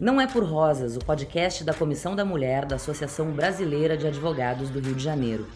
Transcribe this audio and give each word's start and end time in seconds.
Não 0.00 0.20
é 0.20 0.28
por 0.28 0.44
Rosas, 0.44 0.94
o 0.96 1.00
podcast 1.00 1.64
da 1.64 1.74
Comissão 1.74 2.14
da 2.14 2.24
Mulher 2.24 2.64
da 2.64 2.76
Associação 2.76 3.32
Brasileira 3.32 3.96
de 3.96 4.06
Advogados 4.06 4.70
do 4.70 4.78
Rio 4.78 4.94
de 4.94 5.02
Janeiro. 5.02 5.48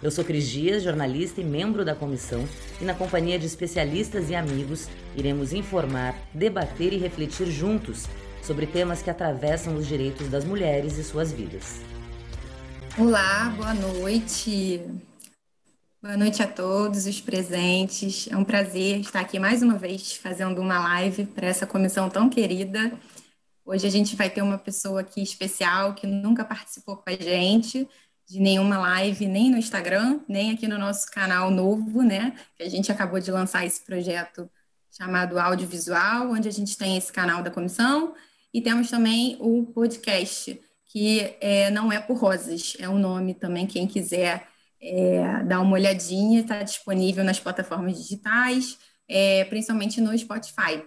Eu 0.00 0.12
sou 0.12 0.24
Cris 0.24 0.48
Dias, 0.48 0.84
jornalista 0.84 1.40
e 1.40 1.44
membro 1.44 1.84
da 1.84 1.92
comissão, 1.92 2.48
e 2.80 2.84
na 2.84 2.94
companhia 2.94 3.36
de 3.36 3.46
especialistas 3.46 4.30
e 4.30 4.34
amigos, 4.36 4.86
iremos 5.16 5.52
informar, 5.52 6.14
debater 6.32 6.92
e 6.92 6.98
refletir 6.98 7.50
juntos 7.50 8.06
sobre 8.44 8.64
temas 8.64 9.02
que 9.02 9.10
atravessam 9.10 9.74
os 9.74 9.88
direitos 9.88 10.28
das 10.28 10.44
mulheres 10.44 10.96
e 10.96 11.02
suas 11.02 11.32
vidas. 11.32 11.80
Olá, 12.96 13.52
boa 13.56 13.74
noite. 13.74 14.82
Boa 16.00 16.16
noite 16.16 16.40
a 16.44 16.46
todos 16.46 17.06
os 17.06 17.20
presentes. 17.20 18.28
É 18.30 18.36
um 18.36 18.44
prazer 18.44 19.00
estar 19.00 19.18
aqui 19.18 19.40
mais 19.40 19.64
uma 19.64 19.74
vez 19.74 20.12
fazendo 20.12 20.60
uma 20.60 20.78
live 20.78 21.26
para 21.26 21.48
essa 21.48 21.66
comissão 21.66 22.08
tão 22.08 22.30
querida. 22.30 22.92
Hoje 23.64 23.86
a 23.86 23.90
gente 23.90 24.16
vai 24.16 24.30
ter 24.30 24.42
uma 24.42 24.58
pessoa 24.58 25.00
aqui 25.00 25.22
especial 25.22 25.94
que 25.94 26.06
nunca 26.06 26.44
participou 26.44 26.96
com 26.96 27.08
a 27.08 27.12
gente 27.12 27.88
de 28.26 28.40
nenhuma 28.40 28.78
live, 28.78 29.26
nem 29.26 29.50
no 29.50 29.58
Instagram, 29.58 30.20
nem 30.28 30.52
aqui 30.52 30.68
no 30.68 30.78
nosso 30.78 31.10
canal 31.10 31.50
novo, 31.50 32.02
né? 32.02 32.36
Que 32.56 32.62
a 32.62 32.68
gente 32.68 32.90
acabou 32.92 33.18
de 33.18 33.30
lançar 33.30 33.66
esse 33.66 33.84
projeto 33.84 34.48
chamado 34.90 35.38
Audiovisual, 35.38 36.30
onde 36.30 36.48
a 36.48 36.52
gente 36.52 36.76
tem 36.76 36.96
esse 36.96 37.12
canal 37.12 37.42
da 37.42 37.50
comissão 37.50 38.14
e 38.52 38.60
temos 38.60 38.90
também 38.90 39.36
o 39.40 39.66
podcast, 39.66 40.60
que 40.86 41.36
é, 41.40 41.70
não 41.70 41.92
é 41.92 42.00
por 42.00 42.16
rosas, 42.16 42.76
é 42.78 42.88
um 42.88 42.98
nome 42.98 43.34
também, 43.34 43.66
quem 43.66 43.86
quiser 43.86 44.46
é, 44.80 45.42
dar 45.44 45.60
uma 45.60 45.74
olhadinha, 45.74 46.40
está 46.40 46.62
disponível 46.62 47.22
nas 47.22 47.38
plataformas 47.38 47.96
digitais, 47.96 48.78
é, 49.08 49.44
principalmente 49.44 50.00
no 50.00 50.16
Spotify. 50.16 50.84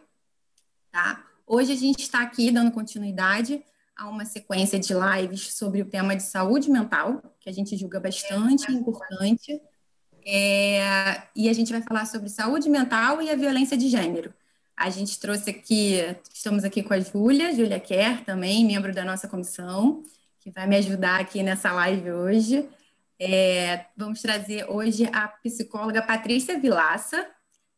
Tá? 0.92 1.26
Hoje 1.46 1.74
a 1.74 1.76
gente 1.76 2.02
está 2.02 2.22
aqui 2.22 2.52
dando 2.52 2.72
continuidade 2.72 3.64
a 3.96 4.08
uma 4.10 4.26
sequência 4.26 4.80
de 4.80 4.94
lives 4.94 5.54
sobre 5.54 5.82
o 5.82 5.86
tema 5.86 6.16
de 6.16 6.24
saúde 6.24 6.70
mental, 6.70 7.22
que 7.40 7.50
a 7.50 7.54
gente 7.54 7.76
julga 7.78 8.00
bastante 8.00 8.72
importante. 8.72 9.62
É, 10.26 11.22
e 11.36 11.50
a 11.50 11.54
gente 11.54 11.72
vai 11.72 11.82
falar 11.82 12.06
sobre 12.06 12.30
saúde 12.30 12.70
mental 12.70 13.22
e 13.22 13.30
a 13.30 13.36
violência 13.36 13.78
de 13.78 13.90
gênero. 13.90 14.34
A 14.76 14.90
gente 14.90 15.20
trouxe 15.20 15.50
aqui, 15.50 16.00
estamos 16.34 16.64
aqui 16.64 16.82
com 16.82 16.94
a 16.94 17.00
Júlia, 17.00 17.54
Júlia 17.54 17.80
Kerr 17.80 18.24
também, 18.26 18.66
membro 18.66 18.94
da 18.94 19.06
nossa 19.06 19.28
comissão, 19.28 20.02
que 20.40 20.50
vai 20.50 20.66
me 20.66 20.78
ajudar 20.78 21.20
aqui 21.20 21.44
nessa 21.44 21.72
live 21.74 22.12
hoje. 22.12 22.68
É, 23.20 23.86
vamos 23.96 24.22
trazer 24.22 24.66
hoje 24.70 25.08
a 25.14 25.28
psicóloga 25.28 26.02
Patrícia 26.02 26.58
Vilaça. 26.58 27.28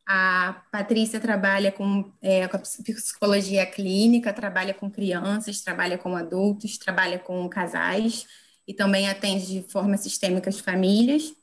A 0.08 0.64
Patrícia 0.72 1.20
trabalha 1.20 1.72
com, 1.72 2.12
é, 2.22 2.48
com 2.48 2.58
psicologia 2.60 3.66
clínica, 3.66 4.32
trabalha 4.32 4.74
com 4.74 4.90
crianças, 4.90 5.62
trabalha 5.62 5.98
com 5.98 6.16
adultos, 6.16 6.78
trabalha 6.78 7.18
com 7.18 7.48
casais 7.50 8.28
e 8.68 8.74
também 8.74 9.10
atende 9.10 9.48
de 9.48 9.64
forma 9.64 9.98
sistêmica 9.98 10.50
as 10.50 10.60
famílias. 10.60 11.34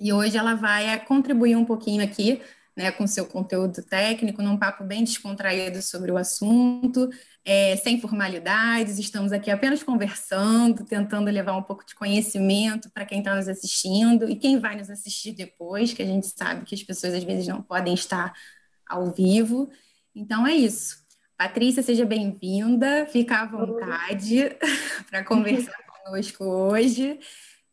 E 0.00 0.12
hoje 0.12 0.36
ela 0.36 0.54
vai 0.54 1.04
contribuir 1.06 1.56
um 1.56 1.64
pouquinho 1.64 2.02
aqui 2.04 2.40
né, 2.78 2.92
com 2.92 3.08
seu 3.08 3.26
conteúdo 3.26 3.82
técnico, 3.82 4.40
num 4.40 4.56
papo 4.56 4.84
bem 4.84 5.02
descontraído 5.02 5.82
sobre 5.82 6.12
o 6.12 6.16
assunto, 6.16 7.10
é, 7.44 7.74
sem 7.76 8.00
formalidades. 8.00 9.00
Estamos 9.00 9.32
aqui 9.32 9.50
apenas 9.50 9.82
conversando, 9.82 10.84
tentando 10.84 11.28
levar 11.28 11.56
um 11.56 11.62
pouco 11.62 11.84
de 11.84 11.96
conhecimento 11.96 12.88
para 12.90 13.04
quem 13.04 13.18
está 13.18 13.34
nos 13.34 13.48
assistindo 13.48 14.30
e 14.30 14.36
quem 14.36 14.60
vai 14.60 14.76
nos 14.76 14.88
assistir 14.88 15.32
depois, 15.32 15.92
que 15.92 16.04
a 16.04 16.06
gente 16.06 16.28
sabe 16.28 16.64
que 16.64 16.72
as 16.76 16.82
pessoas 16.84 17.14
às 17.14 17.24
vezes 17.24 17.48
não 17.48 17.60
podem 17.60 17.94
estar 17.94 18.32
ao 18.86 19.10
vivo. 19.10 19.68
Então 20.14 20.46
é 20.46 20.54
isso. 20.54 21.04
Patrícia, 21.36 21.82
seja 21.82 22.04
bem-vinda, 22.04 23.06
fica 23.06 23.40
à 23.40 23.46
vontade 23.46 24.56
para 25.10 25.24
conversar 25.24 25.74
conosco 26.04 26.44
hoje. 26.44 27.18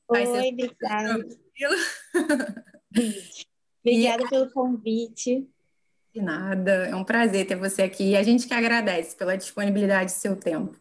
Vai 0.10 0.26
Oi, 0.26 0.50
obrigada. 0.50 1.28
Obrigada 3.86 4.24
e... 4.24 4.30
pelo 4.30 4.50
convite. 4.50 5.48
De 6.12 6.22
nada, 6.22 6.72
é 6.88 6.96
um 6.96 7.04
prazer 7.04 7.46
ter 7.46 7.56
você 7.56 7.84
aqui 7.84 8.12
e 8.12 8.18
a 8.18 8.24
gente 8.24 8.48
que 8.48 8.54
agradece 8.54 9.16
pela 9.16 9.38
disponibilidade 9.38 10.12
do 10.12 10.18
seu 10.18 10.36
tempo. 10.36 10.80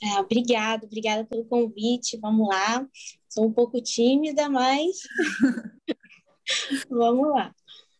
É, 0.00 0.20
obrigada, 0.20 0.86
obrigada 0.86 1.24
pelo 1.24 1.44
convite. 1.44 2.16
Vamos 2.18 2.46
lá. 2.48 2.86
Sou 3.28 3.46
um 3.46 3.52
pouco 3.52 3.82
tímida, 3.82 4.48
mas 4.48 4.98
vamos 6.88 7.30
lá. 7.30 7.52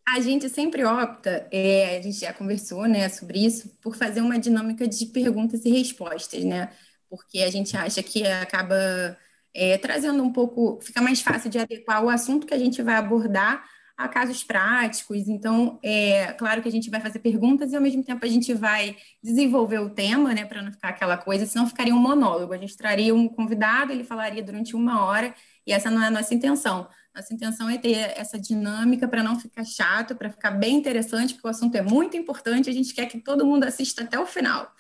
A 0.07 0.21
gente 0.21 0.49
sempre 0.49 0.85
opta, 0.85 1.49
é, 1.51 1.99
a 1.99 2.03
gente 2.03 2.21
já 2.21 2.33
conversou 2.33 2.87
né, 2.87 3.09
sobre 3.09 3.45
isso, 3.45 3.69
por 3.81 3.95
fazer 3.95 4.21
uma 4.21 4.39
dinâmica 4.39 4.87
de 4.87 5.05
perguntas 5.07 5.65
e 5.65 5.71
respostas, 5.71 6.45
né? 6.45 6.73
Porque 7.11 7.41
a 7.41 7.51
gente 7.51 7.77
acha 7.77 8.03
que 8.03 8.27
acaba 8.27 9.19
é, 9.55 9.79
trazendo 9.79 10.23
um 10.23 10.33
pouco, 10.33 10.79
fica 10.83 11.01
mais 11.01 11.21
fácil 11.21 11.51
de 11.51 11.59
adequar 11.59 12.05
o 12.05 12.09
assunto 12.09 12.47
que 12.47 12.55
a 12.55 12.59
gente 12.59 12.83
vai 12.83 12.95
abordar 12.95 13.65
a 13.99 14.07
casos 14.07 14.45
práticos. 14.45 15.27
Então, 15.27 15.81
é 15.83 16.33
claro 16.35 16.63
que 16.63 16.69
a 16.69 16.73
gente 16.73 16.89
vai 16.89 17.01
fazer 17.01 17.19
perguntas 17.19 17.73
e 17.73 17.77
ao 17.77 17.83
mesmo 17.83 18.05
tempo 18.05 18.25
a 18.25 18.29
gente 18.29 18.55
vai 18.55 18.97
desenvolver 19.21 19.81
o 19.81 19.91
tema, 19.91 20.33
né, 20.33 20.45
para 20.45 20.63
não 20.63 20.71
ficar 20.71 20.91
aquela 20.91 21.17
coisa, 21.17 21.45
senão 21.45 21.67
ficaria 21.67 21.93
um 21.93 21.99
monólogo. 21.99 22.53
A 22.53 22.57
gente 22.57 22.77
traria 22.77 23.13
um 23.13 23.29
convidado, 23.29 23.91
ele 23.91 24.05
falaria 24.05 24.43
durante 24.43 24.77
uma 24.77 25.05
hora 25.05 25.35
e 25.67 25.73
essa 25.73 25.91
não 25.91 26.01
é 26.01 26.07
a 26.07 26.11
nossa 26.13 26.33
intenção. 26.33 26.89
Nossa 27.13 27.35
intenção 27.35 27.69
é 27.69 27.77
ter 27.77 27.97
essa 28.17 28.39
dinâmica 28.39 29.09
para 29.09 29.25
não 29.25 29.37
ficar 29.41 29.65
chato, 29.65 30.15
para 30.15 30.31
ficar 30.31 30.53
bem 30.53 30.77
interessante, 30.77 31.35
porque 31.35 31.49
o 31.49 31.51
assunto 31.51 31.75
é 31.75 31.83
muito 31.83 32.17
importante, 32.17 32.71
a 32.71 32.73
gente 32.73 32.95
quer 32.95 33.07
que 33.07 33.19
todo 33.19 33.45
mundo 33.45 33.65
assista 33.65 34.05
até 34.05 34.17
o 34.17 34.25
final, 34.25 34.71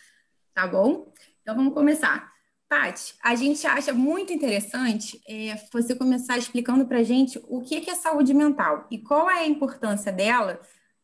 tá 0.55 0.65
bom? 0.65 1.13
Então 1.43 1.57
vamos 1.57 1.75
começar. 1.75 2.38
Paty, 2.69 3.15
a 3.23 3.35
gente 3.35 3.67
acha 3.67 3.95
muito 3.95 4.31
interessante 4.31 5.21
é, 5.27 5.57
você 5.73 5.95
começar 5.95 6.37
explicando 6.37 6.87
para 6.87 6.99
a 6.99 7.03
gente 7.03 7.41
o 7.49 7.63
que 7.63 7.89
é 7.89 7.95
saúde 7.95 8.35
mental 8.35 8.87
e 8.91 8.99
qual 8.99 9.31
é 9.31 9.41
a 9.41 9.47
importância 9.47 10.13
dela 10.13 10.61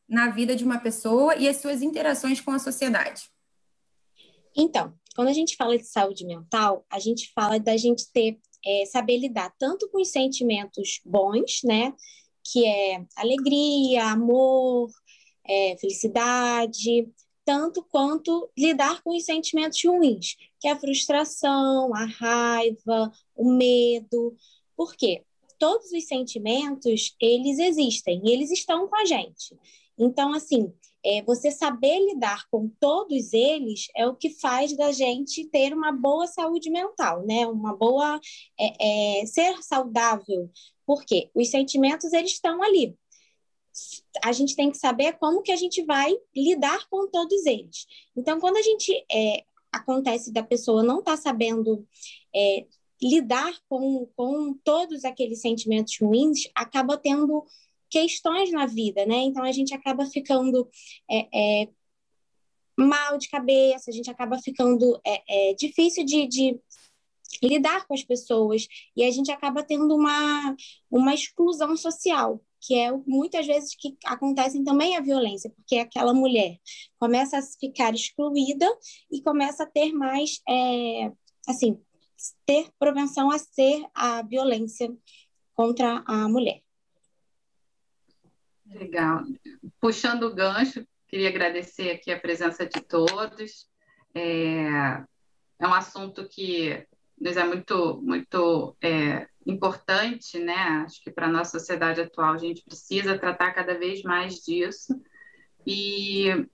na 0.06 0.28
vida 0.28 0.54
de 0.54 0.62
uma 0.62 0.78
pessoa 0.78 1.34
e 1.36 1.48
as 1.48 1.56
suas 1.56 1.80
interações 1.80 2.38
com 2.38 2.50
a 2.50 2.58
sociedade. 2.58 3.30
Então, 4.54 4.92
quando 5.16 5.28
a 5.28 5.32
gente 5.32 5.56
fala 5.56 5.78
de 5.78 5.86
saúde 5.86 6.26
mental, 6.26 6.84
a 6.90 6.98
gente 6.98 7.32
fala 7.32 7.58
da 7.58 7.76
gente 7.78 8.12
ter, 8.12 8.38
é, 8.64 8.84
saber 8.84 9.16
lidar 9.18 9.52
tanto 9.58 9.88
com 9.88 10.02
os 10.02 10.10
sentimentos 10.10 11.00
bons, 11.04 11.60
né, 11.64 11.94
que 12.44 12.66
é 12.66 13.04
alegria, 13.16 14.04
amor, 14.10 14.90
é, 15.46 15.76
felicidade, 15.78 17.08
tanto 17.44 17.82
quanto 17.84 18.50
lidar 18.56 19.02
com 19.02 19.16
os 19.16 19.24
sentimentos 19.24 19.82
ruins, 19.84 20.36
que 20.64 20.68
é 20.68 20.72
a 20.72 20.80
frustração, 20.80 21.94
a 21.94 22.06
raiva, 22.06 23.12
o 23.36 23.52
medo. 23.52 24.34
Por 24.74 24.96
quê? 24.96 25.22
Todos 25.58 25.92
os 25.92 26.06
sentimentos, 26.06 27.14
eles 27.20 27.58
existem 27.58 28.22
eles 28.24 28.50
estão 28.50 28.88
com 28.88 28.96
a 28.96 29.04
gente. 29.04 29.54
Então, 29.98 30.32
assim, 30.32 30.72
é, 31.04 31.22
você 31.22 31.50
saber 31.50 31.98
lidar 32.06 32.48
com 32.50 32.70
todos 32.80 33.34
eles 33.34 33.88
é 33.94 34.06
o 34.06 34.16
que 34.16 34.30
faz 34.30 34.74
da 34.74 34.90
gente 34.90 35.44
ter 35.50 35.74
uma 35.74 35.92
boa 35.92 36.26
saúde 36.26 36.70
mental, 36.70 37.26
né? 37.26 37.46
Uma 37.46 37.76
boa... 37.76 38.18
É, 38.58 39.20
é, 39.20 39.26
ser 39.26 39.62
saudável. 39.62 40.50
Porque 40.86 41.30
os 41.34 41.50
sentimentos, 41.50 42.10
eles 42.14 42.32
estão 42.32 42.62
ali 42.62 42.96
a 44.22 44.30
gente 44.30 44.54
tem 44.54 44.70
que 44.70 44.78
saber 44.78 45.14
como 45.14 45.42
que 45.42 45.50
a 45.50 45.56
gente 45.56 45.82
vai 45.82 46.14
lidar 46.34 46.86
com 46.88 47.10
todos 47.10 47.44
eles. 47.44 47.86
Então, 48.16 48.38
quando 48.38 48.56
a 48.56 48.62
gente 48.62 49.04
é, 49.10 49.44
acontece 49.76 50.32
da 50.32 50.42
pessoa 50.42 50.82
não 50.82 51.00
estar 51.00 51.16
tá 51.16 51.22
sabendo 51.22 51.86
é, 52.34 52.66
lidar 53.02 53.52
com, 53.68 54.08
com 54.16 54.54
todos 54.64 55.04
aqueles 55.04 55.40
sentimentos 55.40 55.98
ruins, 56.00 56.48
acaba 56.54 56.96
tendo 56.96 57.44
questões 57.90 58.50
na 58.50 58.66
vida, 58.66 59.04
né? 59.06 59.16
Então 59.16 59.44
a 59.44 59.52
gente 59.52 59.74
acaba 59.74 60.06
ficando 60.06 60.68
é, 61.10 61.62
é, 61.62 61.68
mal 62.76 63.18
de 63.18 63.28
cabeça, 63.28 63.90
a 63.90 63.94
gente 63.94 64.10
acaba 64.10 64.38
ficando 64.38 65.00
é, 65.06 65.50
é, 65.50 65.54
difícil 65.54 66.04
de, 66.04 66.26
de, 66.26 66.60
lidar 67.42 67.86
com 67.86 67.94
as 67.94 68.02
pessoas 68.02 68.66
e 68.96 69.04
a 69.04 69.10
gente 69.10 69.30
acaba 69.30 69.62
tendo 69.62 69.94
uma, 69.94 70.56
uma 70.90 71.14
exclusão 71.14 71.76
social 71.76 72.40
que 72.64 72.74
é 72.74 72.90
muitas 73.06 73.46
vezes 73.46 73.74
que 73.76 73.96
acontecem 74.06 74.64
também 74.64 74.96
a 74.96 75.00
violência, 75.00 75.50
porque 75.50 75.76
aquela 75.76 76.14
mulher 76.14 76.56
começa 76.98 77.38
a 77.38 77.42
ficar 77.42 77.92
excluída 77.92 78.66
e 79.12 79.20
começa 79.22 79.64
a 79.64 79.66
ter 79.66 79.92
mais, 79.92 80.40
é, 80.48 81.12
assim, 81.46 81.78
ter 82.46 82.70
propensão 82.78 83.30
a 83.30 83.38
ser 83.38 83.84
a 83.94 84.22
violência 84.22 84.90
contra 85.52 86.02
a 86.06 86.28
mulher. 86.28 86.62
Legal. 88.66 89.22
Puxando 89.78 90.24
o 90.24 90.34
gancho, 90.34 90.86
queria 91.06 91.28
agradecer 91.28 91.90
aqui 91.90 92.10
a 92.10 92.18
presença 92.18 92.66
de 92.66 92.80
todos. 92.80 93.68
É, 94.14 95.04
é 95.58 95.66
um 95.66 95.74
assunto 95.74 96.26
que 96.28 96.86
nos 97.24 97.38
é 97.38 97.44
muito, 97.44 98.02
muito 98.02 98.76
é, 98.82 99.26
importante, 99.46 100.38
né? 100.38 100.84
Acho 100.84 101.02
que 101.02 101.10
para 101.10 101.26
a 101.26 101.30
nossa 101.30 101.58
sociedade 101.58 102.02
atual 102.02 102.34
a 102.34 102.38
gente 102.38 102.62
precisa 102.62 103.18
tratar 103.18 103.54
cada 103.54 103.78
vez 103.78 104.02
mais 104.02 104.34
disso. 104.44 104.94
E 105.66 106.46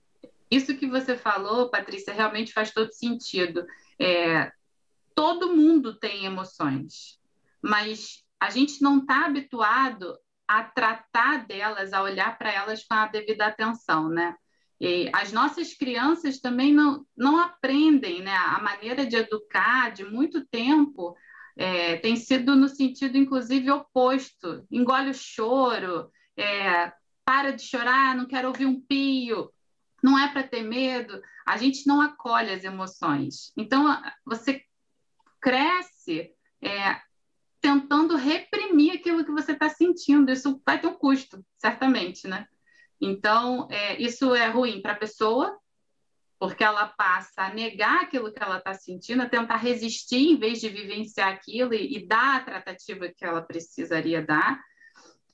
isso 0.49 0.77
que 0.77 0.87
você 0.87 1.17
falou, 1.17 1.69
Patrícia, 1.69 2.13
realmente 2.13 2.53
faz 2.53 2.71
todo 2.71 2.93
sentido. 2.93 3.65
É, 3.99 4.49
todo 5.13 5.53
mundo 5.53 5.99
tem 5.99 6.23
emoções, 6.23 7.19
mas 7.61 8.23
a 8.39 8.49
gente 8.49 8.81
não 8.81 8.99
está 8.99 9.25
habituado 9.25 10.17
a 10.47 10.63
tratar 10.63 11.45
delas, 11.45 11.91
a 11.91 12.01
olhar 12.01 12.37
para 12.37 12.49
elas 12.49 12.85
com 12.85 12.93
a 12.93 13.07
devida 13.07 13.45
atenção, 13.45 14.07
né? 14.07 14.37
As 15.13 15.31
nossas 15.31 15.73
crianças 15.73 16.39
também 16.39 16.73
não, 16.73 17.05
não 17.15 17.39
aprendem, 17.39 18.21
né? 18.21 18.35
A 18.35 18.59
maneira 18.61 19.05
de 19.05 19.15
educar 19.15 19.91
de 19.91 20.03
muito 20.03 20.45
tempo 20.47 21.15
é, 21.55 21.97
tem 21.97 22.15
sido 22.15 22.55
no 22.55 22.67
sentido, 22.67 23.17
inclusive, 23.17 23.69
oposto. 23.69 24.65
Engole 24.71 25.11
o 25.11 25.13
choro, 25.13 26.11
é, 26.35 26.91
para 27.23 27.51
de 27.51 27.63
chorar, 27.63 28.15
não 28.15 28.25
quero 28.25 28.47
ouvir 28.47 28.65
um 28.65 28.81
pio, 28.81 29.51
não 30.01 30.17
é 30.17 30.27
para 30.27 30.43
ter 30.43 30.63
medo. 30.63 31.21
A 31.45 31.57
gente 31.57 31.85
não 31.85 32.01
acolhe 32.01 32.51
as 32.51 32.63
emoções. 32.63 33.51
Então, 33.55 34.01
você 34.25 34.63
cresce 35.39 36.31
é, 36.61 36.99
tentando 37.59 38.15
reprimir 38.15 38.93
aquilo 38.93 39.23
que 39.23 39.31
você 39.31 39.51
está 39.51 39.69
sentindo. 39.69 40.31
Isso 40.31 40.61
vai 40.65 40.79
ter 40.81 40.87
um 40.87 40.95
custo, 40.95 41.45
certamente, 41.57 42.27
né? 42.27 42.47
Então, 43.01 43.67
é, 43.71 43.99
isso 43.99 44.35
é 44.35 44.47
ruim 44.47 44.81
para 44.81 44.93
a 44.93 44.97
pessoa, 44.97 45.57
porque 46.39 46.63
ela 46.63 46.87
passa 46.87 47.43
a 47.43 47.53
negar 47.53 48.03
aquilo 48.03 48.31
que 48.31 48.41
ela 48.41 48.57
está 48.57 48.73
sentindo, 48.73 49.23
a 49.23 49.29
tentar 49.29 49.57
resistir 49.57 50.31
em 50.31 50.37
vez 50.37 50.61
de 50.61 50.69
vivenciar 50.69 51.29
aquilo 51.29 51.73
e, 51.73 51.97
e 51.97 52.07
dar 52.07 52.37
a 52.37 52.43
tratativa 52.43 53.09
que 53.09 53.25
ela 53.25 53.41
precisaria 53.41 54.23
dar. 54.23 54.59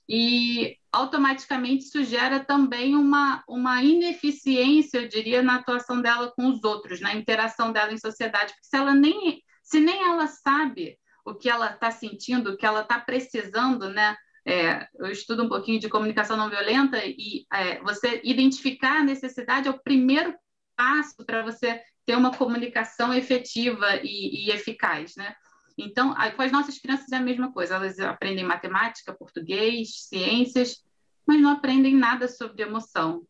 E 0.10 0.78
automaticamente 0.92 1.86
isso 1.86 2.04
gera 2.04 2.40
também 2.40 2.96
uma, 2.96 3.44
uma 3.48 3.84
ineficiência, 3.84 5.00
eu 5.00 5.08
diria, 5.10 5.44
na 5.44 5.56
atuação 5.56 6.02
dela 6.02 6.31
com 6.31 6.48
os 6.50 6.63
outros, 6.63 7.02
na 7.02 7.13
interação 7.13 7.74
dela 7.74 7.92
em 7.92 7.98
sociedade, 7.98 8.54
porque 8.54 8.68
se 8.68 8.78
ela 8.78 8.94
nem, 8.94 9.44
se 9.62 9.81
nem 9.81 10.04
ela 10.04 10.28
sabe 10.28 10.98
o 11.25 11.36
que 11.36 11.50
ela 11.50 11.72
está 11.74 11.92
sentindo, 11.92 12.52
o 12.52 12.58
que 12.58 12.66
ela 12.66 12.81
está 12.81 12.98
precisando, 13.00 13.90
né? 13.90 14.16
É, 14.50 14.88
eu 14.98 15.08
estudo 15.12 15.44
um 15.44 15.50
pouquinho 15.50 15.78
de 15.78 15.90
comunicação 15.90 16.38
não 16.38 16.50
violenta 16.50 16.98
e 17.04 17.46
é, 17.52 17.82
você 17.82 18.22
identificar 18.24 19.02
a 19.02 19.04
necessidade 19.04 19.68
é 19.68 19.72
o 19.72 19.84
primeiro 19.84 20.34
passo 20.74 21.26
para 21.26 21.44
você 21.44 21.82
ter 22.06 22.16
uma 22.16 22.34
comunicação 22.34 23.14
efetiva 23.14 23.98
e, 24.02 24.46
e 24.46 24.52
eficaz, 24.52 25.18
né? 25.18 25.36
Então, 25.78 26.16
com 26.36 26.42
as 26.42 26.52
nossas 26.52 26.80
crianças 26.80 27.12
é 27.12 27.18
a 27.18 27.22
mesma 27.22 27.52
coisa, 27.52 27.76
elas 27.76 28.00
aprendem 28.00 28.46
matemática, 28.46 29.14
português, 29.14 30.06
ciências, 30.08 30.82
mas 31.28 31.42
não 31.42 31.52
aprendem 31.52 31.94
nada 31.94 32.30
sobre 32.30 32.64
emoção. 32.64 33.28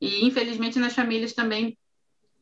E, 0.00 0.26
infelizmente, 0.26 0.78
nas 0.80 0.92
famílias 0.92 1.32
também, 1.32 1.78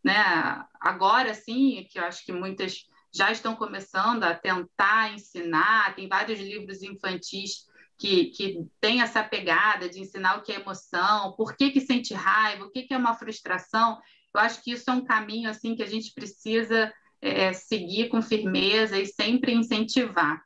né, 0.03 0.65
agora 0.81 1.35
sim, 1.35 1.87
que 1.91 1.99
eu 1.99 2.05
acho 2.05 2.25
que 2.25 2.33
muitas 2.33 2.87
já 3.15 3.31
estão 3.31 3.55
começando 3.55 4.25
a 4.25 4.35
tentar 4.35 5.13
ensinar, 5.13 5.95
tem 5.95 6.09
vários 6.09 6.41
livros 6.41 6.83
infantis 6.83 7.67
que, 7.99 8.27
que 8.27 8.67
tem 8.81 9.01
essa 9.01 9.23
pegada 9.23 9.89
de 9.89 10.01
ensinar 10.01 10.37
o 10.37 10.43
que 10.43 10.53
é 10.53 10.61
emoção, 10.61 11.33
por 11.33 11.57
que, 11.57 11.71
que 11.71 11.81
sente 11.81 12.13
raiva, 12.15 12.65
o 12.65 12.71
que, 12.71 12.83
que 12.83 12.95
é 12.95 12.97
uma 12.97 13.15
frustração. 13.15 13.99
Eu 14.35 14.41
acho 14.41 14.63
que 14.63 14.73
isso 14.73 14.91
é 14.91 14.93
um 14.93 15.05
caminho 15.05 15.49
assim 15.49 15.75
que 15.75 15.83
a 15.83 15.89
gente 15.89 16.13
precisa 16.13 16.93
é, 17.21 17.53
seguir 17.53 18.09
com 18.09 18.21
firmeza 18.21 18.99
e 18.99 19.07
sempre 19.07 19.53
incentivar. 19.53 20.43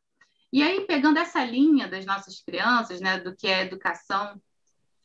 E 0.52 0.62
aí, 0.62 0.80
pegando 0.86 1.18
essa 1.18 1.44
linha 1.44 1.86
das 1.86 2.04
nossas 2.04 2.42
crianças, 2.42 3.00
né, 3.00 3.18
do 3.18 3.36
que 3.36 3.46
é 3.46 3.62
educação, 3.62 4.40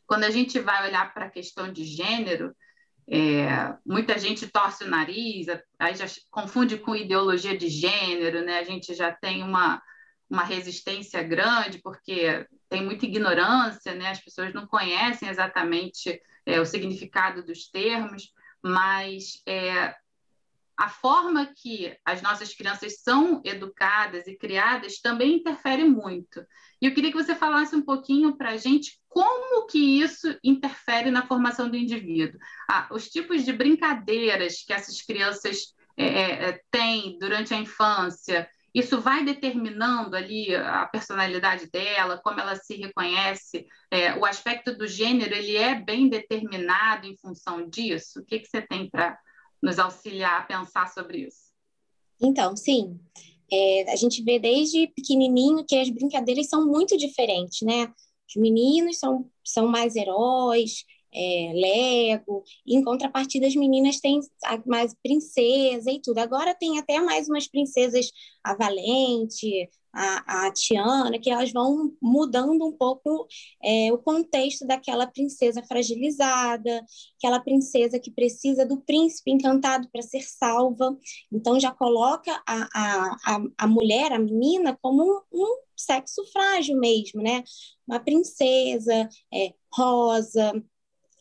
quando 0.08 0.24
a 0.24 0.30
gente 0.30 0.60
vai 0.60 0.88
olhar 0.88 1.14
para 1.14 1.26
a 1.26 1.32
questão 1.32 1.72
de 1.72 1.84
gênero, 1.84 2.56
é, 3.08 3.76
muita 3.86 4.18
gente 4.18 4.48
torce 4.48 4.84
o 4.84 4.90
nariz, 4.90 5.48
aí 5.78 5.96
já 5.96 6.06
confunde 6.32 6.78
com 6.78 6.96
ideologia 6.96 7.56
de 7.56 7.70
gênero, 7.70 8.44
né? 8.44 8.60
A 8.60 8.64
gente 8.64 8.96
já 8.96 9.12
tem 9.12 9.44
uma, 9.44 9.82
uma 10.30 10.44
resistência 10.44 11.22
grande, 11.22 11.80
porque 11.80 12.48
tem 12.70 12.84
muita 12.84 13.06
ignorância, 13.06 13.94
né? 13.94 14.10
as 14.10 14.20
pessoas 14.20 14.54
não 14.54 14.66
conhecem 14.66 15.30
exatamente 15.30 16.20
é, 16.46 16.60
o 16.60 16.66
significado 16.66 17.44
dos 17.44 17.70
termos, 17.70 18.34
mas 18.64 19.42
é, 19.48 19.96
a 20.78 20.90
forma 20.90 21.46
que 21.56 21.96
as 22.04 22.22
nossas 22.22 22.54
crianças 22.54 23.02
são 23.02 23.42
educadas 23.46 24.28
e 24.28 24.36
criadas 24.36 25.00
também 25.00 25.38
interfere 25.38 25.86
muito. 25.86 26.46
E 26.82 26.86
eu 26.86 26.94
queria 26.94 27.12
que 27.12 27.18
você 27.18 27.34
falasse 27.34 27.76
um 27.76 27.82
pouquinho 27.82 28.36
para 28.36 28.52
a 28.52 28.58
gente 28.58 29.00
como 29.08 29.66
que 29.68 30.02
isso 30.02 30.38
interfere 30.44 31.10
na 31.10 31.26
formação 31.26 31.70
do 31.70 31.78
indivíduo. 31.78 32.40
Ah, 32.70 32.90
os 32.92 33.08
tipos 33.10 33.46
de 33.46 33.54
brincadeiras 33.54 34.64
que 34.66 34.74
essas 34.74 35.02
crianças 35.02 35.74
é, 35.96 36.50
é, 36.50 36.62
têm 36.70 37.18
durante 37.20 37.54
a 37.54 37.58
infância, 37.58 38.50
isso 38.76 39.00
vai 39.00 39.24
determinando 39.24 40.18
ali 40.18 40.54
a 40.54 40.86
personalidade 40.86 41.72
dela, 41.72 42.20
como 42.22 42.42
ela 42.42 42.58
se 42.58 42.76
reconhece, 42.76 43.66
é, 43.90 44.14
o 44.16 44.26
aspecto 44.26 44.78
do 44.78 44.86
gênero, 44.86 45.34
ele 45.34 45.56
é 45.56 45.76
bem 45.76 46.10
determinado 46.10 47.08
em 47.08 47.16
função 47.16 47.70
disso? 47.70 48.20
O 48.20 48.26
que, 48.26 48.40
que 48.40 48.48
você 48.48 48.62
tem 48.62 48.90
para 48.90 49.18
nos 49.64 49.80
auxiliar 49.80 50.42
a 50.42 50.44
pensar 50.44 50.90
sobre 50.90 51.20
isso? 51.20 51.54
Então, 52.22 52.54
sim. 52.58 53.00
É, 53.50 53.94
a 53.94 53.96
gente 53.96 54.22
vê 54.22 54.40
desde 54.40 54.88
pequenininho 54.88 55.66
que 55.66 55.78
as 55.78 55.90
brincadeiras 55.90 56.50
são 56.50 56.68
muito 56.68 56.98
diferentes, 56.98 57.62
né? 57.62 57.94
Os 58.28 58.36
meninos 58.36 59.00
são, 59.00 59.32
são 59.42 59.68
mais 59.68 59.96
heróis, 59.96 60.84
é, 61.16 61.54
Lego, 61.54 62.44
em 62.68 62.84
contrapartida 62.84 63.48
as 63.48 63.56
meninas 63.56 64.00
têm 64.00 64.20
mais 64.66 64.94
princesa 65.02 65.92
e 65.92 66.02
tudo. 66.02 66.18
Agora 66.20 66.54
tem 66.54 66.78
até 66.78 67.00
mais 67.00 67.30
umas 67.30 67.48
princesas, 67.48 68.12
a 68.44 68.56
Valente, 68.56 69.70
a, 69.96 70.48
a 70.48 70.52
Tiana, 70.52 71.18
que 71.18 71.30
elas 71.30 71.52
vão 71.54 71.94
mudando 72.02 72.66
um 72.66 72.72
pouco 72.74 73.28
é, 73.64 73.92
o 73.94 73.98
contexto 73.98 74.68
daquela 74.68 75.08
princesa 75.08 75.64
fragilizada, 75.64 76.86
aquela 77.18 77.40
princesa 77.40 77.98
que 77.98 78.12
precisa 78.12 78.66
do 78.66 78.82
príncipe 78.82 79.32
encantado 79.32 79.88
para 79.90 80.02
ser 80.02 80.22
salva. 80.22 80.98
Então 81.32 81.60
já 81.60 81.72
coloca 81.72 82.32
a, 82.46 82.68
a, 82.76 83.42
a, 83.58 83.68
mulher, 83.68 84.12
a 84.12 84.20
menina, 84.20 84.78
como 84.82 85.02
um, 85.04 85.22
um 85.32 85.58
sexo 85.78 86.26
frágil 86.32 86.78
mesmo, 86.78 87.22
né? 87.22 87.44
Uma 87.88 88.00
princesa 88.00 89.08
é, 89.34 89.54
rosa, 89.74 90.54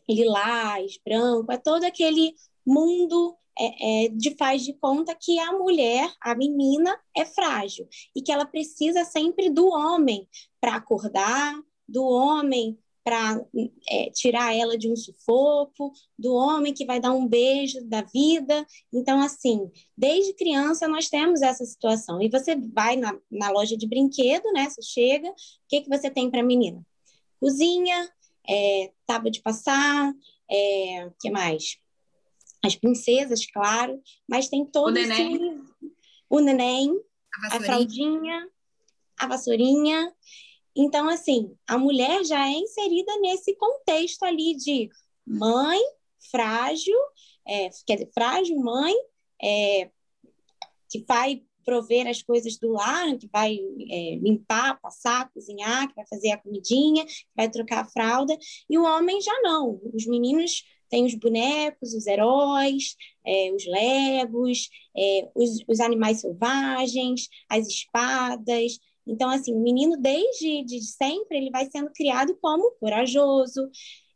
lilás, 0.09 0.99
branco, 1.03 1.51
é 1.51 1.57
todo 1.57 1.83
aquele 1.83 2.33
mundo 2.65 3.35
é, 3.57 4.05
é, 4.05 4.09
de 4.09 4.35
faz 4.35 4.63
de 4.63 4.73
conta 4.73 5.15
que 5.15 5.39
a 5.39 5.53
mulher, 5.53 6.11
a 6.21 6.35
menina, 6.35 6.97
é 7.15 7.25
frágil 7.25 7.87
e 8.15 8.21
que 8.21 8.31
ela 8.31 8.45
precisa 8.45 9.05
sempre 9.05 9.49
do 9.49 9.67
homem 9.67 10.27
para 10.59 10.75
acordar, 10.75 11.55
do 11.87 12.03
homem 12.03 12.77
para 13.05 13.39
é, 13.87 14.09
tirar 14.09 14.55
ela 14.55 14.75
de 14.75 14.91
um 14.91 14.95
sufoco, 14.95 15.93
do 16.17 16.33
homem 16.33 16.73
que 16.73 16.87
vai 16.87 16.99
dar 16.99 17.13
um 17.13 17.27
beijo 17.27 17.79
da 17.85 18.01
vida. 18.01 18.65
Então, 18.91 19.21
assim, 19.21 19.71
desde 19.95 20.33
criança 20.33 20.87
nós 20.87 21.07
temos 21.07 21.43
essa 21.43 21.63
situação. 21.65 22.19
E 22.19 22.27
você 22.27 22.55
vai 22.55 22.95
na, 22.95 23.15
na 23.29 23.51
loja 23.51 23.77
de 23.77 23.87
brinquedo, 23.87 24.51
né? 24.51 24.67
Você 24.67 24.81
chega, 24.81 25.29
o 25.29 25.33
que, 25.69 25.81
que 25.81 25.89
você 25.89 26.09
tem 26.09 26.31
para 26.31 26.39
a 26.39 26.43
menina? 26.43 26.83
Cozinha, 27.39 28.09
é, 28.47 28.91
tábua 29.05 29.31
de 29.31 29.41
passar, 29.41 30.13
é, 30.49 31.09
que 31.19 31.29
mais? 31.29 31.77
As 32.63 32.75
princesas, 32.75 33.45
claro, 33.45 34.01
mas 34.27 34.49
tem 34.49 34.65
todo 34.65 34.89
o 34.89 34.91
neném, 34.91 35.35
esse... 35.35 35.61
o 36.29 36.39
neném 36.39 36.91
a, 37.51 37.57
a 37.57 37.59
fraldinha, 37.59 38.49
a 39.17 39.27
vassourinha. 39.27 40.13
Então, 40.75 41.07
assim, 41.07 41.55
a 41.67 41.77
mulher 41.77 42.23
já 42.23 42.47
é 42.47 42.53
inserida 42.53 43.17
nesse 43.19 43.55
contexto 43.55 44.23
ali 44.23 44.55
de 44.55 44.89
mãe 45.25 45.79
frágil, 46.31 46.97
é, 47.47 47.69
quer 47.85 47.95
dizer, 47.95 48.11
frágil 48.13 48.57
mãe, 48.57 48.93
é, 49.41 49.89
que 50.89 51.03
vai 51.07 51.43
prover 51.65 52.07
as 52.07 52.21
coisas 52.21 52.57
do 52.57 52.71
lar, 52.71 53.17
que 53.17 53.27
vai 53.27 53.57
é, 53.89 54.15
limpar, 54.17 54.79
passar, 54.79 55.29
cozinhar, 55.33 55.87
que 55.87 55.95
vai 55.95 56.05
fazer 56.07 56.31
a 56.31 56.37
comidinha, 56.37 57.05
que 57.05 57.25
vai 57.35 57.49
trocar 57.49 57.81
a 57.81 57.89
fralda, 57.89 58.37
e 58.69 58.77
o 58.77 58.83
homem 58.83 59.19
já 59.19 59.33
não. 59.41 59.81
Os 59.93 60.05
meninos 60.05 60.63
têm 60.89 61.05
os 61.05 61.15
bonecos, 61.15 61.93
os 61.93 62.07
heróis, 62.07 62.95
é, 63.25 63.51
os 63.51 63.65
legos, 63.65 64.69
é, 64.95 65.29
os, 65.35 65.63
os, 65.67 65.79
animais 65.79 66.21
selvagens, 66.21 67.27
as 67.49 67.67
espadas. 67.67 68.79
Então, 69.05 69.29
assim, 69.29 69.53
o 69.53 69.59
menino, 69.59 69.97
desde 69.97 70.63
de 70.63 70.81
sempre, 70.83 71.37
ele 71.37 71.51
vai 71.51 71.69
sendo 71.69 71.91
criado 71.91 72.37
como 72.41 72.71
corajoso, 72.79 73.69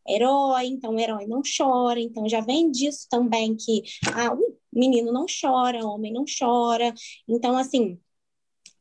herói, 0.09 0.65
então 0.65 0.95
o 0.95 0.99
herói 0.99 1.25
não 1.27 1.41
chora, 1.41 1.99
então 1.99 2.27
já 2.27 2.41
vem 2.41 2.71
disso 2.71 3.07
também 3.09 3.55
que 3.55 3.83
ah, 4.13 4.33
o 4.33 4.57
menino 4.73 5.11
não 5.11 5.25
chora, 5.25 5.85
homem 5.85 6.13
não 6.13 6.25
chora. 6.25 6.93
Então, 7.27 7.57
assim, 7.57 7.99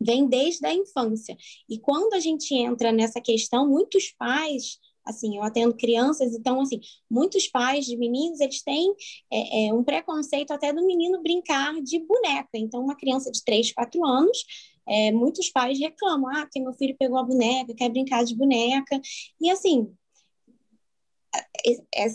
vem 0.00 0.26
desde 0.28 0.66
a 0.66 0.75
infância. 0.75 1.37
E 1.68 1.78
quando 1.78 2.14
a 2.14 2.20
gente 2.20 2.54
entra 2.54 2.92
nessa 2.92 3.20
questão, 3.20 3.68
muitos 3.68 4.12
pais 4.18 4.78
assim, 5.08 5.37
eu 5.37 5.42
atendo 5.42 5.75
crianças, 5.75 6.35
então, 6.35 6.61
assim, 6.61 6.80
muitos 7.11 7.49
pais 7.49 7.87
de 7.87 7.97
meninos, 7.97 8.40
eles 8.40 8.62
têm 8.62 8.94
é, 9.32 9.68
é, 9.68 9.73
um 9.73 9.82
preconceito 9.82 10.50
até 10.50 10.70
do 10.70 10.87
menino 10.87 11.23
brincar 11.23 11.80
de 11.82 11.99
boneca. 12.00 12.50
Então, 12.54 12.85
uma 12.85 12.94
criança 12.94 13.30
de 13.30 13.42
3, 13.42 13.73
4 13.73 14.04
anos, 14.04 14.44
é, 14.87 15.11
muitos 15.11 15.50
pais 15.50 15.78
reclamam, 15.78 16.30
ah, 16.30 16.47
que 16.50 16.61
meu 16.61 16.75
filho 16.75 16.94
pegou 16.99 17.18
a 17.18 17.23
boneca, 17.23 17.75
quer 17.75 17.88
brincar 17.88 18.23
de 18.23 18.37
boneca. 18.37 19.00
E, 19.40 19.50
assim, 19.50 19.90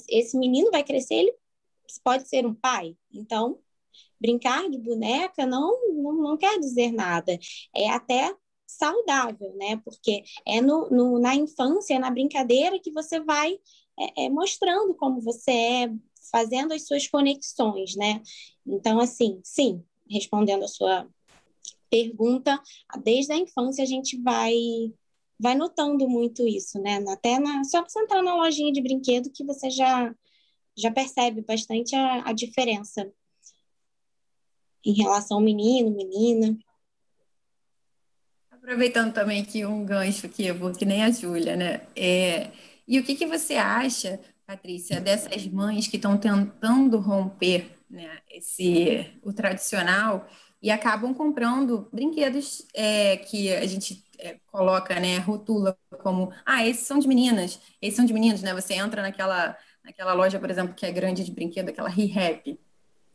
esse 0.10 0.38
menino 0.38 0.72
vai 0.72 0.84
crescer, 0.84 1.16
ele 1.16 1.36
pode 2.04 2.28
ser 2.28 2.46
um 2.46 2.54
pai. 2.54 2.96
Então, 3.14 3.60
brincar 4.20 4.70
de 4.70 4.78
boneca 4.78 5.46
não, 5.46 5.78
não, 5.94 6.14
não 6.14 6.38
quer 6.38 6.60
dizer 6.60 6.92
nada. 6.92 7.38
É 7.76 7.90
até 7.90 8.36
saudável, 8.66 9.54
né? 9.56 9.78
Porque 9.84 10.24
é 10.46 10.62
no, 10.62 10.90
no, 10.90 11.20
na 11.20 11.36
infância, 11.36 11.96
é 11.96 12.00
na 12.00 12.10
brincadeira 12.10 12.80
que 12.80 12.92
você 12.92 13.20
vai 13.20 13.60
é, 14.00 14.26
é, 14.26 14.30
mostrando 14.30 14.96
como 14.96 15.22
você 15.22 15.52
é, 15.52 15.94
fazendo 16.32 16.74
as 16.74 16.88
suas 16.88 17.08
conexões, 17.08 17.96
né? 17.96 18.22
Então, 18.66 19.00
assim, 19.00 19.40
sim, 19.44 19.84
respondendo 20.10 20.64
a 20.64 20.68
sua 20.68 21.08
pergunta, 21.90 22.60
desde 23.04 23.34
a 23.34 23.38
infância 23.38 23.84
a 23.84 23.88
gente 23.88 24.20
vai 24.22 24.54
vai 25.40 25.56
notando 25.56 26.08
muito 26.08 26.48
isso, 26.48 26.80
né? 26.82 27.04
Até 27.10 27.40
na, 27.40 27.64
só 27.64 27.82
você 27.84 28.00
entrar 28.00 28.22
na 28.22 28.36
lojinha 28.36 28.72
de 28.72 28.82
brinquedo 28.82 29.32
que 29.32 29.44
você 29.44 29.70
já 29.70 30.14
já 30.76 30.92
percebe 30.92 31.42
bastante 31.42 31.96
a, 31.96 32.30
a 32.30 32.34
diferença 32.34 33.12
em 34.84 34.94
relação 34.94 35.38
ao 35.38 35.44
menino, 35.44 35.96
menina. 35.96 36.58
Aproveitando 38.50 39.14
também 39.14 39.46
que 39.46 39.66
um 39.66 39.86
gancho 39.86 40.28
que 40.30 40.46
eu 40.46 40.56
vou 40.56 40.72
que 40.72 40.86
nem 40.86 41.04
a 41.04 41.12
Júlia, 41.12 41.56
né? 41.56 41.88
É, 41.96 42.52
e 42.88 43.00
o 43.00 43.04
que, 43.04 43.16
que 43.16 43.26
você 43.26 43.56
acha, 43.56 44.20
Patrícia, 44.46 45.00
dessas 45.00 45.46
mães 45.48 45.88
que 45.88 45.98
estão 45.98 46.18
tentando 46.18 47.00
romper 47.00 47.70
né, 47.90 48.20
esse, 48.32 49.20
o 49.22 49.32
tradicional 49.32 50.28
e 50.64 50.72
acabam 50.72 51.14
comprando 51.14 51.90
brinquedos 51.92 52.66
é, 52.74 53.18
que 53.18 53.54
a 53.54 53.68
gente 53.68 54.02
é, 54.18 54.38
coloca, 54.48 54.98
né, 54.98 55.18
rotula 55.18 55.78
como, 56.02 56.32
ah, 56.46 56.66
esses 56.66 56.88
são 56.88 56.98
de 57.00 57.08
meninas, 57.08 57.60
esses 57.82 57.98
são 57.98 58.06
de 58.06 58.14
meninos, 58.14 58.42
né? 58.42 58.54
Você 58.54 58.74
entra 58.76 59.02
naquela, 59.02 59.58
naquela 59.84 60.14
loja, 60.14 60.40
por 60.40 60.50
exemplo, 60.50 60.74
que 60.74 60.86
é 60.86 60.92
grande 60.92 61.26
de 61.26 61.32
brinquedo, 61.32 61.68
aquela 61.68 61.90
Re-Rap. 61.90 62.58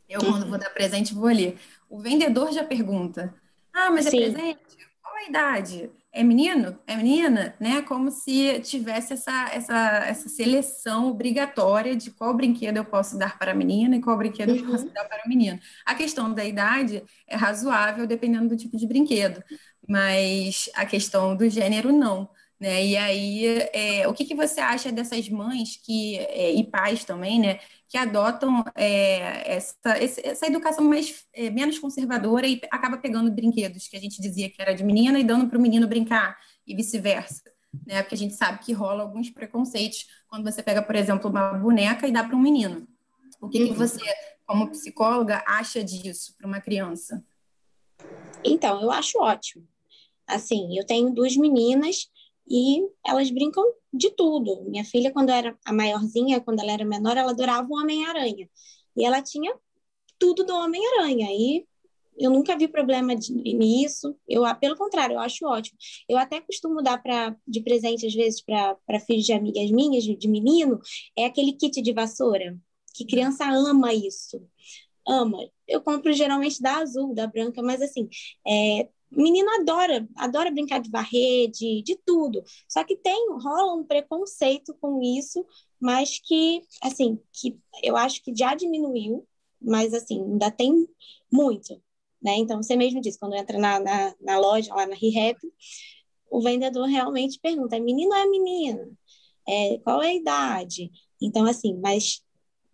Eu, 0.07 0.19
quando 0.19 0.47
vou 0.47 0.59
dar 0.59 0.69
presente, 0.69 1.13
vou 1.13 1.27
ali. 1.27 1.57
O 1.89 1.99
vendedor 1.99 2.51
já 2.51 2.63
pergunta, 2.63 3.33
ah, 3.73 3.89
mas 3.89 4.05
é 4.05 4.11
Sim. 4.11 4.17
presente? 4.17 4.88
Idade? 5.29 5.89
É 6.11 6.23
menino? 6.23 6.77
É 6.87 6.95
menina? 6.95 7.55
Né? 7.59 7.81
Como 7.83 8.11
se 8.11 8.59
tivesse 8.61 9.13
essa, 9.13 9.49
essa, 9.53 10.05
essa 10.05 10.29
seleção 10.29 11.09
obrigatória 11.09 11.95
de 11.95 12.11
qual 12.11 12.33
brinquedo 12.33 12.77
eu 12.77 12.85
posso 12.85 13.17
dar 13.17 13.37
para 13.37 13.51
a 13.51 13.55
menina 13.55 13.95
e 13.95 14.01
qual 14.01 14.17
brinquedo 14.17 14.49
uhum. 14.49 14.57
eu 14.57 14.65
posso 14.65 14.89
dar 14.89 15.05
para 15.05 15.25
o 15.25 15.29
menino. 15.29 15.59
A 15.85 15.93
questão 15.95 16.33
da 16.33 16.43
idade 16.43 17.03
é 17.27 17.35
razoável 17.35 18.07
dependendo 18.07 18.49
do 18.49 18.57
tipo 18.57 18.75
de 18.75 18.87
brinquedo, 18.87 19.43
mas 19.87 20.69
a 20.75 20.85
questão 20.85 21.35
do 21.35 21.47
gênero 21.47 21.91
não. 21.91 22.29
Né? 22.59 22.87
E 22.87 22.97
aí, 22.97 23.45
é, 23.71 24.07
o 24.07 24.13
que, 24.13 24.25
que 24.25 24.35
você 24.35 24.59
acha 24.59 24.91
dessas 24.91 25.29
mães 25.29 25.79
que, 25.81 26.17
é, 26.17 26.51
e 26.51 26.63
pais 26.65 27.05
também, 27.05 27.39
né, 27.39 27.59
que 27.89 27.97
adotam 27.97 28.63
é, 28.75 29.55
essa, 29.55 29.97
essa 29.97 30.45
educação 30.45 30.85
mais, 30.85 31.25
é, 31.33 31.49
menos 31.49 31.79
conservadora 31.79 32.47
e 32.47 32.61
acaba 32.69 32.97
pegando 32.97 33.31
brinquedos 33.31 33.87
que 33.87 33.97
a 33.97 33.99
gente 33.99 34.21
dizia 34.21 34.47
que 34.47 34.61
era 34.61 34.75
de 34.75 34.83
menina 34.83 35.19
e 35.19 35.23
dando 35.23 35.49
para 35.49 35.57
o 35.57 35.61
menino 35.61 35.87
brincar 35.87 36.37
e 36.67 36.75
vice-versa? 36.75 37.41
Né? 37.87 38.03
Porque 38.03 38.13
a 38.13 38.17
gente 38.17 38.35
sabe 38.35 38.59
que 38.59 38.73
rola 38.73 39.01
alguns 39.01 39.31
preconceitos 39.31 40.07
quando 40.27 40.43
você 40.43 40.61
pega, 40.61 40.83
por 40.83 40.95
exemplo, 40.95 41.31
uma 41.31 41.53
boneca 41.53 42.07
e 42.07 42.11
dá 42.11 42.23
para 42.23 42.35
um 42.35 42.41
menino. 42.41 42.87
O 43.41 43.49
que, 43.49 43.57
que 43.57 43.71
uhum. 43.71 43.77
você, 43.77 43.99
como 44.45 44.69
psicóloga, 44.69 45.43
acha 45.47 45.83
disso 45.83 46.35
para 46.37 46.45
uma 46.45 46.61
criança? 46.61 47.25
Então, 48.43 48.83
eu 48.83 48.91
acho 48.91 49.19
ótimo. 49.19 49.67
Assim, 50.27 50.77
eu 50.77 50.85
tenho 50.85 51.11
duas 51.11 51.35
meninas 51.35 52.07
e 52.49 52.81
elas 53.05 53.29
brincam 53.29 53.63
de 53.93 54.09
tudo. 54.11 54.63
Minha 54.63 54.83
filha, 54.83 55.11
quando 55.11 55.29
era 55.29 55.57
a 55.65 55.73
maiorzinha, 55.73 56.41
quando 56.41 56.59
ela 56.61 56.71
era 56.71 56.85
menor, 56.85 57.17
ela 57.17 57.31
adorava 57.31 57.67
o 57.69 57.77
Homem-Aranha. 57.77 58.49
E 58.95 59.05
ela 59.05 59.21
tinha 59.21 59.53
tudo 60.17 60.43
do 60.43 60.53
Homem-Aranha. 60.53 61.27
E 61.31 61.65
eu 62.17 62.31
nunca 62.31 62.57
vi 62.57 62.67
problema 62.67 63.15
de, 63.15 63.33
nisso. 63.33 64.15
Eu, 64.27 64.43
pelo 64.57 64.75
contrário, 64.75 65.15
eu 65.15 65.19
acho 65.19 65.45
ótimo. 65.45 65.77
Eu 66.07 66.17
até 66.17 66.41
costumo 66.41 66.81
dar 66.81 67.01
pra, 67.01 67.35
de 67.47 67.61
presente, 67.61 68.05
às 68.05 68.13
vezes, 68.13 68.41
para 68.41 68.99
filhos 69.05 69.25
de 69.25 69.33
amigas 69.33 69.71
minhas, 69.71 70.03
de, 70.03 70.27
menino, 70.27 70.79
é 71.17 71.25
aquele 71.25 71.53
kit 71.53 71.81
de 71.81 71.93
vassoura, 71.93 72.57
que 72.93 73.05
criança 73.05 73.45
ama 73.45 73.93
isso. 73.93 74.41
Ama. 75.07 75.37
Eu 75.67 75.81
compro 75.81 76.11
geralmente 76.13 76.61
da 76.61 76.77
azul, 76.77 77.13
da 77.13 77.25
branca, 77.25 77.61
mas 77.61 77.81
assim, 77.81 78.09
é, 78.45 78.89
menino 79.11 79.49
adora, 79.59 80.07
adora 80.15 80.51
brincar 80.51 80.79
de 80.79 80.89
varrer, 80.89 81.49
de, 81.49 81.81
de 81.83 81.95
tudo. 82.05 82.43
Só 82.67 82.83
que 82.83 82.95
tem, 82.95 83.27
rola 83.41 83.73
um 83.75 83.83
preconceito 83.83 84.75
com 84.79 85.01
isso, 85.01 85.45
mas 85.79 86.19
que, 86.19 86.61
assim, 86.81 87.19
que 87.33 87.57
eu 87.83 87.95
acho 87.95 88.21
que 88.23 88.33
já 88.35 88.53
diminuiu, 88.55 89.27
mas, 89.61 89.93
assim, 89.93 90.21
ainda 90.21 90.51
tem 90.51 90.87
muito, 91.31 91.81
né? 92.21 92.35
Então, 92.37 92.61
você 92.61 92.75
mesmo 92.75 93.01
disse, 93.01 93.19
quando 93.19 93.35
entra 93.35 93.57
na, 93.57 93.79
na, 93.79 94.15
na 94.21 94.39
loja, 94.39 94.73
lá 94.73 94.85
na 94.85 94.95
ReHap, 94.95 95.37
o 96.29 96.41
vendedor 96.41 96.85
realmente 96.87 97.39
pergunta, 97.39 97.75
é 97.75 97.79
menino 97.79 98.11
ou 98.11 98.17
é 98.17 98.25
menina? 98.25 98.89
É, 99.47 99.79
qual 99.79 100.01
é 100.01 100.09
a 100.09 100.13
idade? 100.13 100.91
Então, 101.21 101.45
assim, 101.45 101.75
mas 101.81 102.21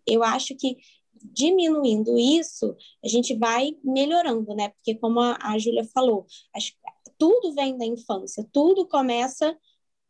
eu 0.06 0.22
acho 0.22 0.54
que 0.56 0.76
diminuindo 1.22 2.18
isso, 2.18 2.74
a 3.04 3.08
gente 3.08 3.34
vai 3.36 3.76
melhorando, 3.82 4.54
né? 4.54 4.70
Porque, 4.70 4.94
como 4.94 5.20
a, 5.20 5.38
a 5.40 5.58
Júlia 5.58 5.84
falou, 5.84 6.26
as, 6.54 6.72
tudo 7.18 7.54
vem 7.54 7.76
da 7.76 7.84
infância, 7.84 8.46
tudo 8.52 8.86
começa 8.86 9.56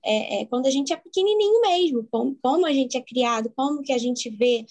é, 0.07 0.43
é, 0.43 0.47
quando 0.47 0.67
a 0.67 0.71
gente 0.71 0.93
é 0.93 0.97
pequenininho 0.97 1.61
mesmo, 1.63 2.07
como, 2.11 2.37
como, 2.41 2.65
a 2.65 2.73
gente 2.73 2.97
é 2.97 3.03
criado, 3.03 3.53
como 3.57 3.83
que 3.83 3.93
a 3.93 3.99
gente 3.99 4.31
vê 4.31 4.65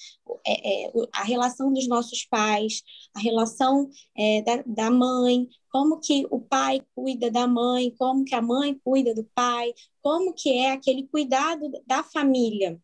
é, 0.47 0.85
é 0.85 0.91
a 1.13 1.23
relação 1.23 1.73
dos 1.73 1.87
nossos 1.89 2.25
pais, 2.25 2.81
a 3.13 3.19
relação 3.19 3.89
é, 4.17 4.41
da, 4.43 4.63
da 4.65 4.89
mãe, 4.89 5.47
como 5.69 5.99
que 5.99 6.25
o 6.31 6.39
pai 6.39 6.81
cuida 6.95 7.29
da 7.29 7.45
mãe, 7.47 7.93
como 7.97 8.23
que 8.23 8.33
a 8.33 8.41
mãe 8.41 8.79
cuida 8.81 9.13
do 9.13 9.25
pai, 9.35 9.73
como 10.01 10.33
que 10.33 10.53
é 10.53 10.71
aquele 10.71 11.05
cuidado 11.07 11.69
da 11.85 12.01
família. 12.01 12.81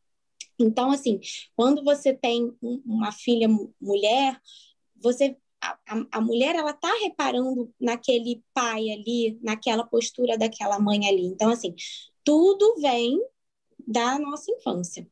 Então, 0.64 0.92
assim, 0.92 1.20
quando 1.56 1.84
você 1.84 2.14
tem 2.14 2.56
uma 2.62 3.12
filha 3.12 3.48
mulher, 3.80 4.40
você 4.96 5.36
a, 5.62 5.78
a, 6.12 6.22
mulher 6.22 6.56
ela 6.56 6.74
tá 6.74 6.92
reparando 7.04 7.72
naquele 7.80 8.44
pai 8.54 8.90
ali, 8.90 9.40
naquela 9.44 9.86
postura 9.86 10.38
daquela 10.38 10.80
mãe 10.80 11.08
ali. 11.08 11.26
Então, 11.26 11.52
assim, 11.52 11.76
tudo 12.24 12.82
vem 12.82 13.20
da 13.88 14.18
nossa 14.18 14.52
infância. 14.52 15.08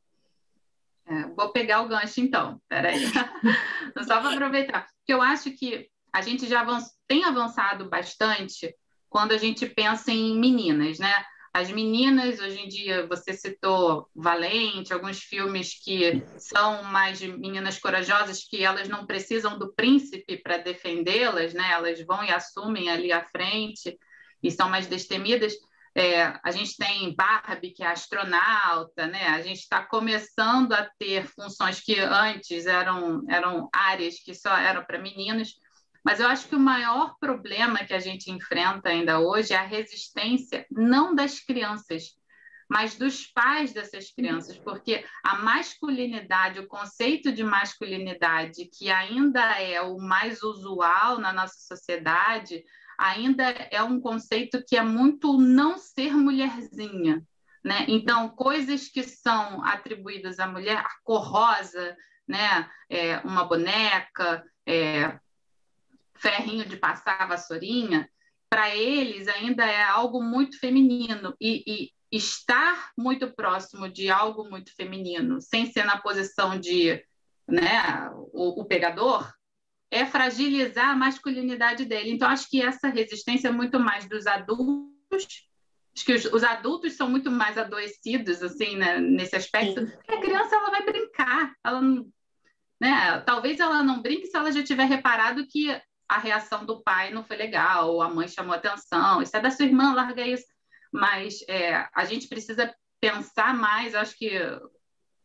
É, 1.06 1.28
vou 1.28 1.52
pegar 1.52 1.82
o 1.82 1.88
gancho 1.88 2.20
então, 2.20 2.62
peraí. 2.68 3.00
Só 4.08 4.20
para 4.22 4.34
aproveitar, 4.34 4.88
porque 4.98 5.14
eu 5.14 5.22
acho 5.22 5.52
que 5.52 5.90
a 6.12 6.22
gente 6.22 6.48
já 6.48 6.66
tem 7.08 7.24
avançado 7.24 7.90
bastante 7.90 8.76
quando 9.10 9.32
a 9.32 9.38
gente 9.38 9.66
pensa 9.68 10.12
em 10.12 10.40
meninas, 10.40 11.00
né? 11.00 11.26
As 11.54 11.72
meninas, 11.72 12.40
hoje 12.40 12.60
em 12.60 12.68
dia, 12.68 13.08
você 13.08 13.34
citou 13.34 14.08
Valente, 14.16 14.94
alguns 14.94 15.20
filmes 15.20 15.74
que 15.84 16.24
são 16.38 16.84
mais 16.84 17.18
de 17.18 17.28
meninas 17.28 17.80
corajosas, 17.80 18.44
que 18.44 18.64
elas 18.64 18.88
não 18.88 19.06
precisam 19.06 19.58
do 19.58 19.74
príncipe 19.74 20.38
para 20.38 20.58
defendê-las, 20.58 21.54
né? 21.54 21.72
Elas 21.72 22.00
vão 22.06 22.24
e 22.24 22.32
assumem 22.32 22.90
ali 22.90 23.12
à 23.12 23.24
frente 23.26 23.98
e 24.44 24.52
são 24.52 24.70
mais 24.70 24.86
destemidas. 24.86 25.54
É, 25.96 26.40
a 26.44 26.52
gente 26.52 26.78
tem 26.78 27.16
Barbie, 27.16 27.72
que 27.72 27.84
é 27.84 27.88
astronauta, 27.88 29.08
né? 29.08 29.28
A 29.30 29.42
gente 29.42 29.60
está 29.60 29.84
começando 29.84 30.74
a 30.74 30.88
ter 31.00 31.26
funções 31.26 31.80
que 31.82 32.00
antes 32.00 32.68
eram, 32.68 33.24
eram 33.28 33.68
áreas 33.74 34.20
que 34.20 34.36
só 34.36 34.56
eram 34.56 34.84
para 34.86 35.00
meninos. 35.00 35.56
Mas 36.04 36.20
eu 36.20 36.28
acho 36.28 36.48
que 36.48 36.56
o 36.56 36.60
maior 36.60 37.16
problema 37.20 37.84
que 37.86 37.94
a 37.94 38.00
gente 38.00 38.32
enfrenta 38.32 38.90
ainda 38.90 39.20
hoje 39.20 39.54
é 39.54 39.58
a 39.58 39.66
resistência 39.66 40.66
não 40.72 41.14
das 41.14 41.40
crianças, 41.40 42.18
mas 42.70 42.96
dos 42.96 43.26
pais 43.26 43.74
dessas 43.74 44.12
crianças, 44.12 44.58
porque 44.58 45.04
a 45.24 45.38
masculinidade, 45.38 46.60
o 46.60 46.68
conceito 46.68 47.32
de 47.32 47.44
masculinidade, 47.44 48.70
que 48.72 48.92
ainda 48.92 49.60
é 49.60 49.82
o 49.82 49.98
mais 49.98 50.44
usual 50.44 51.18
na 51.20 51.34
nossa 51.34 51.60
sociedade, 51.60 52.64
ainda 52.98 53.44
é 53.72 53.82
um 53.82 54.00
conceito 54.00 54.64
que 54.68 54.78
é 54.78 54.84
muito 54.84 55.38
não 55.38 55.78
ser 55.78 56.16
mulherzinha. 56.16 57.26
Né? 57.64 57.86
Então, 57.88 58.30
coisas 58.30 58.88
que 58.88 59.04
são 59.04 59.64
atribuídas 59.66 60.40
à 60.40 60.48
mulher, 60.48 60.78
a 60.78 60.90
cor 61.04 61.22
rosa, 61.22 61.98
né? 62.28 62.70
É, 62.90 63.18
uma 63.20 63.44
boneca, 63.44 64.44
é, 64.66 65.20
ferrinho 66.20 66.66
de 66.66 66.78
passar 66.78 67.28
vassourinha, 67.28 68.10
para 68.50 68.76
eles 68.76 69.28
ainda 69.28 69.66
é 69.66 69.84
algo 69.84 70.22
muito 70.22 70.60
feminino. 70.60 71.36
E, 71.40 71.64
e, 71.66 71.90
estar 72.12 72.90
muito 72.98 73.32
próximo 73.32 73.88
de 73.88 74.10
algo 74.10 74.50
muito 74.50 74.76
feminino, 74.76 75.40
sem 75.40 75.72
ser 75.72 75.86
na 75.86 76.00
posição 76.02 76.60
de 76.60 77.04
né, 77.48 78.10
o, 78.34 78.62
o 78.62 78.66
pegador, 78.66 79.32
é 79.92 80.06
fragilizar 80.06 80.90
a 80.90 80.96
masculinidade 80.96 81.86
dele. 81.86 82.12
Então, 82.12 82.28
acho 82.28 82.50
que 82.50 82.62
essa 82.62 82.88
resistência 82.88 83.50
é 83.50 83.52
muito 83.52 83.80
mais 83.80 84.10
dos 84.10 84.26
adultos 84.26 85.48
acho 85.96 86.06
que 86.06 86.14
os, 86.14 86.26
os, 86.26 86.44
adultos 86.44 86.94
são 86.94 87.10
muito 87.10 87.32
mais 87.32 87.58
adoecidos 87.58 88.42
assim 88.44 88.78
né, 88.78 89.00
nesse 89.00 89.36
aspecto 89.36 89.86
porque 89.86 90.14
a 90.14 90.22
criança 90.22 90.56
ela 90.56 90.70
vai 90.70 90.86
brincar 90.86 91.54
ela 91.66 91.82
não, 91.82 92.08
né 92.80 93.20
talvez 93.22 93.60
ela 93.60 93.84
não 93.84 94.02
brinque 94.02 94.28
se 94.28 94.38
ela 94.38 94.52
já 94.52 94.64
tiver 94.64 94.86
reparado 94.86 95.48
que 95.48 95.70
a 96.10 96.18
reação 96.18 96.66
do 96.66 96.82
pai 96.82 97.12
não 97.12 97.24
foi 97.24 97.38
legal 97.38 97.92
ou 97.92 98.02
a 98.02 98.10
mãe 98.10 98.28
chamou 98.28 98.54
atenção 98.54 99.22
isso 99.22 99.38
é 99.38 99.40
da 99.40 99.52
sua 99.52 99.66
irmã 99.66 99.94
larga 99.94 100.26
isso 100.26 100.48
mas 100.92 101.44
é, 101.48 101.88
a 101.94 102.04
gente 102.04 102.28
precisa 102.28 102.74
pensar 103.00 103.54
mais 103.54 103.96
acho 103.96 104.18
que 104.18 104.30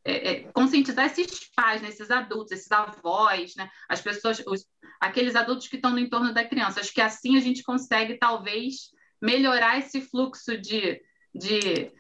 é, 0.07 0.33
é, 0.33 0.41
conscientizar 0.53 1.07
esses 1.07 1.51
pais, 1.57 1.81
né, 1.81 1.89
esses 1.89 2.11
adultos, 2.11 2.53
esses 2.53 2.71
avós, 2.71 3.57
né, 3.57 3.71
as 3.89 4.03
pessoas, 4.03 4.43
os, 4.47 4.67
aqueles 5.01 5.35
adultos 5.35 5.67
que 5.67 5.77
estão 5.77 5.93
no 5.93 5.99
entorno 5.99 6.33
da 6.33 6.45
criança. 6.45 6.81
Acho 6.81 6.93
que 6.93 7.01
assim 7.01 7.39
a 7.39 7.41
gente 7.41 7.63
consegue, 7.63 8.19
talvez, 8.19 8.91
melhorar 9.21 9.79
esse 9.79 10.03
fluxo 10.03 10.59
de, 10.59 11.01
de 11.35 11.91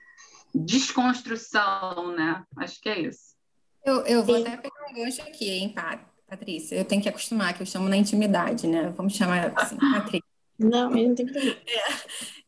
desconstrução, 0.55 2.14
né? 2.14 2.45
Acho 2.59 2.79
que 2.81 2.88
é 2.91 3.00
isso. 3.00 3.35
Eu, 3.83 4.05
eu 4.07 4.23
vou 4.23 4.37
até 4.37 4.57
pegar 4.59 4.87
um 4.91 4.95
gancho 4.95 5.23
aqui, 5.23 5.50
hein, 5.50 5.75
Patrícia? 6.37 6.76
Eu 6.76 6.85
tenho 6.85 7.03
que 7.03 7.09
acostumar, 7.09 7.55
que 7.55 7.62
eu 7.62 7.67
chamo 7.67 7.88
na 7.88 7.97
intimidade, 7.97 8.67
né? 8.67 8.93
Vamos 8.97 9.14
chamar 9.14 9.53
assim, 9.57 9.76
Patrícia. 9.76 10.25
Não, 10.59 10.97
eu 10.97 11.09
não 11.09 11.14
tenho 11.14 11.33
que 11.33 11.59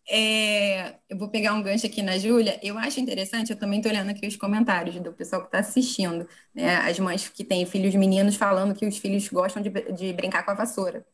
é, 0.08 0.94
eu 1.08 1.18
vou 1.18 1.28
pegar 1.28 1.52
um 1.54 1.62
gancho 1.62 1.86
aqui 1.86 2.00
na 2.00 2.16
Júlia. 2.16 2.60
Eu 2.62 2.78
acho 2.78 3.00
interessante, 3.00 3.50
eu 3.50 3.58
também 3.58 3.80
estou 3.80 3.90
olhando 3.90 4.10
aqui 4.10 4.26
os 4.26 4.36
comentários 4.36 4.94
do 5.00 5.12
pessoal 5.12 5.42
que 5.42 5.48
está 5.48 5.58
assistindo, 5.58 6.28
né? 6.54 6.76
As 6.76 6.98
mães 7.00 7.28
que 7.28 7.42
têm 7.42 7.66
filhos 7.66 7.94
meninos 7.94 8.36
falando 8.36 8.74
que 8.74 8.86
os 8.86 8.98
filhos 8.98 9.28
gostam 9.28 9.60
de, 9.60 9.70
de 9.70 10.12
brincar 10.12 10.44
com 10.44 10.52
a 10.52 10.54
vassoura. 10.54 11.04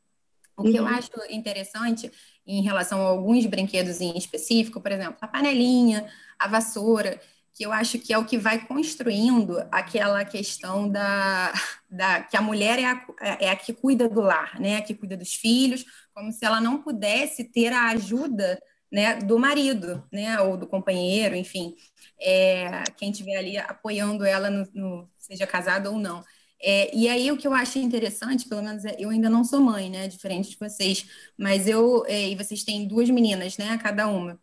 O 0.55 0.63
que 0.65 0.77
eu 0.77 0.83
uhum. 0.83 0.89
acho 0.91 1.11
interessante 1.31 2.13
em 2.47 2.63
relação 2.63 3.01
a 3.01 3.09
alguns 3.09 3.47
brinquedos 3.47 4.03
em 4.03 4.17
específico, 4.17 4.81
por 4.81 4.93
exemplo, 4.93 5.17
a 5.23 5.27
panelinha, 5.27 6.07
a 6.39 6.47
vassoura, 6.47 7.19
que 7.55 7.65
eu 7.65 7.73
acho 7.73 7.99
que 7.99 8.13
é 8.13 8.19
o 8.19 8.25
que 8.25 8.39
vai 8.39 8.67
construindo 8.67 9.59
aquela 9.71 10.25
questão 10.25 10.89
da, 10.89 11.53
da 11.91 12.23
que 12.23 12.37
a 12.37 12.43
mulher 12.43 12.79
é 12.79 12.85
a, 12.87 13.07
é 13.41 13.51
a 13.51 13.57
que 13.57 13.73
cuida 13.73 14.09
do 14.09 14.21
lar, 14.21 14.59
né? 14.61 14.77
A 14.77 14.83
que 14.83 14.95
cuida 14.95 15.17
dos 15.17 15.35
filhos, 15.35 15.85
como 16.15 16.33
se 16.33 16.45
ela 16.45 16.61
não 16.61 16.83
pudesse 16.83 17.45
ter 17.45 17.73
a 17.73 17.91
ajuda 17.91 18.59
né, 18.93 19.17
do 19.17 19.39
marido, 19.39 20.07
né, 20.13 20.39
ou 20.43 20.57
do 20.57 20.67
companheiro, 20.67 21.35
enfim, 21.35 21.75
é, 22.21 22.85
quem 22.99 23.11
estiver 23.11 23.39
ali 23.39 23.57
apoiando 23.57 24.23
ela, 24.25 24.51
no, 24.51 24.69
no, 24.75 25.11
seja 25.19 25.47
casado 25.47 25.91
ou 25.91 25.99
não. 25.99 26.23
É, 26.63 26.95
e 26.95 27.09
aí 27.09 27.33
o 27.33 27.37
que 27.37 27.47
eu 27.49 27.55
acho 27.55 27.79
interessante, 27.79 28.49
pelo 28.49 28.63
menos 28.63 28.85
é, 28.85 28.95
eu 28.99 29.11
ainda 29.11 29.31
não 29.31 29.45
sou 29.45 29.61
mãe, 29.61 29.91
né, 29.91 30.09
diferente 30.09 30.51
de 30.51 30.59
vocês, 30.59 31.07
mas 31.39 31.67
eu 31.67 32.05
é, 32.07 32.29
e 32.29 32.37
vocês 32.37 32.63
têm 32.65 32.87
duas 32.87 33.09
meninas, 33.11 33.57
né, 33.57 33.79
cada 33.83 34.07
uma. 34.09 34.39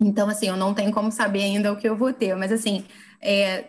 Então 0.00 0.28
assim, 0.28 0.48
eu 0.48 0.56
não 0.56 0.74
tenho 0.74 0.92
como 0.92 1.10
saber 1.10 1.42
ainda 1.42 1.72
o 1.72 1.76
que 1.76 1.88
eu 1.88 1.96
vou 1.96 2.12
ter, 2.12 2.36
mas 2.36 2.52
assim, 2.52 2.84
é, 3.20 3.64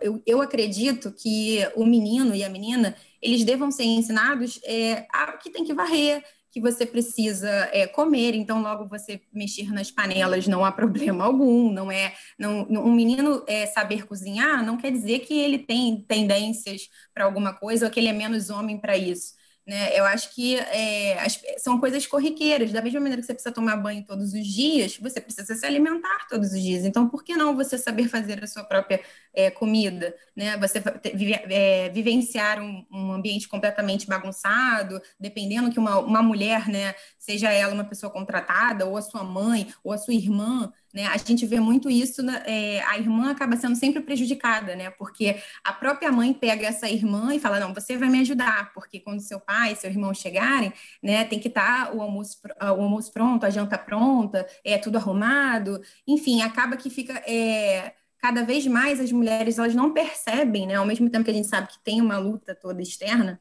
eu, 0.00 0.22
eu, 0.24 0.40
acredito 0.40 1.12
que 1.12 1.58
o 1.74 1.84
menino 1.84 2.34
e 2.34 2.44
a 2.44 2.48
menina 2.48 2.96
eles 3.20 3.44
devam 3.44 3.70
ser 3.70 3.84
ensinados 3.84 4.60
é, 4.64 5.06
a 5.12 5.32
que 5.32 5.50
tem 5.50 5.64
que 5.64 5.74
varrer, 5.74 6.22
que 6.50 6.60
você 6.60 6.86
precisa 6.86 7.50
é, 7.72 7.84
comer, 7.88 8.34
então 8.36 8.62
logo 8.62 8.88
você 8.88 9.20
mexer 9.32 9.72
nas 9.72 9.90
panelas 9.90 10.46
não 10.46 10.64
há 10.64 10.70
problema 10.70 11.24
algum, 11.26 11.72
não 11.72 11.90
é, 11.90 12.14
não, 12.38 12.62
um 12.70 12.94
menino 12.94 13.42
é, 13.48 13.66
saber 13.66 14.06
cozinhar 14.06 14.64
não 14.64 14.76
quer 14.76 14.92
dizer 14.92 15.20
que 15.20 15.34
ele 15.34 15.58
tem 15.58 16.00
tendências 16.06 16.82
para 17.12 17.24
alguma 17.24 17.52
coisa 17.52 17.86
ou 17.86 17.90
que 17.90 17.98
ele 17.98 18.08
é 18.08 18.12
menos 18.12 18.50
homem 18.50 18.78
para 18.78 18.96
isso. 18.96 19.34
Né? 19.66 19.98
Eu 19.98 20.04
acho 20.04 20.34
que 20.34 20.56
é, 20.56 21.18
as, 21.20 21.40
são 21.58 21.80
coisas 21.80 22.06
corriqueiras. 22.06 22.70
Da 22.70 22.82
mesma 22.82 23.00
maneira 23.00 23.22
que 23.22 23.26
você 23.26 23.32
precisa 23.32 23.54
tomar 23.54 23.76
banho 23.76 24.04
todos 24.04 24.34
os 24.34 24.46
dias, 24.46 24.98
você 24.98 25.20
precisa 25.20 25.54
se 25.54 25.64
alimentar 25.64 26.26
todos 26.28 26.52
os 26.52 26.60
dias. 26.60 26.84
Então, 26.84 27.08
por 27.08 27.24
que 27.24 27.34
não 27.34 27.56
você 27.56 27.78
saber 27.78 28.08
fazer 28.08 28.44
a 28.44 28.46
sua 28.46 28.64
própria 28.64 29.00
é, 29.32 29.50
comida? 29.50 30.14
Né? 30.36 30.56
Você 30.58 30.82
vive, 31.14 31.32
é, 31.32 31.88
vivenciar 31.88 32.60
um, 32.60 32.84
um, 32.92 33.12
ambiente 33.12 33.48
completamente 33.48 34.06
bagunçado, 34.06 35.00
dependendo 35.18 35.70
que 35.70 35.78
uma, 35.78 35.98
uma 35.98 36.22
mulher, 36.22 36.68
né, 36.68 36.94
seja 37.18 37.50
ela 37.50 37.72
uma 37.72 37.84
pessoa 37.84 38.12
contratada, 38.12 38.84
ou 38.84 38.98
a 38.98 39.02
sua 39.02 39.24
mãe, 39.24 39.72
ou 39.82 39.92
a 39.92 39.98
sua 39.98 40.14
irmã, 40.14 40.70
né? 40.94 41.06
A 41.06 41.16
gente 41.16 41.44
vê 41.44 41.58
muito 41.58 41.90
isso, 41.90 42.22
é, 42.46 42.80
a 42.84 42.96
irmã 42.96 43.32
acaba 43.32 43.56
sendo 43.56 43.74
sempre 43.74 44.00
prejudicada, 44.00 44.76
né? 44.76 44.90
Porque 44.90 45.36
a 45.64 45.72
própria 45.72 46.12
mãe 46.12 46.32
pega 46.32 46.68
essa 46.68 46.88
irmã 46.88 47.34
e 47.34 47.40
fala: 47.40 47.58
não, 47.58 47.74
você 47.74 47.96
vai 47.96 48.08
me 48.08 48.20
ajudar, 48.20 48.72
porque 48.72 49.00
quando 49.00 49.20
seu 49.20 49.40
pai 49.40 49.74
seu 49.74 49.90
irmão 49.90 50.14
chegarem, 50.14 50.72
né, 51.02 51.24
tem 51.24 51.40
que 51.40 51.48
estar 51.48 51.86
tá 51.86 51.92
o 51.92 52.00
almoço, 52.00 52.38
o 52.60 52.64
almoço 52.64 53.12
pronto, 53.12 53.44
a 53.44 53.50
janta 53.50 53.76
pronta, 53.76 54.46
é 54.64 54.78
tudo 54.78 54.96
arrumado, 54.96 55.80
enfim, 56.06 56.42
acaba 56.42 56.76
que 56.76 56.88
fica. 56.88 57.14
É, 57.26 57.92
cada 58.18 58.42
vez 58.42 58.66
mais 58.66 59.00
as 59.00 59.12
mulheres 59.12 59.58
elas 59.58 59.74
não 59.74 59.92
percebem, 59.92 60.66
né? 60.66 60.76
Ao 60.76 60.86
mesmo 60.86 61.10
tempo 61.10 61.24
que 61.24 61.30
a 61.30 61.34
gente 61.34 61.48
sabe 61.48 61.68
que 61.68 61.78
tem 61.84 62.00
uma 62.00 62.18
luta 62.18 62.54
toda 62.54 62.80
externa, 62.80 63.40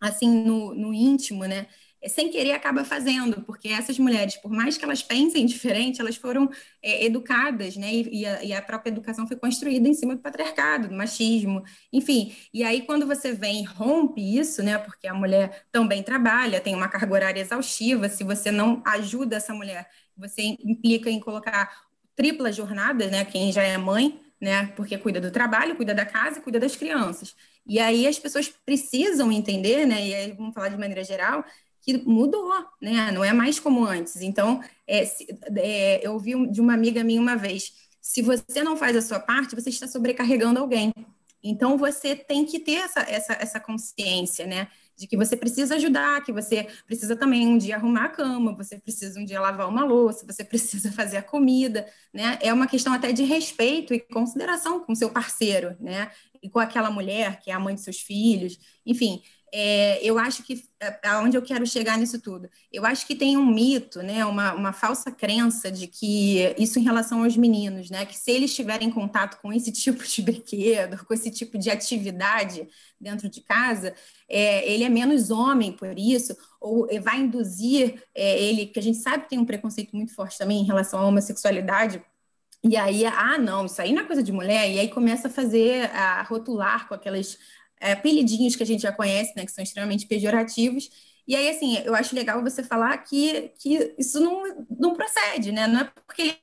assim 0.00 0.28
no, 0.44 0.74
no 0.74 0.92
íntimo, 0.94 1.44
né? 1.46 1.66
É, 2.02 2.08
sem 2.08 2.28
querer 2.30 2.52
acaba 2.52 2.84
fazendo, 2.84 3.42
porque 3.42 3.68
essas 3.68 3.98
mulheres, 3.98 4.36
por 4.36 4.50
mais 4.50 4.76
que 4.76 4.84
elas 4.84 5.02
pensem 5.02 5.46
diferente, 5.46 6.00
elas 6.00 6.16
foram 6.16 6.50
é, 6.82 7.04
educadas, 7.04 7.76
né? 7.76 7.92
E, 7.94 8.20
e, 8.22 8.26
a, 8.26 8.44
e, 8.44 8.52
a, 8.52 8.60
própria 8.60 8.90
educação 8.90 9.26
foi 9.26 9.36
construída 9.36 9.88
em 9.88 9.94
cima 9.94 10.16
do 10.16 10.20
patriarcado, 10.20 10.88
do 10.88 10.94
machismo, 10.94 11.62
enfim. 11.92 12.34
E 12.52 12.64
aí, 12.64 12.82
quando 12.82 13.06
você 13.06 13.32
vem 13.32 13.62
e 13.62 13.64
rompe 13.64 14.20
isso, 14.36 14.62
né? 14.62 14.78
Porque 14.78 15.06
a 15.06 15.14
mulher 15.14 15.64
também 15.70 16.02
trabalha, 16.02 16.60
tem 16.60 16.74
uma 16.74 16.88
carga 16.88 17.12
horária 17.14 17.40
exaustiva, 17.40 18.08
se 18.08 18.24
você 18.24 18.50
não 18.50 18.82
ajuda 18.84 19.36
essa 19.36 19.54
mulher, 19.54 19.88
você 20.16 20.42
implica 20.42 21.08
em 21.08 21.20
colocar 21.20 21.70
tripla 22.16 22.52
jornada, 22.52 23.06
né? 23.08 23.24
Quem 23.24 23.52
já 23.52 23.62
é 23.62 23.78
mãe, 23.78 24.20
né? 24.40 24.66
Porque 24.76 24.98
cuida 24.98 25.20
do 25.20 25.30
trabalho, 25.30 25.76
cuida 25.76 25.94
da 25.94 26.04
casa 26.04 26.38
e 26.40 26.42
cuida 26.42 26.58
das 26.58 26.74
crianças. 26.76 27.34
E 27.64 27.78
aí 27.78 28.06
as 28.06 28.18
pessoas 28.18 28.48
precisam 28.48 29.30
entender, 29.30 29.86
né? 29.86 30.06
E 30.06 30.14
aí 30.14 30.32
vamos 30.32 30.52
falar 30.54 30.68
de 30.68 30.76
maneira 30.76 31.04
geral, 31.04 31.44
que 31.82 31.98
mudou, 31.98 32.48
né? 32.80 33.10
Não 33.10 33.24
é 33.24 33.32
mais 33.32 33.58
como 33.58 33.84
antes. 33.84 34.22
Então, 34.22 34.62
é, 34.86 35.04
se, 35.04 35.26
é, 35.56 36.06
eu 36.06 36.12
ouvi 36.12 36.50
de 36.50 36.60
uma 36.60 36.74
amiga 36.74 37.02
minha 37.02 37.20
uma 37.20 37.36
vez: 37.36 37.72
se 38.00 38.22
você 38.22 38.62
não 38.62 38.76
faz 38.76 38.96
a 38.96 39.02
sua 39.02 39.18
parte, 39.18 39.54
você 39.54 39.68
está 39.68 39.86
sobrecarregando 39.86 40.60
alguém. 40.60 40.92
Então, 41.42 41.76
você 41.76 42.14
tem 42.14 42.44
que 42.44 42.60
ter 42.60 42.74
essa, 42.74 43.00
essa, 43.00 43.32
essa 43.32 43.60
consciência, 43.60 44.46
né? 44.46 44.68
De 44.96 45.08
que 45.08 45.16
você 45.16 45.36
precisa 45.36 45.74
ajudar, 45.74 46.22
que 46.22 46.32
você 46.32 46.68
precisa 46.86 47.16
também 47.16 47.48
um 47.48 47.58
dia 47.58 47.74
arrumar 47.74 48.04
a 48.04 48.08
cama, 48.10 48.54
você 48.54 48.78
precisa 48.78 49.18
um 49.18 49.24
dia 49.24 49.40
lavar 49.40 49.68
uma 49.68 49.84
louça, 49.84 50.24
você 50.24 50.44
precisa 50.44 50.92
fazer 50.92 51.16
a 51.16 51.22
comida, 51.22 51.84
né? 52.14 52.38
É 52.40 52.52
uma 52.52 52.68
questão 52.68 52.92
até 52.92 53.10
de 53.10 53.24
respeito 53.24 53.92
e 53.92 53.98
consideração 53.98 54.78
com 54.78 54.94
seu 54.94 55.10
parceiro, 55.10 55.76
né? 55.80 56.12
E 56.40 56.48
com 56.48 56.60
aquela 56.60 56.92
mulher 56.92 57.40
que 57.40 57.50
é 57.50 57.54
a 57.54 57.58
mãe 57.58 57.74
de 57.74 57.80
seus 57.80 58.00
filhos, 58.00 58.56
enfim 58.86 59.20
é, 59.54 60.02
eu 60.02 60.18
acho 60.18 60.42
que 60.42 60.64
é, 60.80 60.98
aonde 61.08 61.36
eu 61.36 61.42
quero 61.42 61.66
chegar 61.66 61.98
nisso 61.98 62.18
tudo, 62.20 62.48
eu 62.72 62.86
acho 62.86 63.06
que 63.06 63.14
tem 63.14 63.36
um 63.36 63.44
mito, 63.44 64.02
né, 64.02 64.24
uma, 64.24 64.54
uma 64.54 64.72
falsa 64.72 65.10
crença 65.12 65.70
de 65.70 65.86
que 65.86 66.54
isso 66.58 66.78
em 66.78 66.82
relação 66.82 67.22
aos 67.22 67.36
meninos, 67.36 67.90
né, 67.90 68.06
que 68.06 68.16
se 68.16 68.30
eles 68.30 68.54
tiverem 68.54 68.90
contato 68.90 69.40
com 69.42 69.52
esse 69.52 69.70
tipo 69.72 70.02
de 70.02 70.22
brinquedo, 70.22 71.04
com 71.04 71.12
esse 71.12 71.30
tipo 71.30 71.58
de 71.58 71.70
atividade 71.70 72.66
dentro 72.98 73.28
de 73.28 73.42
casa, 73.42 73.94
é, 74.26 74.66
ele 74.70 74.84
é 74.84 74.88
menos 74.88 75.30
homem 75.30 75.70
por 75.70 75.98
isso, 75.98 76.34
ou 76.58 76.88
vai 77.02 77.20
induzir 77.20 78.02
é, 78.14 78.42
ele, 78.42 78.66
que 78.66 78.78
a 78.78 78.82
gente 78.82 78.98
sabe 78.98 79.24
que 79.24 79.30
tem 79.30 79.38
um 79.38 79.44
preconceito 79.44 79.94
muito 79.94 80.14
forte 80.14 80.38
também 80.38 80.60
em 80.60 80.66
relação 80.66 80.98
à 80.98 81.06
homossexualidade, 81.06 82.02
e 82.64 82.76
aí, 82.76 83.04
ah, 83.04 83.38
não, 83.38 83.66
isso 83.66 83.82
aí 83.82 83.92
não 83.92 84.02
é 84.02 84.06
coisa 84.06 84.22
de 84.22 84.30
mulher, 84.30 84.70
e 84.70 84.78
aí 84.78 84.88
começa 84.88 85.26
a 85.26 85.30
fazer, 85.30 85.90
a 85.90 86.22
rotular 86.22 86.86
com 86.86 86.94
aquelas 86.94 87.36
é, 87.82 87.92
apelidinhos 87.92 88.56
que 88.56 88.62
a 88.62 88.66
gente 88.66 88.82
já 88.82 88.92
conhece, 88.92 89.34
né, 89.36 89.44
que 89.44 89.52
são 89.52 89.62
extremamente 89.62 90.06
pejorativos. 90.06 90.88
E 91.26 91.36
aí, 91.36 91.48
assim, 91.50 91.78
eu 91.84 91.94
acho 91.94 92.14
legal 92.14 92.42
você 92.42 92.62
falar 92.62 92.96
que, 92.98 93.50
que 93.58 93.94
isso 93.98 94.20
não, 94.20 94.66
não 94.78 94.94
procede, 94.94 95.52
né? 95.52 95.66
Não 95.66 95.80
é 95.80 95.84
porque 95.84 96.22
ele 96.22 96.38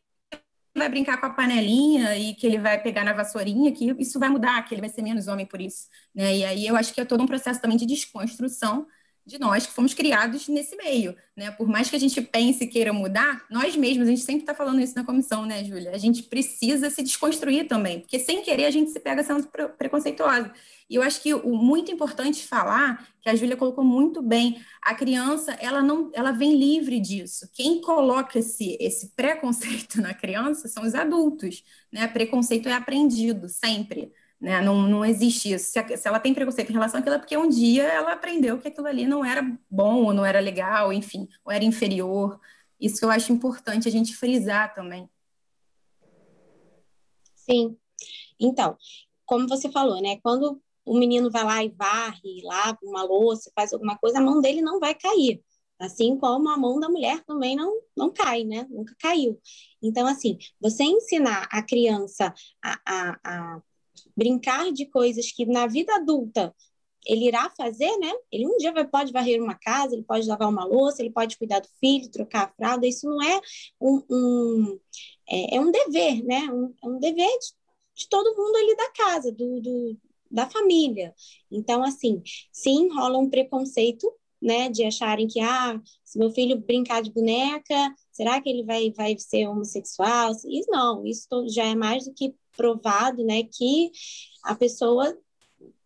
vai 0.75 0.89
brincar 0.89 1.19
com 1.19 1.25
a 1.25 1.29
panelinha 1.31 2.17
e 2.17 2.33
que 2.35 2.47
ele 2.47 2.57
vai 2.59 2.81
pegar 2.81 3.03
na 3.03 3.13
vassourinha 3.13 3.71
que 3.73 3.95
isso 3.99 4.19
vai 4.19 4.29
mudar, 4.29 4.63
que 4.63 4.73
ele 4.73 4.81
vai 4.81 4.89
ser 4.89 5.01
menos 5.01 5.27
homem 5.27 5.45
por 5.45 5.61
isso, 5.61 5.87
né? 6.15 6.35
E 6.37 6.45
aí 6.45 6.67
eu 6.67 6.75
acho 6.75 6.93
que 6.93 7.01
é 7.01 7.05
todo 7.05 7.23
um 7.23 7.27
processo 7.27 7.61
também 7.61 7.77
de 7.77 7.85
desconstrução 7.85 8.87
de 9.29 9.39
nós 9.39 9.67
que 9.67 9.73
fomos 9.73 9.93
criados 9.93 10.47
nesse 10.47 10.75
meio, 10.75 11.15
né? 11.37 11.51
Por 11.51 11.67
mais 11.67 11.87
que 11.87 11.95
a 11.95 11.99
gente 11.99 12.19
pense 12.19 12.63
e 12.63 12.67
queira 12.67 12.91
mudar, 12.91 13.45
nós 13.49 13.75
mesmos, 13.75 14.07
a 14.07 14.09
gente 14.09 14.23
sempre 14.23 14.41
está 14.41 14.55
falando 14.55 14.81
isso 14.81 14.95
na 14.95 15.03
comissão, 15.03 15.45
né, 15.45 15.63
Júlia? 15.63 15.91
A 15.91 15.97
gente 15.99 16.23
precisa 16.23 16.89
se 16.89 17.03
desconstruir 17.03 17.67
também, 17.67 17.99
porque 17.99 18.17
sem 18.17 18.41
querer 18.41 18.65
a 18.65 18.71
gente 18.71 18.89
se 18.89 18.99
pega 18.99 19.23
sendo 19.23 19.47
preconceituosa. 19.77 20.51
E 20.89 20.95
eu 20.95 21.03
acho 21.03 21.21
que 21.21 21.31
o 21.31 21.55
muito 21.55 21.91
importante 21.91 22.47
falar, 22.47 23.07
que 23.21 23.29
a 23.29 23.35
Júlia 23.35 23.55
colocou 23.55 23.83
muito 23.83 24.23
bem, 24.23 24.59
a 24.81 24.95
criança, 24.95 25.51
ela 25.59 25.83
não, 25.83 26.09
ela 26.15 26.31
vem 26.31 26.57
livre 26.57 26.99
disso. 26.99 27.47
Quem 27.53 27.79
coloca 27.81 28.39
esse, 28.39 28.75
esse 28.81 29.09
preconceito 29.15 30.01
na 30.01 30.15
criança 30.15 30.67
são 30.67 30.83
os 30.83 30.95
adultos, 30.95 31.63
né? 31.91 32.07
Preconceito 32.07 32.67
é 32.67 32.73
aprendido 32.73 33.47
sempre. 33.47 34.11
Né? 34.39 34.61
Não, 34.61 34.87
não 34.87 35.03
existe 35.03 35.51
isso. 35.51 35.71
Se, 35.71 35.97
se, 35.97 36.07
ela 36.07 36.19
tem 36.19 36.33
preconceito 36.33 36.69
em 36.69 36.73
relação 36.73 36.99
àquilo, 36.99 37.15
é 37.15 37.19
porque 37.19 37.37
um 37.37 37.49
dia 37.49 37.83
ela 37.83 38.13
aprendeu 38.13 38.57
que 38.57 38.69
aquilo 38.69 38.87
ali 38.87 39.05
não 39.05 39.23
era 39.23 39.41
bom, 39.69 40.05
ou 40.05 40.13
não 40.13 40.25
era 40.25 40.39
legal, 40.39 40.93
enfim, 40.93 41.27
ou 41.43 41.51
era 41.51 41.63
inferior. 41.63 42.39
Isso 42.79 42.99
que 42.99 43.05
eu 43.05 43.11
acho 43.11 43.33
importante 43.33 43.87
a 43.87 43.91
gente 43.91 44.15
frisar 44.15 44.73
também. 44.73 45.09
Sim. 47.35 47.77
Então, 48.39 48.77
como 49.25 49.47
você 49.47 49.69
falou, 49.69 50.01
né? 50.01 50.17
Quando 50.23 50.61
o 50.85 50.97
menino 50.97 51.29
vai 51.29 51.43
lá 51.43 51.63
e 51.63 51.69
varre, 51.69 52.41
lava 52.43 52.79
uma 52.83 53.03
louça, 53.03 53.51
faz 53.53 53.73
alguma 53.73 53.97
coisa, 53.97 54.19
a 54.19 54.21
mão 54.21 54.39
dele 54.41 54.61
não 54.61 54.79
vai 54.79 54.95
cair. 54.95 55.43
Assim 55.79 56.17
como 56.17 56.49
a 56.49 56.57
mão 56.57 56.79
da 56.79 56.89
mulher 56.89 57.23
também 57.25 57.55
não, 57.55 57.73
não 57.95 58.11
cai, 58.11 58.43
né? 58.43 58.67
Nunca 58.69 58.95
caiu. 58.99 59.39
Então, 59.81 60.07
assim, 60.07 60.37
você 60.59 60.83
ensinar 60.83 61.47
a 61.51 61.61
criança 61.61 62.33
a, 62.61 62.79
a, 62.85 63.19
a 63.23 63.61
brincar 64.19 64.71
de 64.73 64.85
coisas 64.85 65.31
que 65.31 65.45
na 65.45 65.65
vida 65.65 65.95
adulta 65.95 66.53
ele 67.05 67.27
irá 67.27 67.49
fazer, 67.51 67.97
né? 67.97 68.11
Ele 68.31 68.45
um 68.45 68.57
dia 68.57 68.73
vai, 68.73 68.85
pode 68.85 69.11
varrer 69.11 69.41
uma 69.41 69.55
casa, 69.55 69.93
ele 69.95 70.03
pode 70.03 70.27
lavar 70.27 70.49
uma 70.49 70.65
louça, 70.65 71.01
ele 71.01 71.11
pode 71.11 71.37
cuidar 71.37 71.59
do 71.59 71.67
filho, 71.79 72.11
trocar 72.11 72.47
a 72.47 72.53
fralda. 72.53 72.85
Isso 72.85 73.07
não 73.07 73.21
é 73.23 73.39
um, 73.81 74.03
um 74.09 74.79
é, 75.29 75.55
é, 75.55 75.61
um 75.61 75.71
dever, 75.71 76.23
né? 76.23 76.39
Um, 76.51 76.73
é 76.83 76.87
um 76.87 76.99
dever 76.99 77.29
de, 77.39 77.53
de, 77.95 78.09
todo 78.09 78.35
mundo 78.35 78.55
ali 78.57 78.75
da 78.75 78.91
casa, 78.91 79.31
do, 79.31 79.61
do, 79.61 79.97
da 80.29 80.49
família. 80.49 81.13
Então, 81.49 81.83
assim, 81.83 82.21
sim, 82.51 82.89
rola 82.93 83.17
um 83.17 83.29
preconceito, 83.29 84.11
né? 84.41 84.69
De 84.69 84.83
acharem 84.83 85.27
que, 85.27 85.39
ah, 85.39 85.81
se 86.03 86.19
meu 86.19 86.31
filho 86.31 86.59
brincar 86.59 87.01
de 87.01 87.11
boneca, 87.11 87.95
será 88.11 88.41
que 88.41 88.49
ele 88.49 88.63
vai, 88.63 88.91
vai 88.91 89.17
ser 89.17 89.47
homossexual? 89.47 90.31
Isso 90.31 90.69
não, 90.69 91.05
isso 91.05 91.27
já 91.47 91.65
é 91.65 91.75
mais 91.75 92.05
do 92.05 92.13
que 92.13 92.35
provado, 92.59 93.23
né, 93.23 93.43
que 93.43 93.89
a 94.43 94.53
pessoa, 94.53 95.17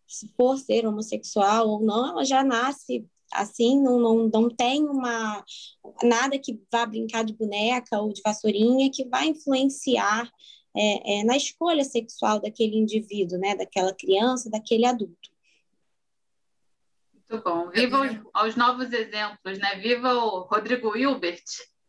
se 0.08 0.28
for 0.36 0.58
ser 0.58 0.84
homossexual 0.84 1.68
ou 1.68 1.80
não, 1.80 2.08
ela 2.08 2.24
já 2.24 2.42
nasce 2.42 3.06
assim, 3.32 3.80
não, 3.80 3.98
não, 3.98 4.28
não 4.28 4.48
tem 4.48 4.84
uma 4.84 5.44
nada 6.02 6.38
que 6.38 6.60
vá 6.70 6.84
brincar 6.86 7.24
de 7.24 7.32
boneca 7.32 8.00
ou 8.00 8.12
de 8.12 8.22
vassourinha 8.24 8.90
que 8.92 9.08
vai 9.08 9.28
influenciar 9.28 10.28
é, 10.76 11.20
é, 11.20 11.24
na 11.24 11.36
escolha 11.36 11.84
sexual 11.84 12.40
daquele 12.40 12.76
indivíduo, 12.76 13.38
né, 13.38 13.54
daquela 13.54 13.94
criança, 13.94 14.50
daquele 14.50 14.84
adulto. 14.84 15.30
Muito 17.30 17.44
bom. 17.44 17.70
Viva 17.70 18.00
os, 18.00 18.46
os 18.48 18.56
novos 18.56 18.92
exemplos, 18.92 19.58
né? 19.58 19.76
Viva 19.76 20.12
o 20.12 20.40
Rodrigo 20.40 20.96
Hilbert, 20.96 21.44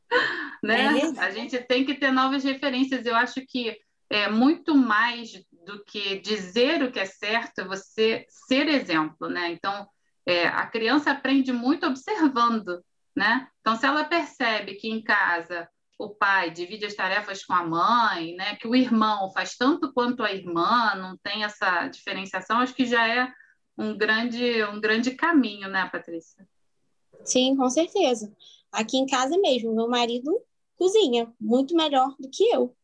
né? 0.64 1.00
É 1.00 1.20
a 1.20 1.30
gente 1.30 1.60
tem 1.60 1.86
que 1.86 1.96
ter 1.96 2.12
novas 2.12 2.44
referências. 2.44 3.06
Eu 3.06 3.16
acho 3.16 3.46
que 3.46 3.78
é 4.10 4.30
muito 4.30 4.76
mais 4.76 5.32
do 5.66 5.84
que 5.84 6.20
dizer 6.20 6.84
o 6.84 6.92
que 6.92 7.00
é 7.00 7.06
certo, 7.06 7.60
é 7.60 7.66
você 7.66 8.26
ser 8.30 8.68
exemplo, 8.68 9.28
né? 9.28 9.52
Então, 9.52 9.88
é, 10.26 10.48
a 10.48 10.66
criança 10.68 11.12
aprende 11.12 11.52
muito 11.52 11.86
observando, 11.86 12.84
né? 13.16 13.48
Então, 13.62 13.76
se 13.76 13.86
ela 13.86 14.04
percebe 14.04 14.76
que 14.76 14.90
em 14.90 15.02
casa 15.02 15.68
o 15.98 16.10
pai 16.10 16.52
divide 16.52 16.86
as 16.86 16.94
tarefas 16.94 17.44
com 17.44 17.54
a 17.54 17.66
mãe, 17.66 18.36
né? 18.36 18.56
Que 18.58 18.68
o 18.68 18.76
irmão 18.76 19.32
faz 19.32 19.56
tanto 19.56 19.94
quanto 19.94 20.24
a 20.24 20.32
irmã, 20.32 20.96
não 20.96 21.18
tem 21.18 21.44
essa 21.44 21.88
diferenciação, 21.88 22.60
acho 22.60 22.76
que 22.76 22.86
já 22.86 23.08
é 23.08 23.32
um 23.78 23.98
grande, 23.98 24.64
um 24.66 24.80
grande 24.80 25.12
caminho, 25.12 25.68
né, 25.70 25.88
Patrícia? 25.92 26.48
Sim, 27.24 27.56
com 27.56 27.70
certeza. 27.70 28.32
Aqui 28.72 28.98
em 28.98 29.06
casa 29.06 29.38
mesmo, 29.38 29.74
meu 29.74 29.88
marido 29.88 30.42
cozinha 30.78 31.34
muito 31.40 31.76
melhor 31.76 32.14
do 32.20 32.30
que 32.30 32.44
eu. 32.54 32.76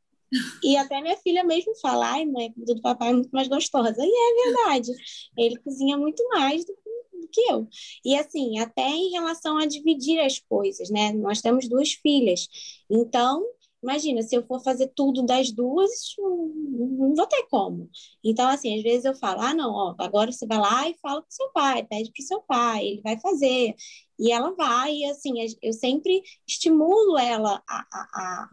E 0.63 0.77
até 0.77 1.01
minha 1.01 1.17
filha 1.17 1.43
mesmo 1.43 1.75
fala, 1.81 2.11
ai, 2.11 2.25
mãe, 2.25 2.47
a 2.47 2.53
comida 2.53 2.75
do 2.75 2.81
papai 2.81 3.09
é 3.09 3.13
muito 3.13 3.29
mais 3.31 3.47
gostosa. 3.47 3.95
E 3.99 4.09
é 4.09 4.45
verdade. 4.45 4.91
Ele 5.37 5.57
cozinha 5.57 5.97
muito 5.97 6.23
mais 6.29 6.63
do, 6.65 6.73
do, 6.73 7.27
que 7.31 7.41
eu. 7.51 7.67
E 8.05 8.15
assim, 8.15 8.59
até 8.59 8.87
em 8.89 9.11
relação 9.11 9.57
a 9.57 9.65
dividir 9.65 10.19
as 10.19 10.39
coisas, 10.39 10.89
né? 10.89 11.11
Nós 11.13 11.41
temos 11.41 11.67
duas 11.67 11.93
filhas. 11.93 12.47
Então, 12.89 13.43
imagina, 13.83 14.21
se 14.21 14.35
eu 14.35 14.45
for 14.45 14.61
fazer 14.63 14.91
tudo 14.95 15.23
das 15.23 15.51
duas, 15.51 15.89
não 16.17 17.13
vou 17.15 17.27
ter 17.27 17.43
como. 17.49 17.89
Então, 18.23 18.47
assim, 18.49 18.77
às 18.77 18.83
vezes 18.83 19.05
eu 19.05 19.15
falo, 19.15 19.41
ah, 19.41 19.53
não, 19.53 19.71
ó, 19.73 19.95
agora 19.97 20.31
você 20.31 20.45
vai 20.45 20.59
lá 20.59 20.89
e 20.89 20.95
fala 21.01 21.21
com 21.21 21.31
seu 21.31 21.49
pai, 21.51 21.83
pede 21.83 22.11
para 22.11 22.21
o 22.21 22.25
seu 22.25 22.41
pai, 22.41 22.85
ele 22.87 23.01
vai 23.01 23.19
fazer. 23.19 23.75
E 24.19 24.31
ela 24.31 24.51
vai, 24.55 24.93
e 24.93 25.05
assim, 25.05 25.33
eu 25.61 25.73
sempre 25.73 26.21
estimulo 26.47 27.17
ela 27.17 27.61
a, 27.67 27.79
a 28.13 28.49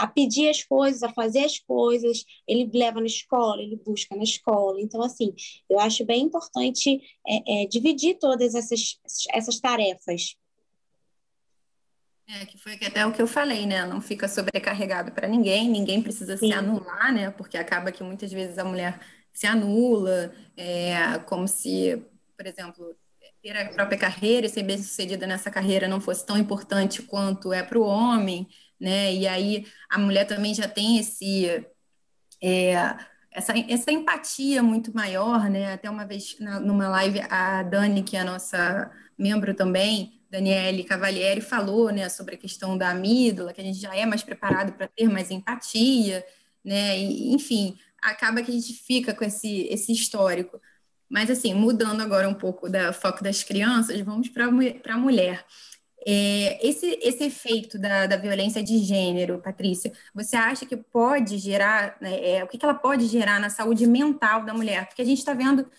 a 0.00 0.06
pedir 0.06 0.48
as 0.48 0.64
coisas, 0.64 1.02
a 1.02 1.12
fazer 1.12 1.44
as 1.44 1.58
coisas, 1.58 2.24
ele 2.48 2.70
leva 2.72 3.00
na 3.00 3.06
escola, 3.06 3.60
ele 3.60 3.76
busca 3.76 4.16
na 4.16 4.22
escola. 4.22 4.80
Então, 4.80 5.02
assim, 5.02 5.34
eu 5.68 5.78
acho 5.78 6.06
bem 6.06 6.22
importante 6.22 7.02
é, 7.28 7.64
é, 7.64 7.66
dividir 7.66 8.18
todas 8.18 8.54
essas, 8.54 8.98
essas 9.30 9.60
tarefas. 9.60 10.36
É, 12.26 12.46
que 12.46 12.56
foi 12.56 12.74
até 12.76 13.04
o 13.04 13.12
que 13.12 13.20
eu 13.20 13.26
falei, 13.26 13.66
né? 13.66 13.84
Não 13.84 14.00
fica 14.00 14.26
sobrecarregado 14.26 15.12
para 15.12 15.28
ninguém, 15.28 15.68
ninguém 15.68 16.00
precisa 16.00 16.34
Sim. 16.38 16.46
se 16.46 16.52
anular, 16.54 17.12
né? 17.12 17.30
Porque 17.30 17.58
acaba 17.58 17.92
que 17.92 18.02
muitas 18.02 18.32
vezes 18.32 18.56
a 18.56 18.64
mulher 18.64 19.00
se 19.34 19.46
anula, 19.46 20.32
é, 20.56 21.18
como 21.26 21.46
se, 21.46 22.02
por 22.38 22.46
exemplo, 22.46 22.96
ter 23.42 23.54
a 23.54 23.68
própria 23.68 23.98
carreira 23.98 24.46
e 24.46 24.50
ser 24.50 24.62
bem 24.62 24.78
sucedida 24.78 25.26
nessa 25.26 25.50
carreira 25.50 25.86
não 25.86 26.00
fosse 26.00 26.24
tão 26.24 26.38
importante 26.38 27.02
quanto 27.02 27.52
é 27.52 27.62
para 27.62 27.78
o 27.78 27.84
homem 27.84 28.48
né? 28.80 29.14
E 29.14 29.26
aí 29.26 29.66
a 29.88 29.98
mulher 29.98 30.24
também 30.26 30.54
já 30.54 30.66
tem 30.66 30.98
esse 30.98 31.64
é, 32.42 32.96
essa, 33.30 33.52
essa 33.68 33.92
empatia 33.92 34.62
muito 34.62 34.94
maior, 34.94 35.48
né? 35.48 35.72
Até 35.74 35.88
uma 35.88 36.06
vez 36.06 36.36
na, 36.40 36.58
numa 36.58 36.88
live 36.88 37.20
a 37.30 37.62
Dani, 37.62 38.02
que 38.02 38.16
é 38.16 38.20
a 38.20 38.24
nossa 38.24 38.90
membro 39.16 39.54
também, 39.54 40.20
Daniele 40.30 40.84
Cavalieri, 40.84 41.40
falou, 41.40 41.90
né, 41.90 42.08
sobre 42.08 42.36
a 42.36 42.38
questão 42.38 42.78
da 42.78 42.90
amígdala, 42.90 43.52
que 43.52 43.60
a 43.60 43.64
gente 43.64 43.78
já 43.78 43.94
é 43.94 44.06
mais 44.06 44.22
preparado 44.22 44.72
para 44.72 44.88
ter 44.88 45.08
mais 45.08 45.30
empatia, 45.30 46.24
né? 46.64 46.98
E, 46.98 47.32
enfim, 47.34 47.78
acaba 48.00 48.42
que 48.42 48.50
a 48.50 48.54
gente 48.54 48.72
fica 48.72 49.14
com 49.14 49.24
esse 49.24 49.66
esse 49.70 49.92
histórico. 49.92 50.60
Mas 51.08 51.30
assim, 51.30 51.54
mudando 51.54 52.00
agora 52.02 52.28
um 52.28 52.34
pouco 52.34 52.68
da 52.68 52.92
foco 52.92 53.22
das 53.22 53.42
crianças, 53.42 54.00
vamos 54.00 54.28
para 54.28 54.46
a 54.46 54.96
mulher. 54.96 55.44
É, 56.06 56.66
esse, 56.66 56.98
esse 57.02 57.24
efeito 57.24 57.78
da, 57.78 58.06
da 58.06 58.16
violência 58.16 58.62
de 58.62 58.78
gênero, 58.78 59.40
Patrícia, 59.40 59.92
você 60.14 60.34
acha 60.34 60.64
que 60.64 60.76
pode 60.76 61.36
gerar, 61.38 61.96
né, 62.00 62.36
é, 62.36 62.44
o 62.44 62.48
que, 62.48 62.56
que 62.56 62.64
ela 62.64 62.74
pode 62.74 63.06
gerar 63.06 63.38
na 63.38 63.50
saúde 63.50 63.86
mental 63.86 64.44
da 64.44 64.54
mulher? 64.54 64.86
Porque 64.86 65.02
a 65.02 65.04
gente 65.04 65.18
está 65.18 65.34
vendo 65.34 65.70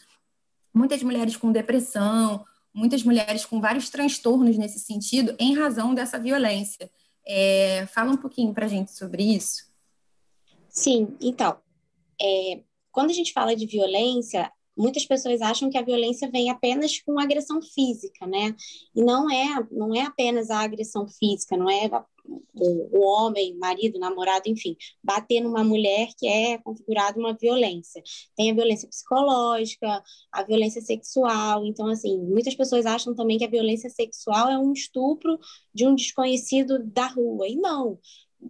muitas 0.74 1.02
mulheres 1.02 1.36
com 1.36 1.52
depressão, 1.52 2.46
muitas 2.74 3.04
mulheres 3.04 3.46
com 3.46 3.60
vários 3.60 3.90
transtornos 3.90 4.58
nesse 4.58 4.80
sentido, 4.80 5.36
em 5.40 5.56
razão 5.56 5.94
dessa 5.94 6.20
violência. 6.20 6.90
É, 7.26 7.86
fala 7.88 8.12
um 8.12 8.18
pouquinho 8.18 8.54
para 8.54 8.66
a 8.66 8.70
gente 8.70 8.92
sobre 8.92 9.24
isso. 9.24 9.72
Sim, 10.70 11.18
então, 11.20 11.58
é, 12.22 12.62
quando 12.92 13.10
a 13.10 13.14
gente 13.14 13.34
fala 13.34 13.56
de 13.56 13.66
violência, 13.66 14.52
muitas 14.78 15.06
pessoas 15.06 15.42
acham 15.42 15.70
que 15.70 15.78
a 15.78 15.84
violência 15.84 16.30
vem 16.30 16.50
apenas 16.50 17.02
com 17.02 17.20
agressão 17.20 17.62
física, 17.62 18.26
né? 18.26 18.56
E 18.96 19.04
não 19.04 19.30
é, 19.30 19.68
não 19.72 19.94
é 19.96 20.02
apenas 20.02 20.50
a 20.50 20.60
agressão 20.60 21.08
física, 21.08 21.58
não 21.58 21.70
é 21.70 21.90
o, 22.54 23.00
o 23.00 23.02
homem, 23.02 23.56
marido, 23.58 24.00
namorado, 24.00 24.44
enfim, 24.48 24.76
bater 25.04 25.42
numa 25.42 25.64
mulher 25.64 26.10
que 26.18 26.28
é 26.28 26.58
configurada 26.60 27.20
uma 27.20 27.34
violência. 27.34 28.02
Tem 28.36 28.52
a 28.52 28.54
violência 28.54 28.88
psicológica, 28.88 30.04
a 30.32 30.44
violência 30.44 30.82
sexual. 30.82 31.66
Então, 31.66 31.88
assim, 31.88 32.18
muitas 32.20 32.56
pessoas 32.56 32.86
acham 32.86 33.16
também 33.16 33.38
que 33.38 33.46
a 33.46 33.50
violência 33.50 33.90
sexual 33.90 34.50
é 34.50 34.58
um 34.58 34.72
estupro 34.74 35.40
de 35.74 35.86
um 35.86 35.96
desconhecido 35.96 36.80
da 36.86 37.08
rua. 37.08 37.48
E 37.48 37.56
não 37.56 38.00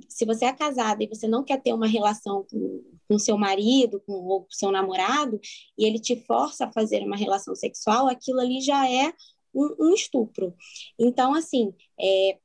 se 0.08 0.26
você 0.26 0.46
é 0.46 0.54
casada 0.54 1.04
e 1.04 1.08
você 1.08 1.28
não 1.28 1.44
quer 1.44 1.62
ter 1.62 1.74
uma 1.74 1.88
relação 1.88 2.46
com, 2.50 2.84
com 3.08 3.20
seu 3.20 3.38
marido 3.38 4.02
com, 4.06 4.14
ou 4.14 4.42
com 4.42 4.52
seu 4.52 4.72
namorado, 4.72 5.40
e 5.78 5.86
ele 5.86 6.00
te 6.00 6.16
força 6.26 6.66
a 6.66 6.72
fazer 6.72 7.04
uma 7.04 7.16
relação 7.16 7.56
sexual, 7.56 8.08
aquilo 8.08 8.40
ali 8.40 8.62
já 8.62 8.90
é 8.90 9.14
um, 9.54 9.88
um 9.88 9.94
estupro. 9.94 10.56
Então, 10.98 11.34
assim, 11.34 11.74
é, 12.00 12.38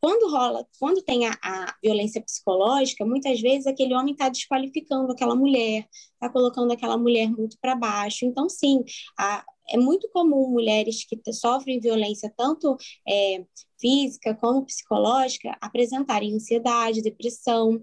quando 0.00 0.30
rola, 0.30 0.66
quando 0.78 1.00
tem 1.00 1.26
a, 1.26 1.32
a, 1.42 1.74
violência 1.82 2.22
psicológica, 2.22 3.06
muitas 3.06 3.40
vezes 3.40 3.66
aquele 3.66 3.94
homem 3.94 4.12
está 4.12 4.28
desqualificando 4.28 5.10
aquela 5.10 5.34
mulher, 5.34 5.88
está 6.12 6.28
colocando 6.28 6.70
aquela 6.72 6.98
mulher 6.98 7.30
muito 7.30 7.56
para 7.58 7.74
baixo. 7.74 8.26
Então, 8.26 8.48
sim, 8.48 8.84
a, 9.18 9.42
é 9.68 9.78
muito 9.78 10.08
comum 10.10 10.48
mulheres 10.50 11.04
que 11.04 11.20
sofrem 11.32 11.80
violência 11.80 12.32
tanto 12.36 12.76
é, 13.08 13.44
física 13.80 14.34
como 14.34 14.64
psicológica 14.64 15.56
apresentarem 15.60 16.34
ansiedade, 16.34 17.02
depressão, 17.02 17.82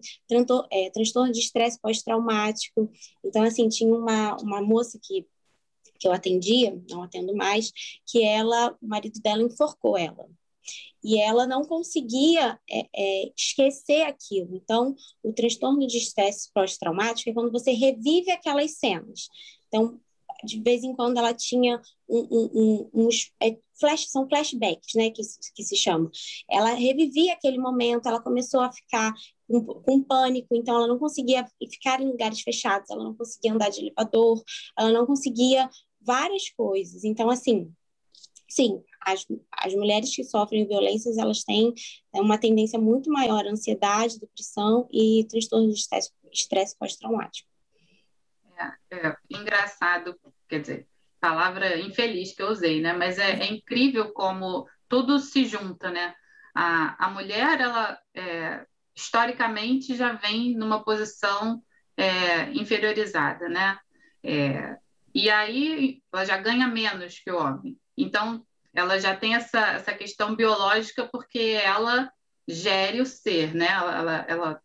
é, 0.72 0.90
transtorno 0.90 1.32
de 1.32 1.40
estresse 1.40 1.80
pós-traumático. 1.80 2.92
Então, 3.24 3.44
assim, 3.44 3.68
tinha 3.70 3.94
uma, 3.94 4.36
uma 4.38 4.62
moça 4.62 5.00
que, 5.02 5.28
que 6.00 6.08
eu 6.08 6.12
atendia, 6.12 6.82
não 6.90 7.04
atendo 7.04 7.36
mais, 7.36 7.72
que 8.08 8.24
ela, 8.24 8.76
o 8.82 8.88
marido 8.88 9.20
dela 9.22 9.44
enforcou 9.44 9.98
ela. 9.98 10.28
E 11.04 11.20
ela 11.20 11.48
não 11.48 11.64
conseguia 11.64 12.60
é, 12.70 12.88
é, 12.96 13.32
esquecer 13.36 14.04
aquilo. 14.04 14.56
Então, 14.56 14.96
o 15.24 15.34
transtorno 15.34 15.86
de 15.88 15.98
estresse 15.98 16.52
pós-traumático 16.54 17.30
é 17.30 17.34
quando 17.34 17.52
você 17.52 17.72
revive 17.72 18.32
aquelas 18.32 18.78
cenas. 18.78 19.28
Então, 19.68 20.00
de 20.44 20.62
vez 20.62 20.84
em 20.84 20.96
quando 20.96 21.18
ela 21.18 21.34
tinha 21.34 21.82
um, 22.08 22.20
um, 22.20 22.50
um, 22.54 23.06
uns 23.06 23.32
é, 23.42 23.58
flash, 23.80 24.08
são 24.10 24.28
flashbacks, 24.28 24.94
né, 24.96 25.10
que, 25.10 25.22
que 25.56 25.64
se 25.64 25.76
chama. 25.76 26.10
Ela 26.50 26.74
revivia 26.74 27.34
aquele 27.34 27.58
momento, 27.58 28.08
ela 28.08 28.22
começou 28.22 28.62
a 28.62 28.72
ficar 28.72 29.14
com, 29.48 29.64
com 29.66 30.04
pânico, 30.04 30.56
então 30.56 30.76
ela 30.76 30.88
não 30.88 31.00
conseguia 31.00 31.46
ficar 31.70 32.00
em 32.02 32.08
lugares 32.08 32.42
fechados, 32.42 32.90
ela 32.90 33.04
não 33.04 33.16
conseguia 33.16 33.54
andar 33.54 33.70
de 33.70 33.82
elevador, 33.82 34.42
ela 34.78 34.92
não 34.92 35.06
conseguia 35.06 35.70
várias 36.00 36.50
coisas. 36.52 37.04
Então, 37.04 37.30
assim, 37.30 37.72
sim, 38.50 38.82
as, 39.02 39.26
as 39.52 39.74
mulheres 39.74 40.16
que 40.16 40.24
sofrem 40.24 40.68
violências, 40.68 41.18
elas 41.18 41.44
têm 41.44 41.74
é, 42.14 42.22
uma 42.22 42.38
tendência 42.38 42.80
muito 42.80 43.10
maior 43.10 43.46
à 43.46 43.50
ansiedade, 43.52 44.20
depressão 44.20 44.88
e 44.92 45.26
transtorno 45.30 45.68
de 45.68 45.80
estresse, 45.80 46.12
estresse 46.32 46.78
pós-traumático. 46.78 47.51
Engraçado, 49.42 50.20
quer 50.48 50.60
dizer, 50.62 50.88
palavra 51.20 51.80
infeliz 51.80 52.34
que 52.34 52.42
eu 52.42 52.50
usei, 52.50 52.82
né? 52.82 52.94
Mas 52.94 53.20
é, 53.20 53.32
é 53.32 53.52
incrível 53.52 54.12
como 54.12 54.68
tudo 54.90 55.20
se 55.20 55.46
junta, 55.46 55.90
né? 55.90 56.14
A, 56.54 57.06
a 57.06 57.10
mulher, 57.10 57.62
ela 57.62 57.98
é, 58.14 58.66
historicamente 58.96 59.96
já 59.96 60.14
vem 60.14 60.56
numa 60.56 60.84
posição 60.84 61.64
é, 61.96 62.52
inferiorizada, 62.52 63.48
né? 63.48 63.80
É, 64.24 64.78
e 65.14 65.30
aí 65.30 66.02
ela 66.12 66.26
já 66.26 66.38
ganha 66.38 66.68
menos 66.68 67.20
que 67.20 67.32
o 67.32 67.38
homem. 67.38 67.78
Então, 67.98 68.46
ela 68.74 69.00
já 69.00 69.16
tem 69.16 69.36
essa, 69.36 69.60
essa 69.74 69.94
questão 69.94 70.36
biológica 70.36 71.08
porque 71.12 71.60
ela 71.64 72.12
gere 72.48 73.02
o 73.02 73.06
ser, 73.06 73.54
né? 73.54 73.68
Ela, 73.68 73.98
ela, 73.98 74.26
ela 74.28 74.62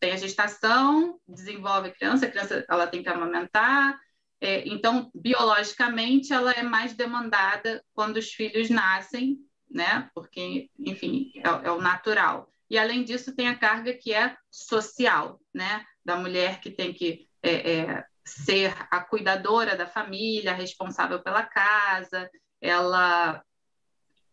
tem 0.00 0.12
a 0.12 0.16
gestação, 0.16 1.20
desenvolve 1.28 1.88
a 1.88 1.92
criança, 1.92 2.26
a 2.26 2.30
criança 2.30 2.64
ela 2.68 2.86
tem 2.86 3.02
que 3.02 3.08
amamentar, 3.08 3.98
é, 4.42 4.66
então, 4.66 5.08
biologicamente, 5.14 6.32
ela 6.32 6.50
é 6.50 6.64
mais 6.64 6.94
demandada 6.94 7.80
quando 7.94 8.16
os 8.16 8.32
filhos 8.32 8.68
nascem, 8.68 9.38
né? 9.70 10.10
Porque, 10.12 10.68
enfim, 10.80 11.30
é, 11.36 11.68
é 11.68 11.70
o 11.70 11.80
natural. 11.80 12.52
E, 12.68 12.76
além 12.76 13.04
disso, 13.04 13.36
tem 13.36 13.46
a 13.46 13.56
carga 13.56 13.94
que 13.94 14.12
é 14.12 14.36
social, 14.50 15.40
né? 15.54 15.86
Da 16.04 16.16
mulher 16.16 16.60
que 16.60 16.72
tem 16.72 16.92
que 16.92 17.28
é, 17.40 17.70
é, 17.72 18.04
ser 18.24 18.74
a 18.90 19.00
cuidadora 19.00 19.76
da 19.76 19.86
família, 19.86 20.52
responsável 20.52 21.22
pela 21.22 21.44
casa, 21.44 22.28
ela, 22.60 23.44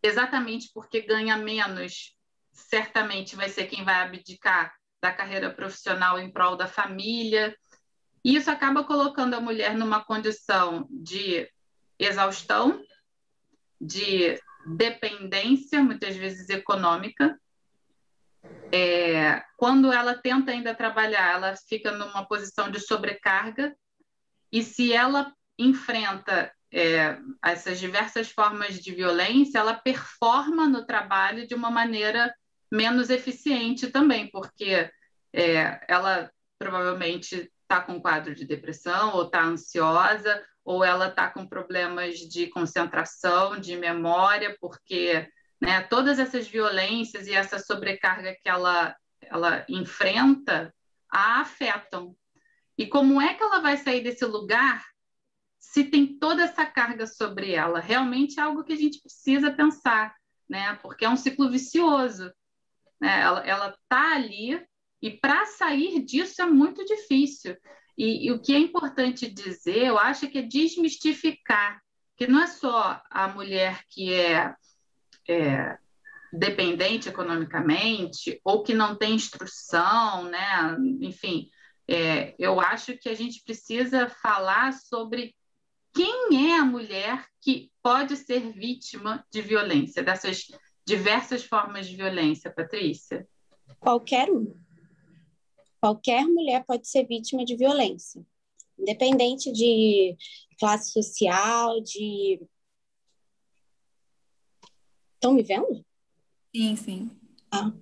exatamente 0.02 0.72
porque 0.74 1.02
ganha 1.02 1.36
menos, 1.36 2.16
certamente 2.52 3.36
vai 3.36 3.48
ser 3.48 3.66
quem 3.66 3.84
vai 3.84 4.02
abdicar 4.02 4.74
da 5.00 5.12
carreira 5.12 5.50
profissional 5.50 6.18
em 6.18 6.32
prol 6.32 6.56
da 6.56 6.66
família. 6.66 7.56
E 8.24 8.36
isso 8.36 8.50
acaba 8.50 8.84
colocando 8.84 9.34
a 9.34 9.40
mulher 9.40 9.76
numa 9.76 10.04
condição 10.04 10.86
de 10.90 11.48
exaustão, 11.98 12.82
de 13.80 14.38
dependência, 14.66 15.82
muitas 15.82 16.16
vezes 16.16 16.48
econômica. 16.50 17.38
É, 18.72 19.42
quando 19.56 19.92
ela 19.92 20.14
tenta 20.14 20.52
ainda 20.52 20.74
trabalhar, 20.74 21.34
ela 21.34 21.54
fica 21.68 21.92
numa 21.92 22.26
posição 22.26 22.70
de 22.70 22.78
sobrecarga, 22.78 23.74
e 24.52 24.62
se 24.62 24.92
ela 24.92 25.32
enfrenta 25.58 26.52
é, 26.72 27.18
essas 27.42 27.78
diversas 27.78 28.30
formas 28.30 28.78
de 28.80 28.94
violência, 28.94 29.58
ela 29.58 29.74
performa 29.74 30.68
no 30.68 30.86
trabalho 30.86 31.46
de 31.46 31.54
uma 31.54 31.70
maneira 31.70 32.34
menos 32.70 33.10
eficiente 33.10 33.88
também, 33.88 34.30
porque 34.30 34.90
é, 35.32 35.84
ela 35.88 36.30
provavelmente 36.58 37.50
está 37.70 37.80
com 37.80 38.00
quadro 38.00 38.34
de 38.34 38.44
depressão, 38.44 39.14
ou 39.14 39.26
está 39.26 39.44
ansiosa, 39.44 40.44
ou 40.64 40.82
ela 40.84 41.06
está 41.06 41.30
com 41.30 41.46
problemas 41.46 42.18
de 42.18 42.48
concentração, 42.48 43.60
de 43.60 43.76
memória, 43.76 44.56
porque 44.60 45.28
né, 45.60 45.80
todas 45.82 46.18
essas 46.18 46.48
violências 46.48 47.28
e 47.28 47.32
essa 47.32 47.60
sobrecarga 47.60 48.34
que 48.34 48.48
ela, 48.48 48.96
ela 49.22 49.64
enfrenta 49.68 50.74
a 51.08 51.40
afetam. 51.40 52.16
E 52.76 52.86
como 52.86 53.20
é 53.20 53.34
que 53.34 53.42
ela 53.42 53.60
vai 53.60 53.76
sair 53.76 54.02
desse 54.02 54.24
lugar 54.24 54.84
se 55.58 55.84
tem 55.84 56.18
toda 56.18 56.42
essa 56.42 56.66
carga 56.66 57.06
sobre 57.06 57.52
ela? 57.52 57.78
Realmente 57.78 58.40
é 58.40 58.42
algo 58.42 58.64
que 58.64 58.72
a 58.72 58.76
gente 58.76 59.00
precisa 59.00 59.52
pensar, 59.52 60.12
né? 60.48 60.74
porque 60.82 61.04
é 61.04 61.08
um 61.08 61.16
ciclo 61.16 61.48
vicioso. 61.48 62.32
Né? 63.00 63.20
Ela 63.20 63.70
está 63.70 64.14
ali 64.14 64.60
e 65.02 65.10
para 65.10 65.46
sair 65.46 66.02
disso 66.02 66.42
é 66.42 66.46
muito 66.46 66.84
difícil. 66.84 67.56
E, 67.96 68.26
e, 68.26 68.32
o 68.32 68.40
que 68.40 68.54
é 68.54 68.58
importante 68.58 69.30
dizer, 69.30 69.84
eu 69.84 69.98
acho 69.98 70.28
que 70.28 70.38
é 70.38 70.42
desmistificar 70.42 71.80
que 72.16 72.26
não 72.26 72.42
é 72.42 72.46
só 72.46 73.00
a 73.10 73.28
mulher 73.28 73.82
que 73.88 74.12
é, 74.12 74.54
é 75.28 75.78
dependente 76.32 77.08
economicamente 77.08 78.40
ou 78.44 78.62
que 78.62 78.74
não 78.74 78.94
tem 78.94 79.14
instrução, 79.14 80.24
né? 80.24 80.76
Enfim, 81.00 81.50
é, 81.88 82.34
eu 82.38 82.60
acho 82.60 82.96
que 82.96 83.08
a 83.08 83.14
gente 83.14 83.42
precisa 83.42 84.08
falar 84.08 84.72
sobre 84.74 85.34
quem 85.92 86.50
é 86.50 86.58
a 86.58 86.64
mulher 86.64 87.26
que 87.40 87.70
pode 87.82 88.16
ser 88.16 88.52
vítima 88.52 89.24
de 89.30 89.42
violência, 89.42 90.02
dessas 90.02 90.46
diversas 90.86 91.44
formas 91.44 91.86
de 91.86 91.96
violência, 91.96 92.52
Patrícia? 92.52 93.26
Qualquer 93.78 94.30
um 94.30 94.54
qualquer 95.80 96.26
mulher 96.26 96.64
pode 96.64 96.86
ser 96.86 97.06
vítima 97.06 97.44
de 97.44 97.56
violência, 97.56 98.24
independente 98.78 99.50
de 99.50 100.16
classe 100.58 100.92
social, 100.92 101.80
de. 101.80 102.40
Estão 105.14 105.32
me 105.32 105.42
vendo? 105.42 105.84
Sim, 106.54 106.76
sim. 106.76 107.10
Ah, 107.50 107.72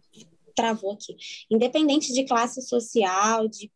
travou 0.54 0.92
aqui. 0.92 1.16
Independente 1.50 2.12
de 2.12 2.24
classe 2.24 2.62
social, 2.62 3.48
de 3.48 3.70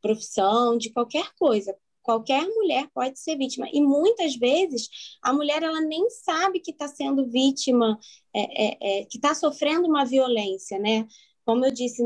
profissão, 0.00 0.76
de 0.76 0.90
qualquer 0.90 1.32
coisa, 1.38 1.76
qualquer 2.04 2.46
mulher 2.46 2.88
pode 2.92 3.18
ser 3.18 3.36
vítima 3.36 3.66
e 3.72 3.80
muitas 3.80 4.36
vezes 4.36 4.88
a 5.22 5.32
mulher 5.32 5.62
ela 5.62 5.80
nem 5.80 6.08
sabe 6.10 6.60
que 6.60 6.70
está 6.70 6.86
sendo 6.86 7.26
vítima 7.26 7.98
é, 8.32 8.40
é, 8.42 9.00
é, 9.00 9.04
que 9.06 9.16
está 9.16 9.34
sofrendo 9.34 9.88
uma 9.88 10.04
violência 10.04 10.78
né 10.78 11.08
como 11.46 11.64
eu 11.64 11.72
disse 11.72 12.02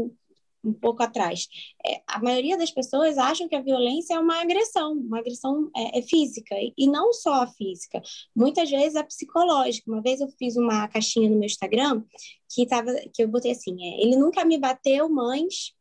um 0.65 0.73
pouco 0.73 1.03
atrás. 1.03 1.47
É, 1.87 2.03
a 2.07 2.21
maioria 2.21 2.57
das 2.57 2.71
pessoas 2.71 3.17
acham 3.19 3.49
que 3.49 3.55
a 3.55 3.63
violência 3.63 4.15
é 4.15 4.19
uma 4.19 4.41
agressão, 4.41 4.93
uma 4.93 5.19
agressão 5.19 5.71
é, 5.77 5.99
é 5.99 6.03
física, 6.03 6.55
e, 6.57 6.73
e, 6.77 6.89
não 6.89 7.13
só 7.13 7.43
a 7.43 7.47
física, 7.47 8.03
muitas 8.35 8.71
vezes 8.71 8.97
a 8.97 9.05
psicológica. 9.05 9.91
Uma 9.91 10.03
vez 10.03 10.21
eu 10.21 10.29
fiz 10.39 10.57
uma 10.57 10.89
caixinha 10.89 11.29
no 11.29 11.37
meu 11.37 11.47
Instagram 11.47 12.03
que, 12.49 12.67
tava, 12.67 12.95
que 13.15 13.23
eu 13.23 13.29
botei 13.29 13.53
assim: 13.53 13.77
é, 13.83 14.03
ele 14.03 14.17
nunca 14.17 14.45
me 14.45 14.59
bateu, 14.59 15.09
mães, 15.09 15.73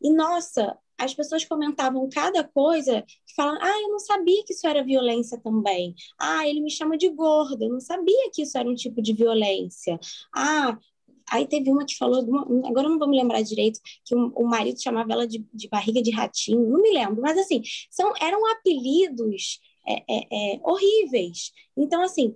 e 0.00 0.12
nossa, 0.12 0.78
as 0.98 1.14
pessoas 1.14 1.44
comentavam 1.44 2.08
cada 2.10 2.44
coisa 2.44 3.04
falam, 3.34 3.58
ah, 3.60 3.80
eu 3.80 3.88
não 3.88 3.98
sabia 3.98 4.44
que 4.44 4.52
isso 4.52 4.66
era 4.66 4.84
violência 4.84 5.38
também. 5.40 5.94
Ah, 6.18 6.46
ele 6.46 6.60
me 6.60 6.70
chama 6.70 6.96
de 6.98 7.08
gorda, 7.08 7.64
eu 7.64 7.70
não 7.70 7.80
sabia 7.80 8.30
que 8.32 8.42
isso 8.42 8.58
era 8.58 8.68
um 8.68 8.74
tipo 8.74 9.00
de 9.00 9.14
violência. 9.14 9.98
Ah, 10.34 10.78
Aí 11.30 11.46
teve 11.46 11.70
uma 11.70 11.86
que 11.86 11.96
falou, 11.96 12.18
agora 12.66 12.88
não 12.88 12.98
vou 12.98 13.08
me 13.08 13.16
lembrar 13.16 13.42
direito, 13.42 13.80
que 14.04 14.14
o, 14.14 14.32
o 14.34 14.48
marido 14.48 14.82
chamava 14.82 15.12
ela 15.12 15.26
de, 15.26 15.46
de, 15.52 15.68
barriga 15.68 16.02
de 16.02 16.10
ratinho, 16.10 16.68
não 16.68 16.80
me 16.80 16.92
lembro, 16.92 17.22
mas 17.22 17.38
assim, 17.38 17.62
são, 17.90 18.12
eram 18.20 18.46
apelidos 18.50 19.60
é, 19.86 19.94
é, 20.08 20.54
é, 20.54 20.60
horríveis. 20.62 21.52
Então, 21.76 22.02
assim, 22.02 22.34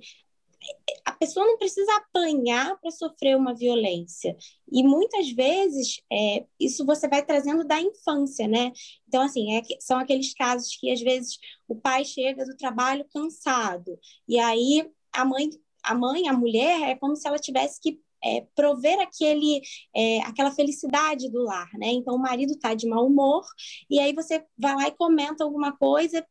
a 1.05 1.13
pessoa 1.13 1.47
não 1.47 1.59
precisa 1.59 1.93
apanhar 1.97 2.79
para 2.81 2.91
sofrer 2.91 3.37
uma 3.37 3.55
violência. 3.55 4.37
E 4.71 4.83
muitas 4.83 5.31
vezes 5.31 6.01
é, 6.11 6.47
isso 6.59 6.85
você 6.87 7.09
vai 7.09 7.25
trazendo 7.25 7.65
da 7.65 7.81
infância, 7.81 8.49
né? 8.49 8.73
Então, 9.07 9.23
assim, 9.23 9.57
é, 9.57 9.63
são 9.81 9.99
aqueles 9.99 10.33
casos 10.35 10.77
que 10.77 10.91
às 10.91 11.01
vezes 11.01 11.39
o 11.69 11.77
pai 11.77 12.05
chega 12.05 12.45
do 12.45 12.57
trabalho 12.57 13.07
cansado, 13.13 13.99
e 14.29 14.39
aí 14.39 14.89
a 15.13 15.25
mãe, 15.25 15.51
a 15.83 15.95
mãe, 15.95 16.29
a 16.29 16.33
mulher, 16.33 16.91
é 16.91 16.97
como 16.97 17.17
se 17.17 17.29
ela 17.29 17.39
tivesse 17.39 17.81
que 17.81 18.01
é, 18.25 18.47
prover 18.55 18.99
aquele, 19.01 19.61
é, 19.95 20.21
aquela 20.23 20.51
felicidade 20.51 21.31
do 21.31 21.43
lar, 21.43 21.69
né? 21.75 21.89
Então, 21.89 22.15
o 22.15 22.19
marido 22.19 22.53
está 22.53 22.75
de 22.75 22.89
mau 22.89 23.07
humor, 23.07 23.45
e 23.91 24.01
aí 24.01 24.13
você 24.13 24.45
vai 24.59 24.75
lá 24.75 24.89
e 24.89 24.93
comenta 24.93 25.45
alguma 25.45 25.77
coisa 25.77 26.25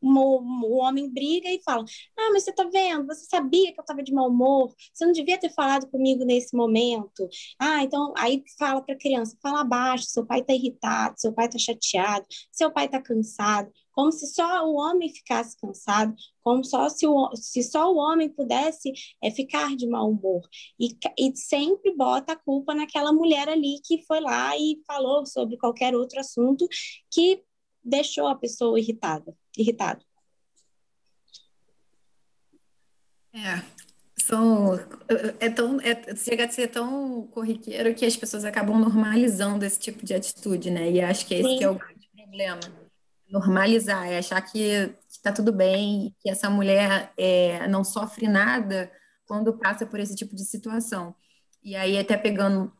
o 0.00 0.76
homem 0.78 1.12
briga 1.12 1.48
e 1.48 1.60
fala: 1.62 1.84
Ah, 2.18 2.30
mas 2.32 2.44
você 2.44 2.52
tá 2.52 2.64
vendo? 2.64 3.06
Você 3.06 3.26
sabia 3.26 3.72
que 3.72 3.80
eu 3.80 3.82
estava 3.82 4.02
de 4.02 4.12
mau 4.12 4.28
humor? 4.28 4.74
Você 4.92 5.04
não 5.04 5.12
devia 5.12 5.38
ter 5.38 5.50
falado 5.50 5.88
comigo 5.90 6.24
nesse 6.24 6.56
momento. 6.56 7.28
Ah, 7.58 7.82
então 7.82 8.12
aí 8.16 8.42
fala 8.58 8.82
para 8.82 8.94
a 8.94 8.98
criança: 8.98 9.36
fala 9.42 9.60
abaixo, 9.60 10.04
seu 10.04 10.26
pai 10.26 10.40
está 10.40 10.52
irritado, 10.52 11.14
seu 11.18 11.32
pai 11.32 11.46
está 11.46 11.58
chateado, 11.58 12.26
seu 12.52 12.70
pai 12.70 12.86
está 12.86 13.00
cansado. 13.00 13.70
Como 13.92 14.12
se 14.12 14.28
só 14.28 14.64
o 14.64 14.76
homem 14.76 15.12
ficasse 15.12 15.56
cansado, 15.60 16.14
como 16.40 16.64
só 16.64 16.88
se, 16.88 17.04
o, 17.04 17.34
se 17.34 17.64
só 17.64 17.92
o 17.92 17.96
homem 17.96 18.28
pudesse 18.28 18.92
é, 19.20 19.28
ficar 19.28 19.74
de 19.74 19.88
mau 19.88 20.08
humor. 20.10 20.42
E, 20.78 20.96
e 21.18 21.36
sempre 21.36 21.92
bota 21.96 22.34
a 22.34 22.36
culpa 22.36 22.74
naquela 22.74 23.12
mulher 23.12 23.48
ali 23.48 23.80
que 23.84 24.04
foi 24.06 24.20
lá 24.20 24.56
e 24.56 24.80
falou 24.86 25.26
sobre 25.26 25.56
qualquer 25.58 25.96
outro 25.96 26.20
assunto 26.20 26.68
que 27.10 27.42
deixou 27.84 28.26
a 28.26 28.34
pessoa 28.34 28.78
irritada, 28.78 29.34
irritado. 29.56 30.04
É, 33.32 33.62
são, 34.28 34.74
é 35.40 35.48
tão, 35.48 35.80
é, 35.80 36.14
chega 36.16 36.44
a 36.44 36.50
ser 36.50 36.68
tão 36.68 37.26
corriqueiro 37.28 37.94
que 37.94 38.04
as 38.04 38.16
pessoas 38.16 38.44
acabam 38.44 38.78
normalizando 38.78 39.64
esse 39.64 39.78
tipo 39.78 40.04
de 40.04 40.14
atitude, 40.14 40.70
né? 40.70 40.90
E 40.90 41.00
acho 41.00 41.26
que 41.26 41.34
esse 41.34 41.58
que 41.58 41.64
é 41.64 41.70
o 41.70 41.74
grande 41.74 42.08
problema. 42.14 42.60
Normalizar, 43.28 44.06
é 44.06 44.18
achar 44.18 44.40
que 44.40 44.94
está 45.08 45.30
tudo 45.32 45.52
bem, 45.52 46.14
que 46.20 46.30
essa 46.30 46.48
mulher 46.48 47.12
é, 47.16 47.66
não 47.68 47.84
sofre 47.84 48.26
nada 48.26 48.90
quando 49.26 49.56
passa 49.58 49.86
por 49.86 50.00
esse 50.00 50.14
tipo 50.14 50.34
de 50.34 50.44
situação. 50.44 51.14
E 51.62 51.76
aí, 51.76 51.98
até 51.98 52.16
pegando 52.16 52.72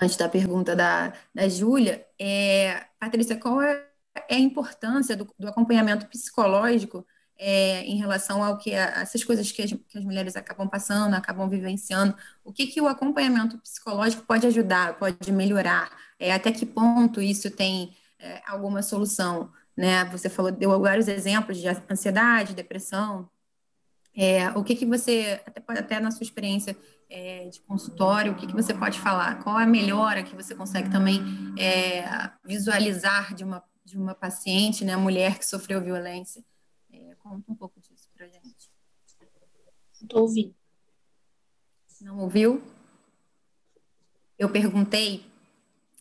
antes 0.00 0.16
da 0.16 0.28
pergunta 0.28 0.76
da, 0.76 1.12
da 1.34 1.48
Júlia, 1.48 2.06
é, 2.18 2.84
Patrícia, 2.98 3.36
qual 3.36 3.60
é 3.62 3.89
é 4.28 4.36
a 4.36 4.38
importância 4.38 5.16
do, 5.16 5.32
do 5.38 5.48
acompanhamento 5.48 6.06
psicológico 6.06 7.06
é, 7.38 7.82
em 7.84 7.96
relação 7.96 8.44
ao 8.44 8.58
que 8.58 8.74
a, 8.74 9.00
essas 9.00 9.24
coisas 9.24 9.50
que 9.50 9.62
as, 9.62 9.72
que 9.72 9.98
as, 9.98 10.04
mulheres 10.04 10.36
acabam 10.36 10.68
passando, 10.68 11.14
acabam 11.14 11.48
vivenciando, 11.48 12.14
o 12.44 12.52
que, 12.52 12.66
que 12.66 12.80
o 12.80 12.88
acompanhamento 12.88 13.58
psicológico 13.58 14.24
pode 14.26 14.46
ajudar, 14.46 14.98
pode 14.98 15.32
melhorar, 15.32 15.90
é, 16.18 16.32
até 16.32 16.52
que 16.52 16.66
ponto 16.66 17.20
isso 17.20 17.50
tem 17.50 17.96
é, 18.18 18.42
alguma 18.46 18.82
solução, 18.82 19.50
né? 19.76 20.04
Você 20.06 20.28
falou, 20.28 20.52
deu 20.52 20.78
vários 20.80 21.08
exemplos 21.08 21.56
de 21.58 21.66
ansiedade, 21.68 22.54
depressão, 22.54 23.30
é, 24.14 24.50
o 24.50 24.64
que 24.64 24.74
que 24.74 24.84
você, 24.84 25.40
até, 25.46 25.62
até 25.78 26.00
na 26.00 26.10
sua 26.10 26.24
experiência 26.24 26.76
é, 27.08 27.48
de 27.48 27.60
consultório, 27.60 28.32
o 28.32 28.34
que 28.34 28.46
que 28.46 28.52
você 28.52 28.74
pode 28.74 28.98
falar? 28.98 29.42
Qual 29.42 29.56
a 29.56 29.66
melhora 29.66 30.22
que 30.22 30.34
você 30.34 30.54
consegue 30.54 30.90
também 30.90 31.22
é, 31.58 32.04
visualizar 32.44 33.34
de 33.34 33.44
uma 33.44 33.64
de 33.90 33.98
uma 33.98 34.14
paciente, 34.14 34.84
né, 34.84 34.96
mulher 34.96 35.38
que 35.38 35.44
sofreu 35.44 35.82
violência. 35.82 36.44
É, 36.92 37.14
conta 37.18 37.50
um 37.50 37.54
pouco 37.54 37.80
disso 37.80 38.08
para 38.16 38.26
gente. 38.26 38.70
Estou 40.00 40.22
ouvindo. 40.22 40.54
Não 42.00 42.18
ouviu? 42.20 42.62
Eu 44.38 44.48
perguntei 44.48 45.26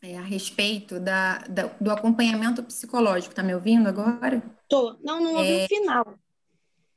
é, 0.02 0.18
a 0.18 0.22
respeito 0.22 1.00
da, 1.00 1.40
da, 1.40 1.66
do 1.82 1.92
acompanhamento 1.92 2.64
psicológico. 2.64 3.36
Tá 3.36 3.44
me 3.44 3.54
ouvindo 3.54 3.90
agora? 3.90 4.42
Tô. 4.70 4.98
Não, 5.04 5.20
não 5.20 5.36
ouvi 5.36 5.62
é... 5.62 5.66
o 5.66 5.68
final. 5.68 6.20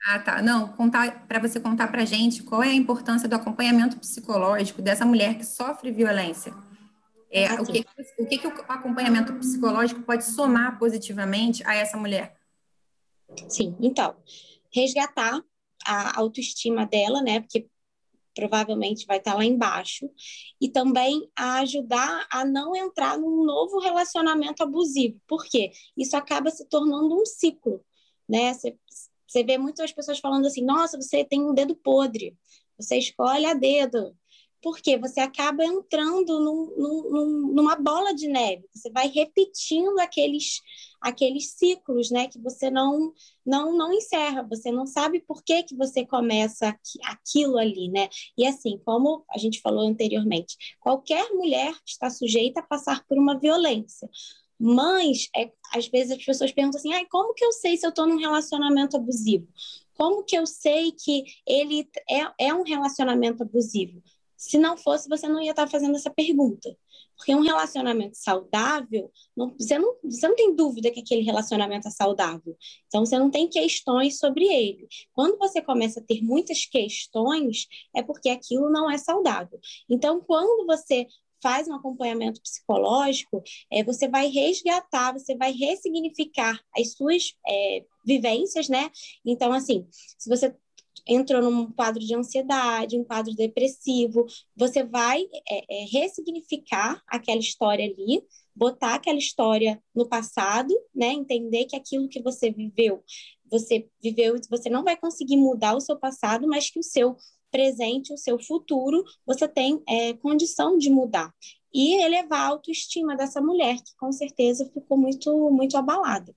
Ah, 0.07 0.18
tá. 0.18 0.42
Não, 0.42 0.68
contar 0.68 1.26
para 1.26 1.40
você 1.40 1.59
contar 1.59 1.88
para 1.88 2.05
gente 2.05 2.42
qual 2.42 2.62
é 2.62 2.68
a 2.68 2.74
importância 2.74 3.28
do 3.28 3.35
acompanhamento 3.35 3.98
psicológico 3.98 4.83
dessa 4.83 5.05
mulher 5.05 5.37
que 5.37 5.44
sofre 5.44 5.90
violência. 5.90 6.55
É, 7.32 7.54
o, 7.54 7.64
que, 7.64 7.86
o 8.18 8.26
que, 8.26 8.38
que 8.38 8.46
o 8.46 8.50
acompanhamento 8.68 9.32
psicológico 9.34 10.02
pode 10.02 10.24
somar 10.24 10.78
positivamente 10.78 11.66
a 11.66 11.74
essa 11.74 11.96
mulher? 11.96 12.36
Sim, 13.48 13.74
então, 13.80 14.14
resgatar 14.70 15.42
a 15.86 16.20
autoestima 16.20 16.86
dela, 16.86 17.22
né? 17.22 17.40
Porque 17.40 17.66
provavelmente 18.34 19.06
vai 19.06 19.18
estar 19.18 19.34
lá 19.34 19.44
embaixo, 19.44 20.10
e 20.60 20.68
também 20.68 21.30
a 21.36 21.60
ajudar 21.60 22.26
a 22.30 22.44
não 22.44 22.74
entrar 22.74 23.18
num 23.18 23.44
novo 23.44 23.78
relacionamento 23.78 24.62
abusivo, 24.62 25.20
porque 25.26 25.70
isso 25.96 26.16
acaba 26.16 26.50
se 26.50 26.66
tornando 26.66 27.14
um 27.14 27.26
ciclo, 27.26 27.84
né? 28.28 28.54
Você, 28.54 28.76
você 29.26 29.44
vê 29.44 29.58
muitas 29.58 29.92
pessoas 29.92 30.18
falando 30.18 30.46
assim: 30.46 30.64
nossa, 30.64 31.00
você 31.00 31.24
tem 31.24 31.42
um 31.42 31.54
dedo 31.54 31.74
podre, 31.76 32.36
você 32.78 32.96
escolhe 32.96 33.46
a 33.46 33.54
dedo, 33.54 34.16
porque 34.62 34.96
você 34.96 35.20
acaba 35.20 35.64
entrando 35.64 36.38
num, 36.40 37.11
num, 37.11 37.53
numa 37.53 37.75
bola 37.77 38.14
de 38.14 38.29
neve, 38.29 38.64
você 38.72 38.90
vai 38.90 39.09
repetindo 39.09 39.98
aqueles, 39.98 40.61
aqueles 41.01 41.51
ciclos, 41.51 42.11
né, 42.11 42.29
que 42.29 42.38
você 42.38 42.70
não, 42.70 43.12
não, 43.44 43.77
não 43.77 43.92
encerra, 43.92 44.46
você 44.48 44.70
não 44.70 44.87
sabe 44.87 45.20
por 45.20 45.42
que, 45.42 45.64
que 45.64 45.77
você 45.77 46.07
começa 46.07 46.79
aquilo 47.05 47.59
ali, 47.59 47.88
né, 47.88 48.09
e 48.38 48.46
assim, 48.46 48.81
como 48.85 49.25
a 49.31 49.38
gente 49.38 49.61
falou 49.61 49.87
anteriormente, 49.87 50.57
qualquer 50.81 51.29
mulher 51.33 51.75
está 51.85 52.09
sujeita 52.09 52.61
a 52.61 52.66
passar 52.66 53.05
por 53.07 53.18
uma 53.18 53.38
violência, 53.38 54.09
mas 54.59 55.29
é, 55.37 55.51
às 55.75 55.88
vezes 55.88 56.16
as 56.16 56.25
pessoas 56.25 56.53
perguntam 56.53 56.79
assim, 56.79 56.94
ah, 56.94 57.05
como 57.11 57.35
que 57.35 57.44
eu 57.44 57.51
sei 57.51 57.77
se 57.77 57.85
eu 57.85 57.90
estou 57.90 58.07
num 58.07 58.18
relacionamento 58.18 58.96
abusivo? 58.96 59.48
Como 59.94 60.22
que 60.22 60.37
eu 60.37 60.46
sei 60.46 60.92
que 60.92 61.25
ele 61.44 61.88
é, 62.09 62.46
é 62.46 62.55
um 62.55 62.62
relacionamento 62.62 63.42
abusivo? 63.42 64.01
Se 64.42 64.59
não 64.59 64.76
fosse, 64.76 65.09
você 65.09 65.28
não 65.28 65.40
ia 65.40 65.52
estar 65.52 65.68
fazendo 65.68 65.94
essa 65.94 66.11
pergunta. 66.11 66.76
Porque 67.16 67.33
um 67.33 67.42
relacionamento 67.42 68.16
saudável, 68.16 69.09
não, 69.37 69.55
você, 69.57 69.78
não, 69.78 69.94
você 70.02 70.26
não 70.26 70.35
tem 70.35 70.52
dúvida 70.52 70.90
que 70.90 70.98
aquele 70.98 71.22
relacionamento 71.22 71.87
é 71.87 71.90
saudável. 71.92 72.57
Então, 72.88 73.07
você 73.07 73.16
não 73.16 73.31
tem 73.31 73.48
questões 73.48 74.18
sobre 74.18 74.44
ele. 74.46 74.88
Quando 75.12 75.38
você 75.38 75.62
começa 75.62 76.00
a 76.00 76.02
ter 76.02 76.22
muitas 76.22 76.66
questões, 76.66 77.68
é 77.94 78.02
porque 78.02 78.31
aquilo 78.31 78.68
não 78.68 78.90
é 78.90 78.98
saudável. 78.98 79.61
Então, 79.88 80.20
quando 80.20 80.66
você 80.66 81.07
faz 81.40 81.68
um 81.68 81.74
acompanhamento 81.74 82.42
psicológico, 82.42 83.44
é, 83.70 83.85
você 83.85 84.09
vai 84.09 84.26
resgatar, 84.26 85.12
você 85.12 85.37
vai 85.37 85.52
ressignificar 85.52 86.61
as 86.76 86.94
suas 86.94 87.33
é, 87.46 87.85
vivências, 88.05 88.68
né? 88.68 88.90
Então, 89.24 89.52
assim, 89.52 89.87
se 89.90 90.28
você 90.28 90.52
entrou 91.06 91.42
num 91.42 91.70
quadro 91.70 92.00
de 92.00 92.14
ansiedade, 92.14 92.98
um 92.98 93.04
quadro 93.04 93.34
depressivo, 93.34 94.26
você 94.56 94.84
vai 94.84 95.22
é, 95.48 95.82
é, 95.82 95.84
ressignificar 95.86 97.02
aquela 97.06 97.40
história 97.40 97.84
ali, 97.84 98.22
botar 98.54 98.94
aquela 98.94 99.18
história 99.18 99.82
no 99.94 100.08
passado, 100.08 100.74
né? 100.94 101.12
Entender 101.12 101.64
que 101.64 101.76
aquilo 101.76 102.08
que 102.08 102.22
você 102.22 102.50
viveu, 102.50 103.02
você 103.50 103.88
viveu, 104.02 104.36
você 104.48 104.70
não 104.70 104.84
vai 104.84 104.96
conseguir 104.96 105.36
mudar 105.36 105.76
o 105.76 105.80
seu 105.80 105.98
passado, 105.98 106.46
mas 106.46 106.70
que 106.70 106.78
o 106.78 106.82
seu 106.82 107.16
presente, 107.50 108.12
o 108.12 108.18
seu 108.18 108.38
futuro, 108.38 109.04
você 109.26 109.46
tem 109.46 109.82
é, 109.86 110.14
condição 110.14 110.78
de 110.78 110.88
mudar 110.88 111.32
e 111.72 111.94
elevar 112.02 112.40
a 112.40 112.48
autoestima 112.48 113.16
dessa 113.16 113.40
mulher 113.40 113.76
que 113.76 113.94
com 113.96 114.12
certeza 114.12 114.70
ficou 114.72 114.96
muito 114.96 115.50
muito 115.50 115.76
abalada. 115.76 116.34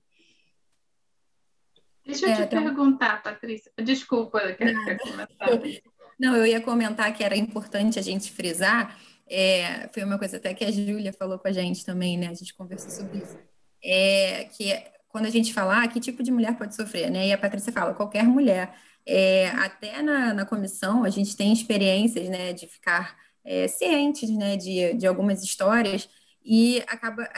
Deixa 2.06 2.26
eu 2.26 2.30
é, 2.30 2.36
te 2.36 2.42
então... 2.42 2.62
perguntar, 2.62 3.22
Patrícia. 3.22 3.72
Desculpa, 3.82 4.40
quer, 4.52 4.74
quer 4.84 4.98
começar? 4.98 5.26
Não, 6.18 6.34
eu 6.34 6.46
ia 6.46 6.60
comentar 6.60 7.12
que 7.12 7.22
era 7.22 7.36
importante 7.36 7.98
a 7.98 8.02
gente 8.02 8.30
frisar. 8.30 8.98
É, 9.28 9.88
foi 9.92 10.04
uma 10.04 10.18
coisa 10.18 10.36
até 10.36 10.54
que 10.54 10.64
a 10.64 10.70
Júlia 10.70 11.12
falou 11.12 11.38
com 11.38 11.48
a 11.48 11.52
gente 11.52 11.84
também, 11.84 12.16
né? 12.16 12.28
A 12.28 12.34
gente 12.34 12.54
conversou 12.54 12.90
sobre 12.90 13.18
isso. 13.18 13.36
É, 13.84 14.44
que 14.44 14.72
quando 15.08 15.26
a 15.26 15.30
gente 15.30 15.52
fala 15.52 15.82
ah, 15.82 15.88
que 15.88 16.00
tipo 16.00 16.22
de 16.22 16.30
mulher 16.30 16.56
pode 16.56 16.74
sofrer, 16.74 17.10
né? 17.10 17.28
E 17.28 17.32
a 17.32 17.38
Patrícia 17.38 17.72
fala, 17.72 17.92
qualquer 17.92 18.24
mulher. 18.24 18.74
É, 19.04 19.48
até 19.50 20.02
na, 20.02 20.32
na 20.32 20.46
comissão 20.46 21.04
a 21.04 21.10
gente 21.10 21.36
tem 21.36 21.52
experiências, 21.52 22.28
né, 22.28 22.52
de 22.52 22.66
ficar 22.66 23.16
é, 23.44 23.68
cientes, 23.68 24.28
né, 24.30 24.56
de, 24.56 24.94
de 24.94 25.06
algumas 25.06 25.44
histórias 25.44 26.08
e 26.44 26.82
acaba 26.88 27.28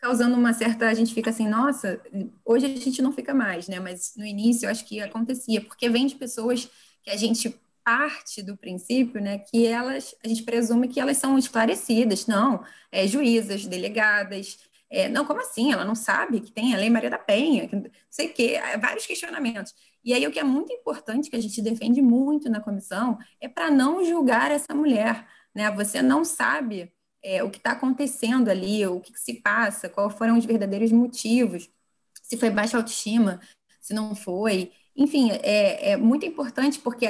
causando 0.00 0.36
uma 0.36 0.52
certa. 0.52 0.88
A 0.88 0.94
gente 0.94 1.14
fica 1.14 1.30
assim, 1.30 1.48
nossa, 1.48 2.00
hoje 2.44 2.66
a 2.66 2.68
gente 2.68 3.02
não 3.02 3.12
fica 3.12 3.34
mais, 3.34 3.68
né? 3.68 3.80
Mas 3.80 4.14
no 4.16 4.24
início 4.24 4.66
eu 4.66 4.70
acho 4.70 4.84
que 4.84 5.00
acontecia, 5.00 5.60
porque 5.60 5.88
vem 5.88 6.06
de 6.06 6.14
pessoas 6.14 6.70
que 7.02 7.10
a 7.10 7.16
gente 7.16 7.54
parte 7.84 8.42
do 8.42 8.54
princípio, 8.54 9.18
né, 9.18 9.38
que 9.38 9.66
elas, 9.66 10.14
a 10.22 10.28
gente 10.28 10.42
presume 10.42 10.88
que 10.88 11.00
elas 11.00 11.16
são 11.16 11.38
esclarecidas, 11.38 12.26
não, 12.26 12.62
é, 12.92 13.06
juízas, 13.06 13.64
delegadas, 13.64 14.58
é, 14.90 15.08
não, 15.08 15.24
como 15.24 15.40
assim? 15.40 15.72
Ela 15.72 15.86
não 15.86 15.94
sabe 15.94 16.40
que 16.40 16.52
tem 16.52 16.74
a 16.74 16.76
Lei 16.76 16.90
Maria 16.90 17.08
da 17.08 17.18
Penha, 17.18 17.66
que, 17.66 17.76
não 17.76 17.90
sei 18.10 18.26
o 18.28 18.34
quê, 18.34 18.58
é, 18.62 18.76
vários 18.76 19.06
questionamentos. 19.06 19.74
E 20.04 20.12
aí 20.14 20.26
o 20.26 20.30
que 20.30 20.38
é 20.38 20.44
muito 20.44 20.72
importante, 20.72 21.30
que 21.30 21.36
a 21.36 21.40
gente 21.40 21.62
defende 21.62 22.02
muito 22.02 22.50
na 22.50 22.60
comissão, 22.60 23.18
é 23.40 23.48
para 23.48 23.70
não 23.70 24.04
julgar 24.04 24.50
essa 24.50 24.74
mulher, 24.74 25.26
né? 25.54 25.70
Você 25.72 26.02
não 26.02 26.24
sabe 26.24 26.92
é, 27.28 27.42
o 27.42 27.50
que 27.50 27.58
está 27.58 27.72
acontecendo 27.72 28.48
ali, 28.48 28.86
o 28.86 29.00
que, 29.00 29.12
que 29.12 29.20
se 29.20 29.34
passa, 29.34 29.88
quais 29.88 30.14
foram 30.14 30.38
os 30.38 30.46
verdadeiros 30.46 30.90
motivos, 30.90 31.68
se 32.22 32.38
foi 32.38 32.48
baixa 32.48 32.78
autoestima, 32.78 33.38
se 33.80 33.92
não 33.92 34.14
foi. 34.14 34.72
Enfim, 34.96 35.30
é, 35.42 35.90
é 35.90 35.96
muito 35.96 36.24
importante 36.24 36.78
porque 36.78 37.06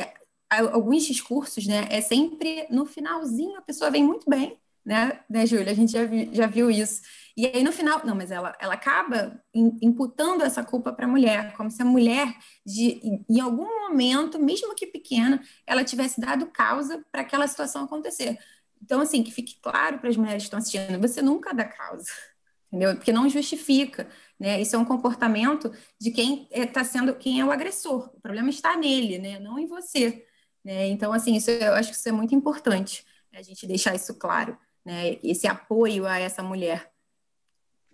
alguns 0.50 1.04
discursos, 1.04 1.66
né, 1.66 1.86
é 1.88 2.00
sempre 2.00 2.66
no 2.68 2.84
finalzinho 2.84 3.56
a 3.58 3.62
pessoa 3.62 3.90
vem 3.90 4.02
muito 4.02 4.28
bem, 4.28 4.58
né, 4.84 5.20
né 5.30 5.46
Júlia? 5.46 5.70
A 5.70 5.74
gente 5.74 5.92
já, 5.92 6.04
vi, 6.04 6.30
já 6.32 6.46
viu 6.48 6.68
isso. 6.68 7.00
E 7.36 7.46
aí 7.46 7.62
no 7.62 7.70
final, 7.70 8.04
não, 8.04 8.16
mas 8.16 8.32
ela, 8.32 8.56
ela 8.58 8.74
acaba 8.74 9.40
imputando 9.54 10.42
essa 10.42 10.64
culpa 10.64 10.92
para 10.92 11.06
a 11.06 11.08
mulher, 11.08 11.52
como 11.56 11.70
se 11.70 11.80
a 11.80 11.84
mulher, 11.84 12.34
de, 12.66 13.00
em 13.28 13.40
algum 13.40 13.82
momento, 13.82 14.36
mesmo 14.40 14.74
que 14.74 14.86
pequena, 14.88 15.40
ela 15.64 15.84
tivesse 15.84 16.20
dado 16.20 16.46
causa 16.46 17.04
para 17.12 17.20
aquela 17.22 17.46
situação 17.46 17.84
acontecer. 17.84 18.36
Então, 18.82 19.00
assim, 19.00 19.22
que 19.22 19.32
fique 19.32 19.58
claro 19.60 19.98
para 19.98 20.08
as 20.08 20.16
mulheres 20.16 20.42
que 20.42 20.46
estão 20.46 20.58
assistindo, 20.58 21.00
você 21.00 21.20
nunca 21.22 21.52
dá 21.52 21.64
causa, 21.64 22.10
entendeu? 22.68 22.94
Porque 22.96 23.12
não 23.12 23.28
justifica, 23.28 24.08
né? 24.38 24.60
Isso 24.60 24.76
é 24.76 24.78
um 24.78 24.84
comportamento 24.84 25.72
de 26.00 26.10
quem 26.10 26.48
está 26.50 26.84
sendo, 26.84 27.14
quem 27.14 27.40
é 27.40 27.44
o 27.44 27.50
agressor. 27.50 28.10
O 28.14 28.20
problema 28.20 28.50
está 28.50 28.76
nele, 28.76 29.18
né? 29.18 29.38
Não 29.38 29.58
em 29.58 29.66
você. 29.66 30.24
Né? 30.64 30.88
Então, 30.88 31.12
assim, 31.12 31.36
isso, 31.36 31.50
eu 31.50 31.74
acho 31.74 31.90
que 31.90 31.96
isso 31.96 32.08
é 32.08 32.12
muito 32.12 32.34
importante, 32.34 33.04
né? 33.32 33.38
a 33.38 33.42
gente 33.42 33.66
deixar 33.66 33.94
isso 33.94 34.14
claro, 34.18 34.58
né? 34.84 35.18
Esse 35.22 35.46
apoio 35.46 36.06
a 36.06 36.18
essa 36.18 36.42
mulher. 36.42 36.92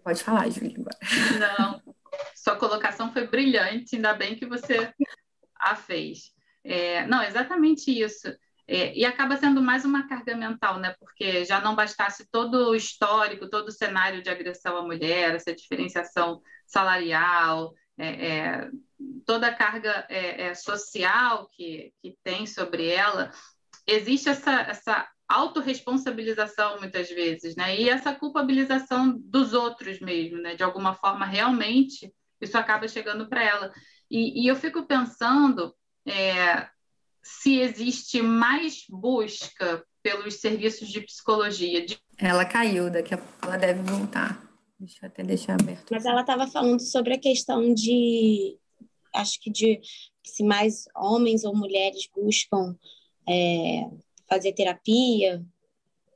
Pode 0.02 0.22
falar, 0.22 0.50
Júlia. 0.50 0.76
Não, 1.38 1.82
sua 2.34 2.56
colocação 2.56 3.12
foi 3.12 3.26
brilhante, 3.26 3.96
ainda 3.96 4.12
bem 4.12 4.36
que 4.36 4.46
você 4.46 4.92
a 5.58 5.74
fez. 5.74 6.32
É, 6.62 7.06
não, 7.06 7.22
exatamente 7.22 7.90
isso. 7.90 8.28
É, 8.66 8.96
e 8.96 9.04
acaba 9.04 9.36
sendo 9.36 9.60
mais 9.60 9.84
uma 9.84 10.08
carga 10.08 10.36
mental, 10.36 10.78
né? 10.78 10.94
Porque 10.98 11.44
já 11.44 11.60
não 11.60 11.74
bastasse 11.74 12.26
todo 12.30 12.70
o 12.70 12.74
histórico, 12.74 13.50
todo 13.50 13.68
o 13.68 13.72
cenário 13.72 14.22
de 14.22 14.30
agressão 14.30 14.76
à 14.76 14.82
mulher, 14.82 15.34
essa 15.34 15.54
diferenciação 15.54 16.40
salarial, 16.66 17.74
é, 17.98 18.26
é, 18.26 18.70
toda 19.26 19.48
a 19.48 19.54
carga 19.54 20.06
é, 20.08 20.46
é, 20.46 20.54
social 20.54 21.48
que, 21.52 21.92
que 22.00 22.16
tem 22.24 22.46
sobre 22.46 22.88
ela, 22.88 23.30
existe 23.86 24.28
essa, 24.28 24.52
essa 24.62 25.08
autorresponsabilização 25.28 26.78
muitas 26.80 27.08
vezes, 27.10 27.56
né? 27.56 27.78
E 27.78 27.88
essa 27.88 28.14
culpabilização 28.14 29.16
dos 29.18 29.52
outros 29.52 30.00
mesmo, 30.00 30.38
né? 30.38 30.54
De 30.54 30.62
alguma 30.62 30.94
forma, 30.94 31.26
realmente, 31.26 32.12
isso 32.40 32.56
acaba 32.58 32.88
chegando 32.88 33.28
para 33.28 33.42
ela. 33.42 33.72
E, 34.10 34.44
e, 34.44 34.46
eu 34.46 34.56
fico 34.56 34.86
pensando 34.86 35.74
é, 36.06 36.68
se 37.24 37.58
existe 37.58 38.20
mais 38.20 38.84
busca 38.88 39.82
pelos 40.02 40.34
serviços 40.34 40.88
de 40.88 41.00
psicologia. 41.00 41.84
De... 41.84 41.98
Ela 42.18 42.44
caiu, 42.44 42.90
daqui 42.90 43.14
a 43.14 43.18
pouco 43.18 43.46
ela 43.46 43.56
deve 43.56 43.80
voltar. 43.82 44.44
Deixa 44.78 44.98
eu 45.02 45.08
até 45.08 45.22
deixar 45.22 45.54
aberto. 45.54 45.88
Mas 45.90 46.04
ela 46.04 46.20
estava 46.20 46.46
falando 46.46 46.80
sobre 46.80 47.14
a 47.14 47.18
questão 47.18 47.72
de, 47.72 48.58
acho 49.14 49.40
que 49.40 49.50
de 49.50 49.80
se 50.22 50.44
mais 50.44 50.84
homens 50.94 51.44
ou 51.44 51.56
mulheres 51.56 52.08
buscam 52.14 52.76
é, 53.26 53.88
fazer 54.28 54.52
terapia, 54.52 55.42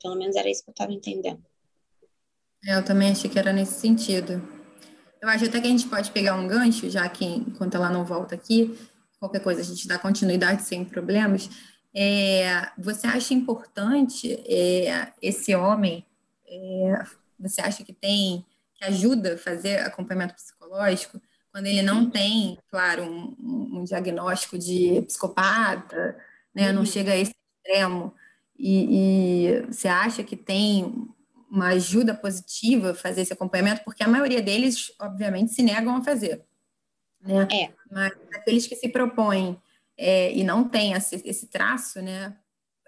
pelo 0.02 0.16
menos 0.16 0.36
era 0.36 0.50
isso 0.50 0.62
que 0.62 0.70
eu 0.70 0.72
estava 0.72 0.92
entendendo. 0.92 1.42
É, 2.66 2.76
eu 2.76 2.84
também 2.84 3.10
achei 3.10 3.30
que 3.30 3.38
era 3.38 3.52
nesse 3.52 3.80
sentido. 3.80 4.46
Eu 5.22 5.28
acho 5.28 5.46
até 5.46 5.60
que 5.60 5.66
a 5.66 5.70
gente 5.70 5.88
pode 5.88 6.10
pegar 6.10 6.34
um 6.34 6.46
gancho, 6.46 6.90
já 6.90 7.08
que 7.08 7.24
enquanto 7.24 7.74
ela 7.74 7.90
não 7.90 8.04
volta 8.04 8.34
aqui, 8.34 8.76
qualquer 9.18 9.40
coisa 9.40 9.60
a 9.60 9.64
gente 9.64 9.88
dá 9.88 9.98
continuidade 9.98 10.62
sem 10.62 10.84
problemas. 10.84 11.50
É, 11.94 12.70
você 12.78 13.06
acha 13.06 13.34
importante 13.34 14.32
é, 14.46 15.12
esse 15.20 15.54
homem? 15.54 16.06
É, 16.46 17.04
você 17.38 17.60
acha 17.60 17.84
que 17.84 17.92
tem 17.92 18.44
que 18.74 18.84
ajuda 18.84 19.34
a 19.34 19.38
fazer 19.38 19.80
acompanhamento 19.80 20.34
psicológico 20.34 21.20
quando 21.50 21.66
ele 21.66 21.82
não 21.82 22.08
tem, 22.08 22.58
claro, 22.70 23.02
um, 23.02 23.78
um 23.80 23.84
diagnóstico 23.84 24.56
de 24.56 25.02
psicopata, 25.02 26.16
né? 26.54 26.70
Não 26.70 26.80
uhum. 26.80 26.86
chega 26.86 27.12
a 27.12 27.16
esse 27.16 27.32
extremo. 27.56 28.14
E, 28.56 29.48
e 29.48 29.62
você 29.62 29.88
acha 29.88 30.22
que 30.22 30.36
tem 30.36 31.08
uma 31.50 31.68
ajuda 31.68 32.14
positiva 32.14 32.94
fazer 32.94 33.22
esse 33.22 33.32
acompanhamento, 33.32 33.82
porque 33.84 34.04
a 34.04 34.08
maioria 34.08 34.42
deles, 34.42 34.92
obviamente, 35.00 35.52
se 35.52 35.62
negam 35.62 35.96
a 35.96 36.04
fazer. 36.04 36.44
Né? 37.20 37.48
É. 37.52 37.72
Mas 37.90 38.12
aqueles 38.34 38.66
que 38.66 38.76
se 38.76 38.88
propõem 38.88 39.60
é, 39.96 40.32
e 40.32 40.44
não 40.44 40.68
têm 40.68 40.92
esse, 40.92 41.20
esse 41.24 41.48
traço, 41.48 42.00
né? 42.00 42.36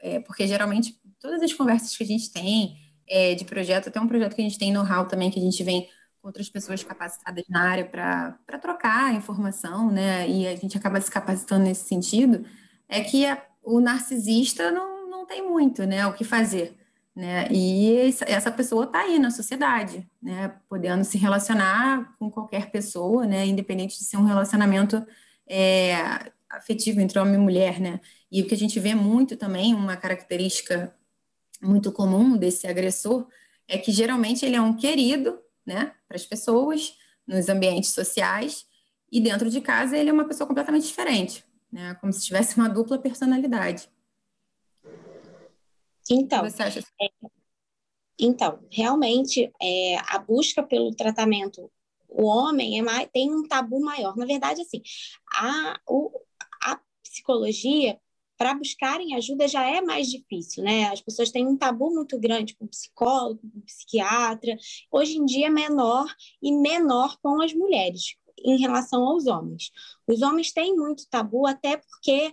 É, 0.03 0.21
porque 0.21 0.47
geralmente 0.47 0.99
todas 1.19 1.43
as 1.43 1.53
conversas 1.53 1.97
que 1.97 2.03
a 2.03 2.07
gente 2.07 2.33
tem 2.33 2.77
é, 3.07 3.35
de 3.35 3.45
projeto, 3.45 3.89
até 3.89 4.01
um 4.01 4.09
projeto 4.09 4.35
que 4.35 4.41
a 4.41 4.45
gente 4.45 4.59
tem 4.59 4.73
no 4.73 4.81
HAL 4.81 5.07
também, 5.07 5.31
que 5.31 5.39
a 5.39 5.43
gente 5.43 5.63
vem 5.63 5.89
com 6.21 6.29
outras 6.29 6.49
pessoas 6.49 6.83
capacitadas 6.83 7.45
na 7.49 7.63
área 7.69 7.85
para 7.85 8.59
trocar 8.61 9.15
informação, 9.15 9.91
né? 9.91 10.29
E 10.29 10.47
a 10.47 10.55
gente 10.55 10.77
acaba 10.77 11.01
se 11.01 11.11
capacitando 11.11 11.65
nesse 11.65 11.89
sentido, 11.89 12.47
é 12.89 13.01
que 13.03 13.27
a, 13.27 13.43
o 13.63 13.81
narcisista 13.81 14.71
não, 14.71 15.09
não 15.11 15.27
tem 15.27 15.47
muito, 15.47 15.85
né, 15.85 16.07
o 16.07 16.13
que 16.13 16.25
fazer, 16.25 16.77
né, 17.15 17.49
e 17.51 18.15
essa 18.27 18.51
pessoa 18.51 18.85
está 18.85 19.01
aí 19.01 19.19
na 19.19 19.31
sociedade, 19.31 20.09
né, 20.23 20.55
podendo 20.69 21.05
se 21.05 21.19
relacionar 21.19 22.15
com 22.19 22.31
qualquer 22.31 22.71
pessoa, 22.71 23.27
né, 23.27 23.47
independente 23.47 23.99
de 23.99 24.05
ser 24.05 24.17
um 24.17 24.25
relacionamento 24.25 25.05
é, 25.47 26.31
afetivo 26.49 27.01
entre 27.01 27.19
homem 27.19 27.35
e 27.35 27.39
mulher, 27.39 27.81
né, 27.81 28.01
e 28.31 28.43
o 28.43 28.47
que 28.47 28.55
a 28.55 28.59
gente 28.59 28.79
vê 28.79 28.95
muito 28.95 29.37
também, 29.37 29.75
uma 29.75 29.97
característica 29.97 30.95
muito 31.61 31.93
comum 31.93 32.37
desse 32.37 32.67
agressor, 32.67 33.27
é 33.69 33.77
que 33.77 33.93
geralmente 33.93 34.45
ele 34.47 34.57
é 34.57 34.63
um 34.63 34.75
querido, 34.75 35.39
né, 35.67 35.93
para 36.09 36.17
as 36.17 36.25
pessoas, 36.25 36.97
nos 37.27 37.49
ambientes 37.49 37.91
sociais, 37.91 38.67
e 39.11 39.21
dentro 39.21 39.51
de 39.51 39.61
casa 39.61 39.97
ele 39.97 40.11
é 40.11 40.13
uma 40.13 40.25
pessoa 40.25 40.47
completamente 40.47 40.87
diferente, 40.87 41.45
né? 41.73 41.95
Como 42.01 42.13
se 42.13 42.25
tivesse 42.25 42.57
uma 42.57 42.69
dupla 42.69 42.99
personalidade. 42.99 43.89
Então, 46.09 46.45
é, 46.47 47.09
então 48.19 48.61
realmente, 48.71 49.51
é, 49.61 49.97
a 50.09 50.19
busca 50.19 50.63
pelo 50.63 50.95
tratamento, 50.95 51.71
o 52.09 52.25
homem 52.25 52.79
é 52.79 52.83
mais, 52.83 53.09
tem 53.13 53.31
um 53.31 53.47
tabu 53.47 53.81
maior. 53.81 54.17
Na 54.17 54.27
verdade, 54.27 54.63
assim, 54.63 54.83
a, 55.33 55.79
o, 55.89 56.11
a 56.65 56.79
psicologia 57.03 57.99
para 58.37 58.55
buscarem 58.55 59.15
ajuda 59.17 59.47
já 59.47 59.69
é 59.69 59.83
mais 59.83 60.09
difícil, 60.11 60.65
né? 60.65 60.89
As 60.89 61.03
pessoas 61.03 61.31
têm 61.31 61.47
um 61.47 61.59
tabu 61.59 61.93
muito 61.95 62.19
grande 62.19 62.57
com 62.57 62.67
psicólogo, 62.67 63.41
com 63.43 63.61
psiquiatra. 63.61 64.57
Hoje 64.91 65.19
em 65.19 65.27
dia 65.27 65.49
é 65.49 65.51
menor 65.51 66.07
e 66.43 66.51
menor 66.51 67.19
com 67.23 67.43
as 67.43 67.53
mulheres 67.53 68.17
em 68.43 68.59
relação 68.59 69.03
aos 69.03 69.27
homens. 69.27 69.71
Os 70.07 70.23
homens 70.23 70.53
têm 70.53 70.75
muito 70.75 71.07
tabu, 71.09 71.47
até 71.47 71.77
porque 71.77 72.33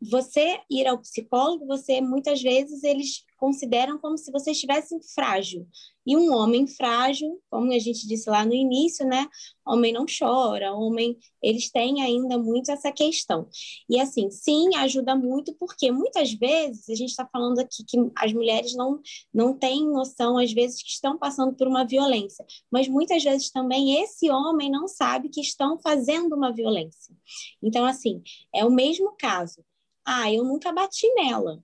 você 0.00 0.60
ir 0.70 0.86
ao 0.86 0.98
psicólogo, 0.98 1.66
você 1.66 2.00
muitas 2.00 2.40
vezes 2.40 2.82
eles 2.84 3.24
consideram 3.38 3.98
como 3.98 4.18
se 4.18 4.30
você 4.32 4.50
estivesse 4.50 4.96
frágil. 5.14 5.66
E 6.04 6.16
um 6.16 6.32
homem 6.32 6.66
frágil, 6.66 7.40
como 7.50 7.70
a 7.72 7.78
gente 7.78 8.06
disse 8.06 8.28
lá 8.28 8.44
no 8.44 8.54
início, 8.54 9.06
né? 9.06 9.28
Homem 9.66 9.92
não 9.92 10.06
chora, 10.06 10.72
homem, 10.72 11.16
eles 11.42 11.70
têm 11.70 12.02
ainda 12.02 12.38
muito 12.38 12.70
essa 12.70 12.90
questão. 12.90 13.46
E 13.88 14.00
assim, 14.00 14.30
sim, 14.30 14.74
ajuda 14.76 15.14
muito, 15.14 15.54
porque 15.54 15.92
muitas 15.92 16.32
vezes 16.32 16.88
a 16.88 16.94
gente 16.94 17.10
está 17.10 17.28
falando 17.30 17.58
aqui 17.58 17.84
que 17.86 17.98
as 18.16 18.32
mulheres 18.32 18.74
não, 18.74 19.00
não 19.32 19.56
têm 19.56 19.86
noção, 19.86 20.38
às 20.38 20.52
vezes, 20.52 20.82
que 20.82 20.90
estão 20.90 21.18
passando 21.18 21.54
por 21.54 21.68
uma 21.68 21.84
violência, 21.84 22.44
mas 22.70 22.88
muitas 22.88 23.22
vezes 23.22 23.50
também 23.50 24.02
esse 24.02 24.30
homem 24.30 24.70
não 24.70 24.88
sabe 24.88 25.28
que 25.28 25.40
estão 25.40 25.78
fazendo 25.78 26.34
uma 26.34 26.52
violência. 26.52 27.14
Então, 27.62 27.84
assim, 27.84 28.22
é 28.54 28.64
o 28.64 28.70
mesmo 28.70 29.14
caso. 29.18 29.62
Ah, 30.10 30.32
eu 30.32 30.42
nunca 30.42 30.72
bati 30.72 31.06
nela 31.16 31.62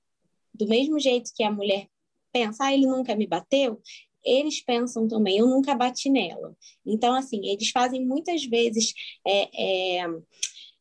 do 0.53 0.68
mesmo 0.68 1.01
jeito 1.01 1.32
que 1.34 1.42
a 1.42 1.51
mulher 1.51 1.88
pensa, 2.30 2.64
ah, 2.64 2.74
ele 2.74 2.86
nunca 2.86 3.16
me 3.16 3.26
bateu, 3.26 3.80
eles 4.22 4.61
pensam 4.62 5.09
também, 5.09 5.38
eu 5.38 5.47
nunca 5.47 5.74
bati 5.74 6.11
nela. 6.11 6.55
Então, 6.84 7.14
assim, 7.14 7.47
eles 7.47 7.70
fazem 7.70 8.05
muitas 8.05 8.45
vezes 8.45 8.92
é, 9.26 10.01
é, 10.03 10.07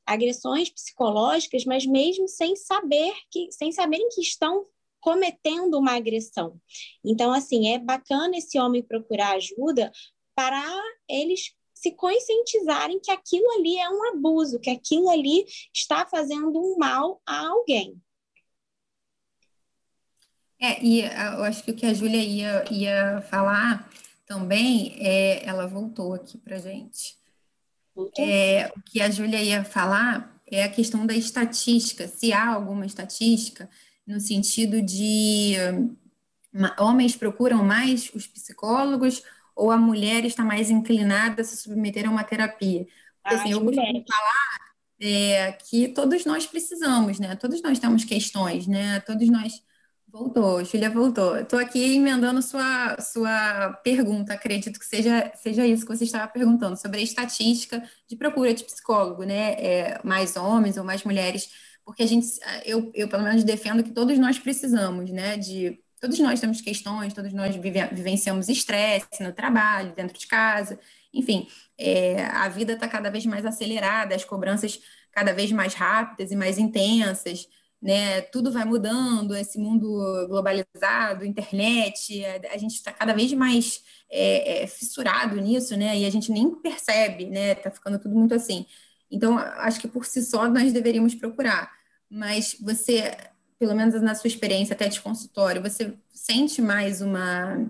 agressões 0.05 0.70
psicológicas, 0.70 1.64
mas 1.64 1.86
mesmo 1.86 2.28
sem 2.28 2.53
saber 2.57 3.14
que, 3.32 3.49
sem 3.53 3.72
saberem 3.72 4.09
que 4.09 4.20
estão 4.20 4.66
cometendo 4.99 5.80
uma 5.80 5.93
agressão. 5.95 6.59
Então, 7.01 7.32
assim, 7.32 7.70
é 7.70 7.80
bacana 7.80 8.36
esse 8.36 8.59
homem 8.59 8.84
procurar 8.84 9.38
ajuda 9.38 9.89
para 10.36 10.61
eles 11.07 11.55
se 11.84 11.91
conscientizarem 11.91 12.97
que 13.01 13.11
aquilo 13.11 13.45
ali 13.59 13.77
é 13.77 13.89
um 13.89 14.13
abuso, 14.13 14.57
que 14.57 14.69
aquilo 14.69 15.09
ali 15.09 15.45
está 15.73 16.05
fazendo 16.05 16.57
um 16.57 16.77
mal 16.77 17.21
a 17.25 17.45
alguém. 17.47 18.01
É, 20.57 20.81
e 20.81 21.03
ah, 21.03 21.34
eu 21.38 21.43
acho 21.43 21.61
que 21.61 21.71
o 21.71 21.75
que 21.75 21.86
a 21.86 21.93
Júlia 21.93 22.23
ia, 22.23 22.63
ia 22.71 23.21
falar 23.29 23.91
também, 24.25 24.95
é, 24.97 25.45
ela 25.45 25.67
voltou 25.67 26.13
aqui 26.13 26.38
para 26.38 26.57
gente. 26.57 27.17
É, 28.17 28.71
o 28.77 28.81
que 28.81 29.01
a 29.01 29.11
Júlia 29.11 29.43
ia 29.43 29.65
falar 29.65 30.41
é 30.49 30.63
a 30.63 30.69
questão 30.69 31.05
da 31.05 31.13
estatística, 31.13 32.07
se 32.07 32.31
há 32.31 32.47
alguma 32.53 32.86
estatística 32.86 33.69
no 34.07 34.21
sentido 34.21 34.81
de 34.81 35.55
homens 36.79 37.15
procuram 37.15 37.63
mais 37.63 38.09
os 38.13 38.25
psicólogos 38.25 39.21
ou 39.56 39.72
a 39.72 39.78
mulher 39.78 40.26
está 40.26 40.43
mais 40.43 40.70
inclinada 40.70 41.41
a 41.41 41.45
se 41.45 41.58
submeter 41.58 42.08
a 42.08 42.12
uma 42.12 42.24
terapia. 42.24 42.86
Porque, 43.22 43.36
assim, 43.36 43.51
eu 43.51 43.62
costumo 43.64 44.06
falar 44.08 44.74
é, 44.99 45.51
que 45.54 45.89
todos 45.89 46.26
nós 46.26 46.45
precisamos, 46.45 47.20
né? 47.20 47.36
Todos 47.36 47.62
nós 47.62 47.80
temos 47.80 48.04
questões, 48.04 48.68
né? 48.68 48.99
Todos 49.01 49.30
nós 49.30 49.62
Voltou, 50.14 50.64
Julia 50.64 50.91
voltou. 50.91 51.39
Estou 51.39 51.58
aqui 51.58 51.95
emendando 51.95 52.39
sua, 52.39 52.95
sua 53.01 53.74
pergunta, 53.84 54.32
acredito 54.32 54.80
que 54.80 54.86
seja, 54.86 55.32
seja 55.36 55.66
isso 55.66 55.88
que 55.88 55.97
você 55.97 56.04
estava 56.04 56.28
perguntando, 56.28 56.78
sobre 56.80 56.99
a 56.99 57.04
estatística 57.04 57.82
de 58.08 58.16
procura 58.16 58.54
de 58.54 58.64
psicólogo, 58.64 59.24
né? 59.24 59.54
É, 59.54 59.99
mais 60.04 60.36
homens 60.36 60.78
ou 60.78 60.84
mais 60.84 61.04
mulheres, 61.04 61.49
porque 61.84 62.04
a 62.04 62.06
gente, 62.06 62.28
eu, 62.64 62.91
eu 62.93 63.08
pelo 63.10 63.24
menos 63.24 63.43
defendo 63.43 63.84
que 63.84 63.91
todos 63.91 64.20
nós 64.20 64.38
precisamos, 64.38 65.10
né? 65.10 65.36
De, 65.36 65.82
todos 66.04 66.20
nós 66.20 66.41
temos 66.41 66.60
questões, 66.60 67.14
todos 67.14 67.32
nós 67.32 67.56
vive, 67.56 67.86
vivenciamos 67.93 68.49
estresse 68.49 69.24
no 69.24 69.32
trabalho, 69.32 69.95
dentro 69.95 70.20
de 70.20 70.28
casa, 70.28 70.78
enfim, 71.14 71.47
é, 71.78 72.26
a 72.26 72.49
vida 72.49 72.74
está 72.74 72.88
cada 72.88 73.10
vez 73.10 73.26
mais 73.26 73.45
acelerada, 73.45 74.14
as 74.14 74.26
cobranças 74.26 74.82
cada 75.14 75.32
vez 75.32 75.51
mais 75.51 75.74
rápidas 75.74 76.32
e 76.32 76.36
mais 76.36 76.58
intensas 76.58 77.47
né? 77.84 78.22
Tudo 78.22 78.49
vai 78.49 78.64
mudando, 78.64 79.36
esse 79.36 79.60
mundo 79.60 80.26
globalizado, 80.30 81.26
internet, 81.26 82.24
a, 82.49 82.58
gente 82.58 82.76
está 82.76 82.93
cada 82.93 83.14
vez 83.14 83.34
mais 83.34 83.84
é, 84.10 84.64
é, 84.64 84.68
fissurado 84.68 85.36
nisso, 85.41 85.76
né? 85.76 85.99
E 85.99 86.06
a 86.06 86.10
gente 86.10 86.32
nem 86.32 86.49
percebe, 86.56 87.26
né? 87.26 87.56
Tá 87.56 87.70
ficando 87.70 87.99
tudo 87.99 88.16
muito 88.16 88.34
assim. 88.34 88.66
Então, 89.12 89.38
acho 89.38 89.82
que 89.82 89.88
por 89.88 90.06
si 90.06 90.24
só 90.24 90.47
nós 90.47 90.72
deveríamos 90.72 91.14
procurar. 91.14 91.70
Mas 92.10 92.56
você, 92.62 93.18
pelo 93.60 93.76
menos 93.76 93.99
na 94.01 94.16
sua 94.16 94.28
experiência 94.28 94.74
até 94.74 94.88
de 94.88 95.01
consultório, 95.01 95.62
você 95.62 95.93
sente 96.14 96.62
mais 96.62 97.01
uma 97.01 97.70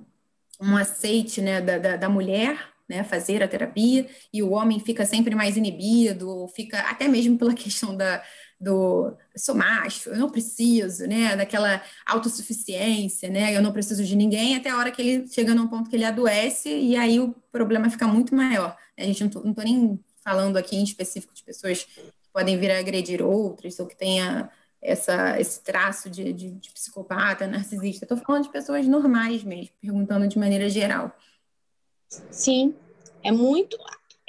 um 0.62 0.78
aceite, 0.78 1.42
né, 1.42 1.60
da, 1.60 1.78
da, 1.78 1.98
da 1.98 2.10
mulher 2.10 2.74
né, 2.88 3.04
fazer 3.04 3.42
a 3.42 3.48
terapia, 3.48 4.08
e 4.32 4.44
o 4.44 4.52
homem 4.52 4.80
fica 4.80 5.06
sempre 5.06 5.36
mais 5.36 5.58
inibido, 5.58 6.48
fica 6.50 6.80
até 6.82 7.08
mesmo 7.08 7.38
pela 7.38 7.54
questão 7.56 7.96
da, 7.96 8.24
do 8.60 9.16
sou 9.36 9.56
macho, 9.56 10.10
eu 10.10 10.18
não 10.18 10.30
preciso, 10.30 11.08
né, 11.08 11.36
daquela 11.36 11.82
autossuficiência, 12.06 13.30
né, 13.30 13.56
eu 13.56 13.62
não 13.62 13.72
preciso 13.72 14.04
de 14.04 14.16
ninguém, 14.16 14.56
até 14.56 14.70
a 14.70 14.78
hora 14.78 14.92
que 14.92 15.02
ele 15.02 15.28
chega 15.28 15.56
num 15.56 15.68
ponto 15.68 15.90
que 15.90 15.96
ele 15.96 16.06
adoece 16.06 16.70
e 16.70 16.96
aí 16.96 17.20
o 17.20 17.34
problema 17.52 17.90
fica 17.90 18.08
muito 18.08 18.36
maior. 18.36 18.78
A 18.98 19.04
gente 19.04 19.24
não 19.24 19.30
tô, 19.30 19.42
nem 19.64 20.00
falando 20.24 20.58
aqui 20.58 20.76
em 20.76 20.84
específico 20.84 21.34
de 21.34 21.44
pessoas 21.44 21.84
que 21.84 22.02
podem 22.32 22.58
vir 22.58 22.72
a 22.72 22.80
agredir 22.80 23.22
outras 23.22 23.80
ou 23.80 23.88
que 23.88 23.96
tenha 23.96 24.50
essa, 24.84 25.40
esse 25.40 25.62
traço 25.64 26.10
de, 26.10 26.34
de, 26.34 26.52
de 26.52 26.72
psicopata, 26.72 27.48
narcisista. 27.48 28.06
Estou 28.06 28.18
falando 28.18 28.44
de 28.44 28.52
pessoas 28.52 28.86
normais 28.86 29.44
mesmo, 29.44 29.74
perguntando 29.82 30.28
de 30.28 30.38
maneira 30.38 30.70
geral. 30.70 31.12
Sim, 32.30 32.76
é 33.24 33.32
muito 33.32 33.78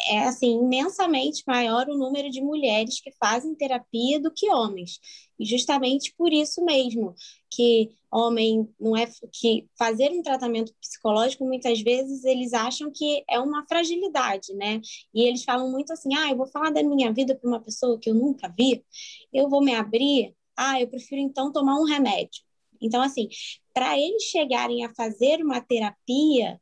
é 0.06 0.24
assim 0.24 0.58
imensamente 0.58 1.42
maior 1.46 1.88
o 1.88 1.96
número 1.96 2.28
de 2.28 2.42
mulheres 2.42 3.00
que 3.00 3.10
fazem 3.12 3.54
terapia 3.54 4.20
do 4.20 4.30
que 4.30 4.50
homens. 4.50 5.00
E 5.38 5.44
justamente 5.44 6.14
por 6.16 6.32
isso 6.32 6.64
mesmo 6.64 7.14
que 7.50 7.90
homem 8.12 8.68
não 8.78 8.96
é 8.96 9.08
que 9.32 9.66
fazer 9.78 10.10
um 10.10 10.22
tratamento 10.22 10.74
psicológico 10.80 11.44
muitas 11.44 11.80
vezes 11.80 12.24
eles 12.24 12.52
acham 12.52 12.90
que 12.92 13.24
é 13.28 13.38
uma 13.40 13.64
fragilidade, 13.66 14.52
né? 14.54 14.80
E 15.12 15.26
eles 15.26 15.42
falam 15.42 15.70
muito 15.70 15.92
assim: 15.92 16.14
"Ah, 16.14 16.30
eu 16.30 16.36
vou 16.36 16.46
falar 16.46 16.70
da 16.70 16.82
minha 16.82 17.12
vida 17.12 17.34
para 17.34 17.48
uma 17.48 17.60
pessoa 17.60 17.98
que 17.98 18.10
eu 18.10 18.14
nunca 18.14 18.52
vi, 18.56 18.84
eu 19.32 19.48
vou 19.48 19.62
me 19.62 19.74
abrir, 19.74 20.34
ah, 20.56 20.80
eu 20.80 20.88
prefiro 20.88 21.20
então 21.20 21.52
tomar 21.52 21.78
um 21.78 21.84
remédio". 21.84 22.42
Então 22.80 23.02
assim, 23.02 23.28
para 23.72 23.98
eles 23.98 24.24
chegarem 24.24 24.84
a 24.84 24.94
fazer 24.94 25.42
uma 25.42 25.60
terapia, 25.60 26.60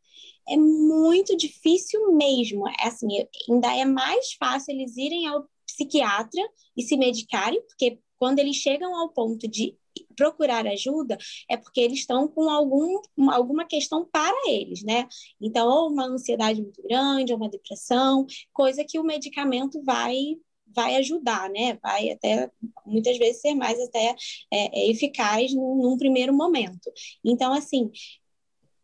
é 0.48 0.56
muito 0.56 1.36
difícil 1.36 2.12
mesmo. 2.12 2.68
É 2.68 2.88
assim, 2.88 3.08
ainda 3.48 3.76
é 3.76 3.84
mais 3.84 4.32
fácil 4.34 4.72
eles 4.74 4.96
irem 4.96 5.26
ao 5.26 5.46
psiquiatra 5.66 6.42
e 6.76 6.82
se 6.82 6.96
medicarem, 6.96 7.62
porque 7.62 7.98
quando 8.18 8.38
eles 8.38 8.56
chegam 8.56 8.94
ao 8.94 9.08
ponto 9.08 9.48
de 9.48 9.76
procurar 10.16 10.66
ajuda, 10.66 11.18
é 11.48 11.56
porque 11.56 11.80
eles 11.80 12.00
estão 12.00 12.28
com 12.28 12.48
algum, 12.48 13.00
alguma 13.30 13.64
questão 13.64 14.08
para 14.10 14.36
eles, 14.48 14.82
né? 14.82 15.08
Então, 15.40 15.68
ou 15.68 15.90
uma 15.90 16.06
ansiedade 16.06 16.62
muito 16.62 16.82
grande, 16.82 17.32
ou 17.32 17.38
uma 17.38 17.48
depressão, 17.48 18.26
coisa 18.52 18.84
que 18.84 18.98
o 18.98 19.04
medicamento 19.04 19.82
vai 19.82 20.36
vai 20.74 20.96
ajudar, 20.96 21.48
né? 21.50 21.78
Vai 21.82 22.10
até 22.10 22.50
muitas 22.86 23.16
vezes 23.18 23.40
ser 23.40 23.54
mais 23.54 23.78
até 23.80 24.14
é, 24.52 24.80
é 24.80 24.90
eficaz 24.90 25.54
num, 25.54 25.76
num 25.82 25.96
primeiro 25.96 26.32
momento. 26.32 26.90
Então, 27.24 27.52
assim, 27.52 27.90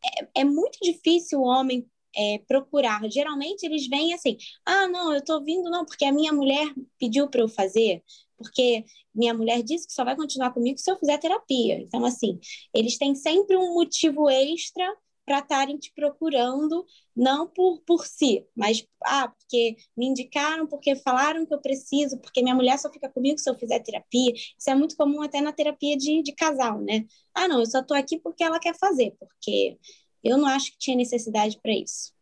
é, 0.04 0.40
é 0.42 0.44
muito 0.44 0.78
difícil 0.82 1.40
o 1.40 1.44
homem 1.44 1.86
é, 2.16 2.38
procurar. 2.46 3.00
Geralmente 3.10 3.64
eles 3.64 3.86
vêm 3.88 4.14
assim: 4.14 4.36
ah, 4.66 4.88
não, 4.88 5.12
eu 5.12 5.18
estou 5.18 5.44
vindo 5.44 5.70
não, 5.70 5.84
porque 5.84 6.04
a 6.04 6.12
minha 6.12 6.32
mulher 6.32 6.72
pediu 6.98 7.28
para 7.28 7.40
eu 7.40 7.48
fazer, 7.48 8.02
porque 8.36 8.84
minha 9.14 9.34
mulher 9.34 9.62
disse 9.62 9.86
que 9.86 9.92
só 9.92 10.04
vai 10.04 10.16
continuar 10.16 10.52
comigo 10.52 10.78
se 10.78 10.90
eu 10.90 10.98
fizer 10.98 11.18
terapia. 11.18 11.80
Então, 11.80 12.04
assim, 12.04 12.38
eles 12.74 12.98
têm 12.98 13.14
sempre 13.14 13.56
um 13.56 13.74
motivo 13.74 14.28
extra 14.30 14.84
para 15.28 15.40
estarem 15.40 15.76
te 15.76 15.92
procurando, 15.94 16.86
não 17.14 17.46
por, 17.46 17.82
por 17.82 18.06
si, 18.06 18.46
mas 18.56 18.82
ah, 19.04 19.28
porque 19.28 19.76
me 19.94 20.06
indicaram, 20.06 20.66
porque 20.66 20.96
falaram 20.96 21.44
que 21.44 21.52
eu 21.52 21.60
preciso, 21.60 22.18
porque 22.18 22.42
minha 22.42 22.54
mulher 22.54 22.78
só 22.78 22.90
fica 22.90 23.10
comigo 23.10 23.38
se 23.38 23.48
eu 23.50 23.54
fizer 23.54 23.78
terapia. 23.80 24.32
Isso 24.32 24.70
é 24.70 24.74
muito 24.74 24.96
comum 24.96 25.20
até 25.20 25.42
na 25.42 25.52
terapia 25.52 25.98
de, 25.98 26.22
de 26.22 26.32
casal, 26.32 26.80
né? 26.80 27.04
Ah, 27.34 27.46
não, 27.46 27.60
eu 27.60 27.66
só 27.66 27.80
estou 27.80 27.94
aqui 27.94 28.18
porque 28.18 28.42
ela 28.42 28.58
quer 28.58 28.74
fazer, 28.74 29.14
porque 29.20 29.76
eu 30.24 30.38
não 30.38 30.48
acho 30.48 30.72
que 30.72 30.78
tinha 30.78 30.96
necessidade 30.96 31.60
para 31.62 31.72
isso. 31.72 32.14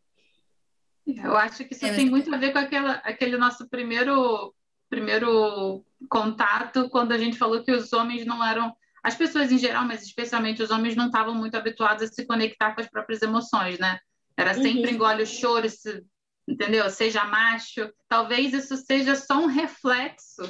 Eu 1.07 1.36
acho 1.36 1.64
que 1.64 1.74
isso 1.74 1.86
é, 1.86 1.94
tem 1.94 2.11
muito 2.11 2.34
a 2.34 2.38
ver 2.38 2.52
com 2.52 2.59
aquela, 2.59 2.94
aquele 3.04 3.36
nosso 3.36 3.68
primeiro, 3.68 4.52
primeiro 4.90 5.84
contato, 6.11 6.90
quando 6.90 7.12
a 7.12 7.18
gente 7.18 7.38
falou 7.38 7.62
que 7.62 7.70
os 7.70 7.92
homens 7.92 8.26
não 8.26 8.44
eram 8.44 8.76
as 9.07 9.14
pessoas 9.14 9.52
em 9.52 9.59
geral, 9.59 9.84
mas 9.84 10.02
especialmente 10.02 10.61
os 10.61 10.72
homens, 10.72 10.96
não 10.96 11.07
estavam 11.07 11.32
muito 11.32 11.57
habituados 11.57 12.02
a 12.02 12.12
se 12.12 12.26
conectar 12.26 12.74
com 12.74 12.80
as 12.80 12.90
próprias 12.90 13.22
emoções, 13.22 13.78
né? 13.78 14.00
Era 14.36 14.52
sempre 14.52 14.88
uhum. 14.88 14.94
engole 14.96 15.22
o 15.22 15.26
choro, 15.26 15.70
se, 15.70 16.04
entendeu? 16.46 16.90
Seja 16.90 17.24
macho. 17.24 17.88
Talvez 18.09 18.52
isso 18.52 18.76
seja 18.76 19.14
só 19.14 19.38
um 19.38 19.46
reflexo, 19.46 20.42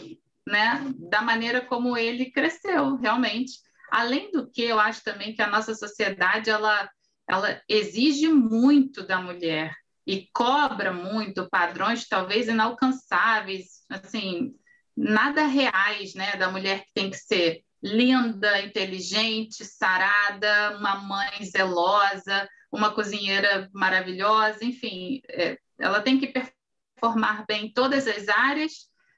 né, 0.48 0.82
da 1.10 1.20
maneira 1.20 1.60
como 1.60 1.98
ele 1.98 2.30
cresceu, 2.30 2.96
realmente. 2.96 3.58
Além 3.92 4.32
do 4.32 4.50
que, 4.50 4.62
eu 4.62 4.80
acho 4.80 5.04
também 5.04 5.34
que 5.34 5.42
a 5.42 5.50
nossa 5.50 5.74
sociedade 5.74 6.48
ela, 6.48 6.88
ela 7.28 7.60
exige 7.68 8.26
muito 8.26 9.06
da 9.06 9.20
mulher 9.20 9.76
e 10.06 10.30
cobra 10.32 10.94
muito 10.94 11.46
padrões 11.50 12.08
talvez 12.08 12.48
inalcançáveis, 12.48 13.84
assim, 13.90 14.54
nada 14.96 15.44
reais, 15.44 16.14
né, 16.14 16.36
da 16.36 16.50
mulher 16.50 16.84
que 16.84 16.92
tem 16.94 17.10
que 17.10 17.18
ser 17.18 17.65
linda, 17.86 18.60
inteligente, 18.62 19.64
sarada, 19.64 20.76
uma 20.76 20.96
mãe 20.96 21.44
zelosa, 21.44 22.48
uma 22.70 22.92
cozinheira 22.92 23.68
maravilhosa, 23.72 24.64
enfim, 24.64 25.20
é, 25.28 25.58
ela 25.78 26.00
tem 26.00 26.18
que 26.18 26.32
performar 26.96 27.44
bem 27.46 27.66
em 27.66 27.72
todas 27.72 28.06
as 28.06 28.28
áreas 28.28 28.72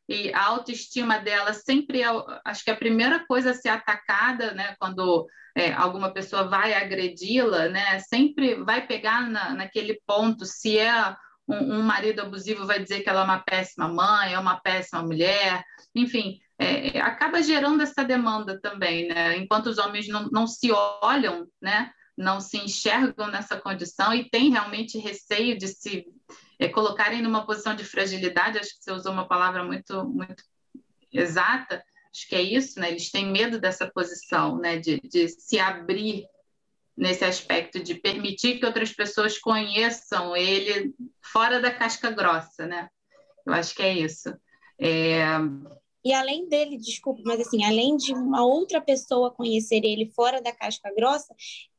e 0.09 0.33
a 0.33 0.45
autoestima 0.47 1.19
dela 1.19 1.53
sempre 1.53 2.03
é, 2.03 2.09
acho 2.45 2.65
que 2.65 2.71
a 2.71 2.77
primeira 2.77 3.27
coisa 3.27 3.51
a 3.51 3.55
ser 3.55 3.69
atacada, 3.71 4.53
né, 4.53 4.77
quando 4.79 5.27
é, 5.55 5.73
alguma 5.73 6.13
pessoa 6.13 6.45
vai 6.45 6.75
agredi-la, 6.75 7.69
né, 7.69 7.99
sempre 8.01 8.55
vai 8.63 8.87
pegar 8.87 9.29
na, 9.29 9.55
naquele 9.55 10.01
ponto 10.07 10.45
se 10.45 10.79
é 10.79 11.15
um, 11.47 11.79
um 11.79 11.83
marido 11.83 12.21
abusivo 12.21 12.67
vai 12.67 12.83
dizer 12.83 13.01
que 13.01 13.09
ela 13.09 13.23
é 13.23 13.25
uma 13.25 13.41
péssima 13.41 13.89
mãe, 13.89 14.35
é 14.35 14.39
uma 14.39 14.61
péssima 14.61 15.03
mulher, 15.03 15.63
enfim, 15.95 16.39
é, 16.59 17.01
acaba 17.01 17.41
gerando 17.41 17.83
essa 17.83 18.03
demanda 18.05 18.61
também, 18.61 19.07
né? 19.07 19.37
Enquanto 19.37 19.67
os 19.67 19.79
homens 19.79 20.09
não, 20.09 20.29
não 20.31 20.47
se 20.47 20.73
olham, 20.73 21.47
né? 21.63 21.93
Não 22.17 22.41
se 22.41 22.59
enxergam 22.59 23.29
nessa 23.29 23.57
condição 23.57 24.13
e 24.13 24.29
têm 24.29 24.51
realmente 24.51 24.99
receio 24.99 25.57
de 25.57 25.69
se 25.69 26.05
é, 26.59 26.69
colocarem 26.69 27.23
numa 27.23 27.47
posição 27.47 27.77
de 27.77 27.85
fragilidade, 27.85 28.59
acho 28.59 28.77
que 28.77 28.83
você 28.83 28.91
usou 28.91 29.13
uma 29.13 29.29
palavra 29.29 29.63
muito, 29.63 30.05
muito 30.05 30.43
exata, 31.13 31.83
acho 32.13 32.29
que 32.29 32.35
é 32.35 32.43
isso, 32.43 32.81
né? 32.81 32.91
Eles 32.91 33.11
têm 33.13 33.31
medo 33.31 33.61
dessa 33.61 33.89
posição, 33.89 34.59
né? 34.59 34.79
De, 34.79 35.01
de 35.01 35.29
se 35.29 35.61
abrir 35.61 36.27
nesse 36.97 37.25
aspecto, 37.25 37.81
de 37.81 37.95
permitir 37.95 38.59
que 38.59 38.67
outras 38.67 38.93
pessoas 38.93 39.39
conheçam 39.39 40.37
ele 40.37 40.93
fora 41.23 41.61
da 41.61 41.71
casca 41.71 42.11
grossa, 42.11 42.67
né? 42.67 42.89
Eu 43.47 43.53
acho 43.53 43.73
que 43.77 43.83
é 43.83 43.93
isso. 43.93 44.37
É, 44.81 45.23
e 46.05 46.13
além 46.13 46.49
dele, 46.49 46.77
desculpa, 46.79 47.21
mas 47.25 47.41
assim, 47.41 47.65
além 47.65 47.97
de 47.97 48.13
uma 48.13 48.45
outra 48.45 48.81
pessoa 48.81 49.31
conhecer 49.33 49.85
ele 49.85 50.11
fora 50.15 50.41
da 50.41 50.53
casca 50.53 50.93
grossa, 50.95 51.35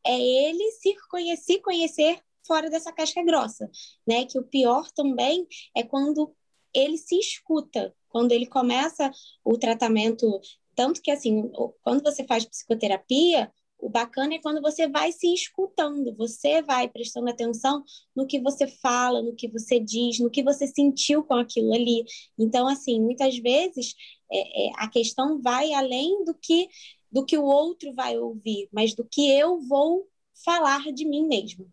é 0.06 0.20
ele 0.20 0.72
se 0.72 0.96
conhecer, 1.10 1.60
conhecer 1.60 2.20
fora 2.46 2.70
dessa 2.70 2.92
casca 2.92 3.24
grossa, 3.24 3.70
né? 4.08 4.26
Que 4.26 4.38
o 4.40 4.44
pior 4.44 4.90
também 4.92 5.48
é 5.76 5.84
quando 5.84 6.34
ele 6.74 6.98
se 6.98 7.18
escuta, 7.18 7.96
quando 8.10 8.32
ele 8.32 8.46
começa 8.46 9.12
o 9.44 9.58
tratamento, 9.58 10.40
tanto 10.76 11.02
que 11.02 11.12
assim, 11.12 11.52
quando 11.82 12.04
você 12.04 12.24
faz 12.26 12.46
psicoterapia, 12.46 13.52
o 13.80 13.90
bacana 13.90 14.36
é 14.36 14.40
quando 14.40 14.62
você 14.62 14.88
vai 14.88 15.12
se 15.12 15.34
escutando, 15.34 16.14
você 16.16 16.62
vai 16.62 16.88
prestando 16.90 17.30
atenção 17.30 17.84
no 18.16 18.28
que 18.28 18.40
você 18.40 18.68
fala, 18.68 19.22
no 19.22 19.36
que 19.36 19.48
você 19.48 19.80
diz, 19.80 20.20
no 20.20 20.30
que 20.30 20.44
você 20.44 20.68
sentiu 20.68 21.24
com 21.24 21.36
aquilo 21.36 21.74
ali. 21.74 22.04
Então, 22.38 22.68
assim, 22.68 23.00
muitas 23.02 23.38
vezes 23.38 23.96
é, 24.32 24.68
é, 24.68 24.72
a 24.78 24.88
questão 24.90 25.42
vai 25.42 25.74
além 25.74 26.24
do 26.26 26.34
que 26.34 26.70
do 27.12 27.26
que 27.26 27.38
o 27.38 27.44
outro 27.44 27.92
vai 27.94 28.20
ouvir, 28.20 28.70
mas 28.72 28.94
do 28.94 29.04
que 29.04 29.32
eu 29.32 29.60
vou 29.62 30.08
falar 30.46 30.92
de 30.94 31.06
mim 31.06 31.28
mesmo. 31.28 31.68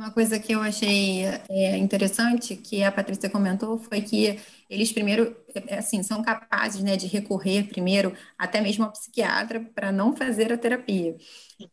Uma 0.00 0.10
coisa 0.10 0.40
que 0.40 0.52
eu 0.52 0.62
achei 0.62 1.24
é, 1.50 1.76
interessante, 1.76 2.56
que 2.56 2.82
a 2.82 2.90
Patrícia 2.90 3.28
comentou, 3.28 3.76
foi 3.78 4.00
que 4.00 4.40
eles 4.70 4.90
primeiro, 4.90 5.36
é, 5.68 5.76
assim, 5.78 6.02
são 6.02 6.22
capazes, 6.22 6.82
né, 6.82 6.96
de 6.96 7.06
recorrer 7.06 7.68
primeiro 7.68 8.16
até 8.38 8.62
mesmo 8.62 8.82
ao 8.84 8.92
psiquiatra 8.92 9.60
para 9.74 9.92
não 9.92 10.16
fazer 10.16 10.50
a 10.52 10.56
terapia. 10.56 11.14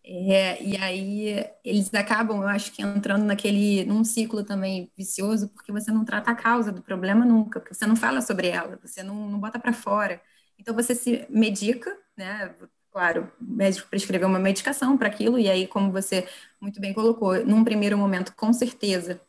É, 0.04 0.62
e 0.62 0.76
aí 0.78 1.46
eles 1.64 1.94
acabam, 1.94 2.42
eu 2.42 2.48
acho 2.50 2.74
que 2.74 2.82
entrando 2.82 3.24
naquele, 3.24 3.86
num 3.86 4.04
ciclo 4.04 4.44
também 4.44 4.92
vicioso, 4.98 5.48
porque 5.50 5.72
você 5.72 5.90
não 5.92 6.04
trata 6.04 6.32
a 6.32 6.36
causa 6.36 6.70
do 6.72 6.82
problema 6.84 7.24
nunca, 7.26 7.62
porque 7.62 7.74
você 7.76 7.86
não 7.86 7.96
fala 7.96 8.20
sobre 8.22 8.50
ela, 8.50 8.78
você 8.82 9.04
não, 9.04 9.30
não 9.30 9.40
bota 9.40 9.58
para 9.60 9.72
fora. 9.74 10.22
Então 10.60 10.76
você 10.76 10.94
se 10.96 11.26
medica, 11.30 11.90
né, 12.18 12.54
claro, 12.98 13.32
o 13.40 13.54
médico 13.54 13.88
prescreveu 13.88 14.28
uma 14.28 14.40
medicação 14.40 14.98
para 14.98 15.08
aquilo, 15.08 15.38
e 15.38 15.48
aí, 15.48 15.68
como 15.68 15.92
você 15.92 16.28
muito 16.60 16.82
bem 16.82 16.96
colocou, 16.96 17.46
num 17.46 17.64
primeiro 17.64 17.96
momento, 17.96 18.34
com 18.36 18.52
certeza, 18.52 19.22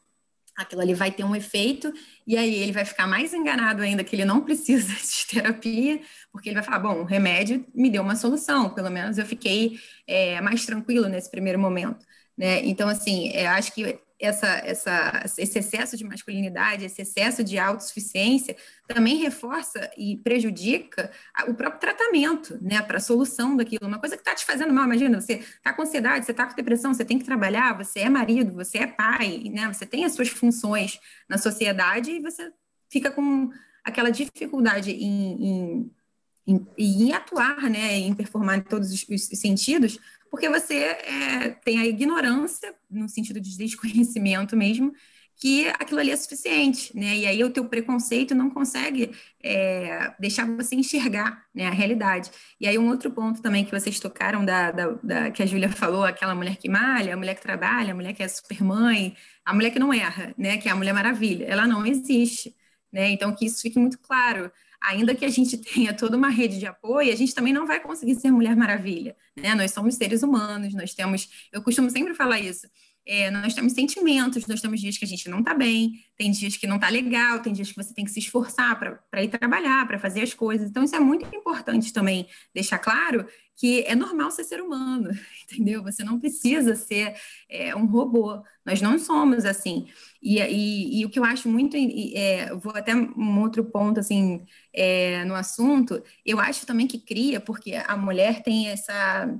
aquilo 0.56 0.80
ali 0.80 0.94
vai 0.94 1.10
ter 1.10 1.22
um 1.22 1.36
efeito, 1.36 1.92
e 2.26 2.38
aí 2.38 2.62
ele 2.62 2.72
vai 2.72 2.86
ficar 2.86 3.06
mais 3.06 3.34
enganado 3.34 3.82
ainda 3.82 4.02
que 4.02 4.16
ele 4.16 4.24
não 4.24 4.40
precisa 4.40 4.88
de 4.96 5.26
terapia, 5.28 6.00
porque 6.32 6.48
ele 6.48 6.54
vai 6.54 6.64
falar: 6.64 6.78
bom, 6.78 7.02
o 7.02 7.04
remédio 7.04 7.62
me 7.74 7.90
deu 7.90 8.02
uma 8.02 8.16
solução, 8.16 8.70
pelo 8.70 8.90
menos 8.90 9.18
eu 9.18 9.26
fiquei 9.26 9.78
é, 10.06 10.40
mais 10.40 10.64
tranquilo 10.64 11.06
nesse 11.06 11.30
primeiro 11.30 11.58
momento. 11.58 12.06
Né? 12.38 12.64
Então, 12.64 12.88
assim, 12.88 13.28
é, 13.34 13.48
acho 13.48 13.74
que 13.74 14.00
essa, 14.20 14.48
essa, 14.64 15.24
esse 15.38 15.58
excesso 15.58 15.96
de 15.96 16.04
masculinidade, 16.04 16.84
esse 16.84 17.02
excesso 17.02 17.44
de 17.44 17.58
autossuficiência, 17.58 18.56
também 18.86 19.16
reforça 19.18 19.90
e 19.96 20.16
prejudica 20.16 21.10
o 21.46 21.54
próprio 21.54 21.80
tratamento, 21.80 22.58
né, 22.60 22.82
para 22.82 22.96
a 22.96 23.00
solução 23.00 23.56
daquilo. 23.56 23.86
Uma 23.86 24.00
coisa 24.00 24.16
que 24.16 24.22
está 24.22 24.34
te 24.34 24.44
fazendo 24.44 24.72
mal, 24.72 24.84
imagina, 24.84 25.20
você 25.20 25.34
está 25.34 25.72
com 25.72 25.82
ansiedade, 25.82 26.24
você 26.24 26.32
está 26.32 26.46
com 26.46 26.54
depressão, 26.54 26.92
você 26.92 27.04
tem 27.04 27.18
que 27.18 27.24
trabalhar, 27.24 27.76
você 27.76 28.00
é 28.00 28.08
marido, 28.08 28.52
você 28.52 28.78
é 28.78 28.86
pai, 28.86 29.44
né, 29.52 29.72
você 29.72 29.86
tem 29.86 30.04
as 30.04 30.12
suas 30.12 30.28
funções 30.28 30.98
na 31.28 31.38
sociedade 31.38 32.10
e 32.10 32.20
você 32.20 32.52
fica 32.90 33.10
com 33.10 33.50
aquela 33.84 34.10
dificuldade 34.10 34.90
em, 34.90 35.46
em, 35.46 35.90
em, 36.49 36.66
em 36.78 37.12
atuar, 37.12 37.68
né, 37.68 37.99
em 37.99 38.14
performar 38.14 38.59
em 38.59 38.62
todos 38.62 38.90
os, 38.90 39.07
os 39.09 39.38
sentidos, 39.38 39.99
porque 40.30 40.49
você 40.49 40.76
é, 40.76 41.51
tem 41.64 41.78
a 41.78 41.86
ignorância, 41.86 42.74
no 42.90 43.09
sentido 43.09 43.38
de 43.40 43.57
desconhecimento 43.57 44.57
mesmo, 44.57 44.92
que 45.36 45.68
aquilo 45.68 46.01
ali 46.01 46.11
é 46.11 46.16
suficiente, 46.16 46.96
né? 46.96 47.16
E 47.16 47.24
aí 47.24 47.44
o 47.44 47.51
teu 47.51 47.64
preconceito 47.64 48.34
não 48.34 48.51
consegue 48.51 49.12
é, 49.40 50.12
deixar 50.18 50.44
você 50.46 50.74
enxergar 50.74 51.44
né, 51.55 51.68
a 51.68 51.70
realidade. 51.70 52.28
E 52.61 52.66
aí 52.66 52.76
um 52.76 52.88
outro 52.88 53.09
ponto 53.12 53.40
também 53.40 53.64
que 53.64 53.70
vocês 53.70 54.01
tocaram, 54.01 54.44
da, 54.44 54.72
da, 54.72 54.88
da, 55.01 55.30
que 55.30 55.40
a 55.40 55.46
Júlia 55.46 55.68
falou, 55.70 56.05
aquela 56.05 56.34
mulher 56.34 56.57
que 56.57 56.68
malha, 56.68 57.14
a 57.14 57.16
mulher 57.16 57.36
que 57.36 57.42
trabalha, 57.42 57.92
a 57.92 57.94
mulher 57.94 58.14
que 58.14 58.22
é 58.22 58.26
super 58.28 58.64
mãe, 58.64 59.16
a 59.44 59.55
mulher 59.55 59.70
que 59.70 59.78
não 59.78 59.94
erra, 59.94 60.34
né? 60.36 60.59
Que 60.59 60.68
é 60.68 60.72
a 60.72 60.76
Mulher 60.76 60.92
Maravilha. 60.92 61.44
Ela 61.46 61.68
não 61.68 61.86
existe, 61.86 62.55
né? 62.92 63.09
Então 63.11 63.32
que 63.32 63.46
isso 63.46 63.62
fique 63.62 63.78
muito 63.78 63.99
claro 64.01 64.51
ainda 64.82 65.14
que 65.14 65.24
a 65.24 65.28
gente 65.28 65.56
tenha 65.58 65.92
toda 65.94 66.16
uma 66.16 66.28
rede 66.28 66.58
de 66.58 66.66
apoio, 66.66 67.12
a 67.12 67.16
gente 67.16 67.34
também 67.34 67.52
não 67.52 67.66
vai 67.66 67.80
conseguir 67.80 68.14
ser 68.16 68.30
Mulher 68.30 68.56
Maravilha, 68.56 69.16
né? 69.36 69.54
Nós 69.54 69.72
somos 69.72 69.94
seres 69.94 70.22
humanos, 70.22 70.74
nós 70.74 70.94
temos, 70.94 71.48
eu 71.52 71.62
costumo 71.62 71.90
sempre 71.90 72.14
falar 72.14 72.40
isso, 72.40 72.66
é, 73.09 73.30
nós 73.30 73.54
temos 73.54 73.72
sentimentos, 73.72 74.46
nós 74.46 74.61
temos 74.61 74.78
dias 74.78 74.98
que 74.98 75.04
a 75.06 75.09
gente 75.09 75.30
não 75.30 75.38
está 75.38 75.54
bem, 75.54 76.04
tem 76.14 76.30
dias 76.30 76.59
que 76.59 76.66
não 76.66 76.76
está 76.76 76.90
legal, 76.90 77.40
tem 77.40 77.54
dias 77.54 77.70
que 77.70 77.76
você 77.76 77.94
tem 77.94 78.04
que 78.04 78.11
se 78.11 78.18
esforçar 78.18 78.78
para 79.11 79.24
ir 79.24 79.28
trabalhar, 79.28 79.88
para 79.88 79.98
fazer 79.98 80.20
as 80.20 80.34
coisas. 80.34 80.68
Então, 80.68 80.84
isso 80.84 80.94
é 80.94 81.00
muito 81.00 81.24
importante 81.34 81.90
também 81.90 82.26
deixar 82.54 82.78
claro 82.78 83.26
que 83.56 83.82
é 83.84 83.94
normal 83.94 84.30
ser 84.30 84.44
ser 84.44 84.61
humano, 84.61 85.11
entendeu? 85.50 85.82
Você 85.82 86.04
não 86.04 86.20
precisa 86.20 86.76
ser 86.76 87.16
é, 87.48 87.74
um 87.74 87.86
robô. 87.86 88.42
Nós 88.64 88.82
não 88.82 88.98
somos 88.98 89.46
assim. 89.46 89.88
E, 90.22 90.38
e, 90.38 91.00
e 91.00 91.06
o 91.06 91.11
que 91.11 91.18
eu 91.18 91.24
acho 91.24 91.48
muito, 91.48 91.78
é, 92.14 92.54
vou 92.56 92.76
até 92.76 92.94
um 92.94 93.40
outro 93.40 93.64
ponto 93.64 93.98
assim 93.98 94.44
é, 94.70 95.24
no 95.24 95.34
assunto. 95.34 96.02
Eu 96.26 96.38
acho 96.38 96.66
também 96.66 96.86
que 96.86 96.98
cria, 96.98 97.40
porque 97.40 97.74
a 97.74 97.96
mulher 97.96 98.42
tem 98.42 98.68
essa 98.68 99.34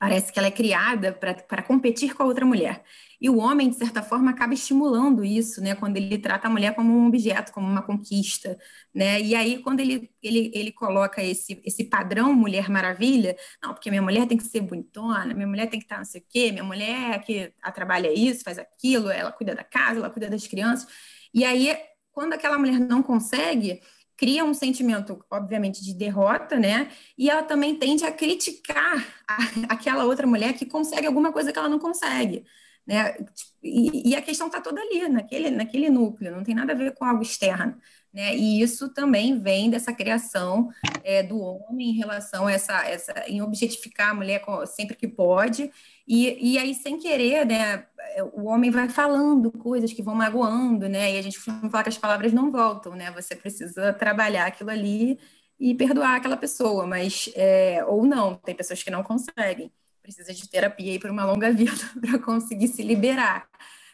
Parece 0.00 0.32
que 0.32 0.38
ela 0.38 0.48
é 0.48 0.50
criada 0.50 1.12
para 1.12 1.62
competir 1.62 2.14
com 2.14 2.22
a 2.22 2.26
outra 2.26 2.46
mulher. 2.46 2.82
E 3.20 3.28
o 3.28 3.36
homem, 3.36 3.68
de 3.68 3.76
certa 3.76 4.02
forma, 4.02 4.30
acaba 4.30 4.54
estimulando 4.54 5.22
isso, 5.22 5.60
né? 5.60 5.74
Quando 5.74 5.98
ele 5.98 6.16
trata 6.16 6.48
a 6.48 6.50
mulher 6.50 6.74
como 6.74 6.90
um 6.90 7.06
objeto, 7.06 7.52
como 7.52 7.66
uma 7.68 7.82
conquista, 7.82 8.58
né? 8.94 9.20
E 9.20 9.34
aí, 9.34 9.58
quando 9.62 9.80
ele, 9.80 10.10
ele, 10.22 10.50
ele 10.54 10.72
coloca 10.72 11.22
esse, 11.22 11.60
esse 11.66 11.84
padrão 11.84 12.32
Mulher 12.32 12.70
Maravilha, 12.70 13.36
não, 13.62 13.74
porque 13.74 13.90
minha 13.90 14.00
mulher 14.00 14.26
tem 14.26 14.38
que 14.38 14.44
ser 14.44 14.62
bonitona, 14.62 15.34
minha 15.34 15.46
mulher 15.46 15.68
tem 15.68 15.78
que 15.78 15.84
estar 15.84 15.98
não 15.98 16.04
sei 16.06 16.22
o 16.22 16.24
quê, 16.30 16.50
minha 16.50 16.64
mulher 16.64 17.16
é 17.16 17.18
que 17.18 17.52
trabalha 17.74 18.10
isso, 18.10 18.42
faz 18.42 18.58
aquilo, 18.58 19.10
ela 19.10 19.30
cuida 19.30 19.54
da 19.54 19.64
casa, 19.64 19.98
ela 19.98 20.08
cuida 20.08 20.30
das 20.30 20.46
crianças. 20.46 20.88
E 21.34 21.44
aí, 21.44 21.76
quando 22.10 22.32
aquela 22.32 22.58
mulher 22.58 22.80
não 22.80 23.02
consegue, 23.02 23.82
cria 24.20 24.44
um 24.44 24.52
sentimento, 24.52 25.24
obviamente, 25.30 25.82
de 25.82 25.94
derrota, 25.94 26.58
né? 26.58 26.90
E 27.16 27.30
ela 27.30 27.42
também 27.42 27.74
tende 27.76 28.04
a 28.04 28.12
criticar 28.12 29.02
a, 29.26 29.38
aquela 29.74 30.04
outra 30.04 30.26
mulher 30.26 30.52
que 30.52 30.66
consegue 30.66 31.06
alguma 31.06 31.32
coisa 31.32 31.50
que 31.50 31.58
ela 31.58 31.70
não 31.70 31.78
consegue. 31.78 32.44
Né? 32.90 33.16
E, 33.62 34.10
e 34.10 34.16
a 34.16 34.22
questão 34.22 34.48
está 34.48 34.60
toda 34.60 34.80
ali, 34.80 35.08
naquele, 35.08 35.48
naquele 35.50 35.88
núcleo, 35.88 36.34
não 36.34 36.42
tem 36.42 36.56
nada 36.56 36.72
a 36.72 36.76
ver 36.76 36.92
com 36.94 37.04
algo 37.04 37.22
externo. 37.22 37.76
Né? 38.12 38.34
E 38.34 38.60
isso 38.60 38.92
também 38.92 39.38
vem 39.38 39.70
dessa 39.70 39.92
criação 39.92 40.68
é, 41.04 41.22
do 41.22 41.38
homem 41.38 41.90
em 41.90 41.96
relação 41.96 42.48
a 42.48 42.52
essa, 42.52 42.84
essa 42.84 43.12
em 43.28 43.40
objetificar 43.40 44.10
a 44.10 44.14
mulher 44.14 44.42
sempre 44.66 44.96
que 44.96 45.06
pode 45.06 45.70
e, 46.12 46.54
e 46.54 46.58
aí, 46.58 46.74
sem 46.74 46.98
querer, 46.98 47.46
né, 47.46 47.86
o 48.32 48.46
homem 48.48 48.68
vai 48.68 48.88
falando 48.88 49.52
coisas 49.52 49.92
que 49.92 50.02
vão 50.02 50.12
magoando, 50.12 50.88
né? 50.88 51.14
E 51.14 51.18
a 51.18 51.22
gente 51.22 51.38
falar 51.38 51.84
que 51.84 51.88
as 51.88 51.98
palavras 51.98 52.32
não 52.32 52.50
voltam, 52.50 52.96
né? 52.96 53.12
Você 53.12 53.36
precisa 53.36 53.92
trabalhar 53.92 54.46
aquilo 54.46 54.70
ali 54.70 55.20
e 55.60 55.72
perdoar 55.72 56.16
aquela 56.16 56.36
pessoa, 56.36 56.84
mas 56.84 57.30
é, 57.36 57.84
ou 57.84 58.04
não, 58.04 58.34
tem 58.34 58.56
pessoas 58.56 58.82
que 58.82 58.90
não 58.90 59.04
conseguem, 59.04 59.70
precisa 60.14 60.34
de 60.34 60.48
terapia 60.48 60.92
aí 60.92 60.98
por 60.98 61.10
uma 61.10 61.24
longa 61.24 61.50
vida 61.54 61.72
para 62.00 62.18
conseguir 62.18 62.68
se 62.68 62.82
liberar, 62.82 63.48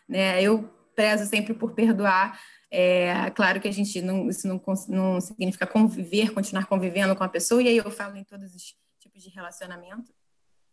né? 0.09 0.43
Eu 0.43 0.69
prezo 0.95 1.27
sempre 1.27 1.53
por 1.55 1.73
perdoar. 1.73 2.41
É, 2.71 3.31
claro 3.31 3.61
que 3.61 3.69
a 3.69 3.73
gente 3.73 4.01
não, 4.03 4.29
isso 4.29 4.49
não, 4.49 4.61
não 4.89 5.21
significa 5.21 5.67
conviver, 5.67 6.33
continuar 6.33 6.67
convivendo 6.67 7.15
com 7.15 7.23
a 7.23 7.29
pessoa, 7.29 7.63
e 7.63 7.69
aí 7.69 7.77
eu 7.77 7.91
falo 7.91 8.17
em 8.17 8.25
todos 8.25 8.55
os 8.55 8.75
tipos 8.99 9.23
de 9.23 9.31
relacionamento, 9.31 10.13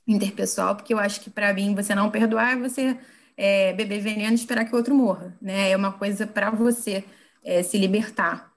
interpessoal, 0.08 0.76
porque 0.76 0.94
eu 0.94 1.00
acho 1.00 1.22
que 1.22 1.30
para 1.30 1.54
mim 1.54 1.74
você 1.76 1.96
não 1.96 2.12
perdoar 2.12 2.54
é 2.54 2.56
você 2.58 2.98
é, 3.38 3.74
beber 3.74 4.02
veneno 4.02 4.32
e 4.32 4.36
esperar 4.36 4.66
que 4.66 4.74
o 4.74 4.78
outro 4.78 4.96
morra, 4.96 5.38
né? 5.42 5.72
É 5.72 5.78
uma 5.78 5.94
coisa 5.94 6.26
para 6.26 6.50
você 6.50 7.04
é, 7.44 7.64
se 7.64 7.78
libertar. 7.78 8.53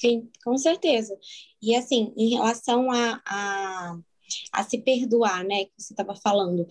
Sim, 0.00 0.30
com 0.42 0.56
certeza. 0.56 1.18
E 1.60 1.76
assim, 1.76 2.14
em 2.16 2.30
relação 2.30 2.90
a, 2.90 3.20
a, 3.26 3.98
a 4.52 4.64
se 4.64 4.78
perdoar, 4.78 5.44
né, 5.44 5.66
que 5.66 5.72
você 5.76 5.92
estava 5.92 6.14
falando, 6.16 6.66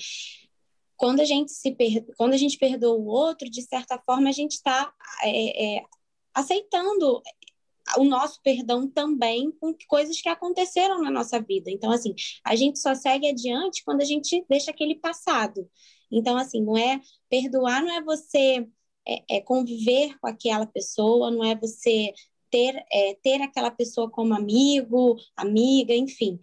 quando 0.97 1.19
a 1.19 1.25
gente 1.25 1.51
se 1.51 1.71
per... 1.71 2.05
quando 2.17 2.33
a 2.33 2.37
gente 2.37 2.57
perdoa 2.57 2.97
o 2.97 3.05
outro, 3.05 3.49
de 3.49 3.61
certa 3.61 3.99
forma 3.99 4.29
a 4.29 4.31
gente 4.31 4.53
está 4.53 4.91
é, 5.23 5.77
é, 5.77 5.83
aceitando 6.33 7.21
o 7.97 8.03
nosso 8.03 8.41
perdão 8.41 8.87
também 8.89 9.51
com 9.59 9.75
coisas 9.87 10.19
que 10.21 10.29
aconteceram 10.29 11.01
na 11.01 11.11
nossa 11.11 11.39
vida. 11.39 11.69
Então, 11.69 11.91
assim, 11.91 12.15
a 12.43 12.55
gente 12.55 12.79
só 12.79 12.95
segue 12.95 13.27
adiante 13.27 13.83
quando 13.83 14.01
a 14.01 14.05
gente 14.05 14.43
deixa 14.49 14.71
aquele 14.71 14.95
passado. 14.95 15.69
Então, 16.11 16.35
assim, 16.35 16.63
não 16.63 16.75
é 16.77 16.99
perdoar, 17.29 17.83
não 17.83 17.91
é 17.91 18.01
você 18.01 18.67
é, 19.07 19.37
é 19.37 19.41
conviver 19.41 20.17
com 20.19 20.27
aquela 20.27 20.65
pessoa, 20.65 21.31
não 21.31 21.43
é 21.43 21.55
você 21.55 22.13
ter, 22.49 22.83
é, 22.91 23.15
ter 23.21 23.41
aquela 23.41 23.71
pessoa 23.71 24.09
como 24.09 24.33
amigo, 24.33 25.15
amiga, 25.35 25.93
enfim. 25.93 26.39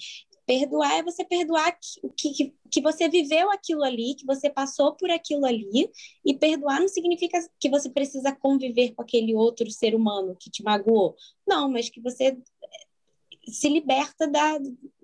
Perdoar 0.46 0.98
é 0.98 1.02
você 1.02 1.24
perdoar 1.24 1.76
que, 2.16 2.32
que, 2.32 2.54
que 2.70 2.80
você 2.80 3.08
viveu 3.08 3.50
aquilo 3.50 3.82
ali, 3.82 4.14
que 4.14 4.24
você 4.24 4.48
passou 4.48 4.94
por 4.94 5.10
aquilo 5.10 5.44
ali, 5.44 5.90
e 6.24 6.34
perdoar 6.34 6.80
não 6.80 6.88
significa 6.88 7.38
que 7.58 7.68
você 7.68 7.90
precisa 7.90 8.32
conviver 8.32 8.94
com 8.94 9.02
aquele 9.02 9.34
outro 9.34 9.68
ser 9.70 9.94
humano 9.94 10.36
que 10.38 10.48
te 10.48 10.62
magoou. 10.62 11.16
Não, 11.46 11.68
mas 11.68 11.90
que 11.90 12.00
você 12.00 12.26
eh, 12.26 13.50
se 13.50 13.68
liberta 13.68 14.28
da, 14.28 14.56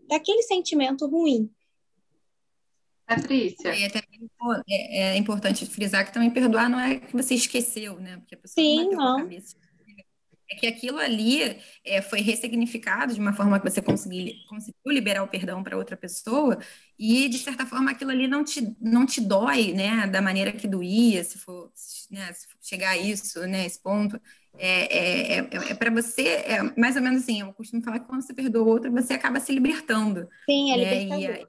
daquele 0.09 0.43
sentimento 0.43 1.09
ruim. 1.09 1.51
Patrícia. 3.05 3.69
É, 3.69 3.89
é, 4.69 4.99
é, 4.99 5.17
importante 5.17 5.67
frisar 5.67 6.07
que 6.07 6.15
também 6.15 6.31
perdoar 6.31 6.71
não 6.71 6.79
é 6.79 7.01
que 7.01 7.13
você 7.13 7.35
esqueceu, 7.35 7.99
né? 7.99 8.17
Porque 8.19 8.37
a 8.37 8.39
pessoa 8.39 8.65
Sim, 8.65 8.91
não. 8.91 9.19
cabeça 9.19 9.57
é 10.53 10.55
que 10.55 10.67
aquilo 10.67 10.99
ali 10.99 11.57
é, 11.85 12.03
foi 12.03 12.21
ressignificado 12.21 13.15
de 13.15 13.21
uma 13.21 13.33
forma 13.33 13.59
que 13.59 13.69
você 13.69 13.81
conseguiu, 13.81 14.35
conseguiu 14.49 14.81
liberar 14.87 15.23
o 15.23 15.29
perdão 15.29 15.63
para 15.63 15.77
outra 15.77 15.97
pessoa 15.97 16.59
e, 16.99 17.29
de 17.29 17.39
certa 17.39 17.65
forma, 17.65 17.91
aquilo 17.91 18.11
ali 18.11 18.29
não 18.29 18.45
te, 18.45 18.77
não 18.81 19.07
te 19.07 19.21
dói, 19.21 19.73
né, 19.73 20.07
da 20.07 20.21
maneira 20.21 20.53
que 20.53 20.69
doía, 20.69 21.25
se 21.25 21.39
for, 21.39 21.73
né, 22.11 22.33
se 22.33 22.47
for 22.47 22.59
chegar 22.61 22.91
a 22.91 22.99
isso, 22.99 23.41
né, 23.47 23.65
esse 23.65 23.81
ponto. 23.81 24.21
É, 24.59 24.99
é, 24.99 25.39
é, 25.39 25.49
é 25.71 25.75
para 25.75 25.91
você, 25.91 26.29
é 26.29 26.63
mais 26.79 26.97
ou 26.97 27.03
menos 27.03 27.23
assim, 27.23 27.41
eu 27.41 27.53
costumo 27.55 27.83
falar 27.83 28.01
que 28.01 28.07
quando 28.07 28.23
você 28.23 28.35
perdoa 28.35 28.67
outro, 28.69 28.93
você 28.93 29.15
acaba 29.15 29.41
se 29.41 29.53
libertando. 29.53 30.29
Sim, 30.49 30.73
é 30.73 30.77
né? 30.77 31.05
libertador. 31.05 31.49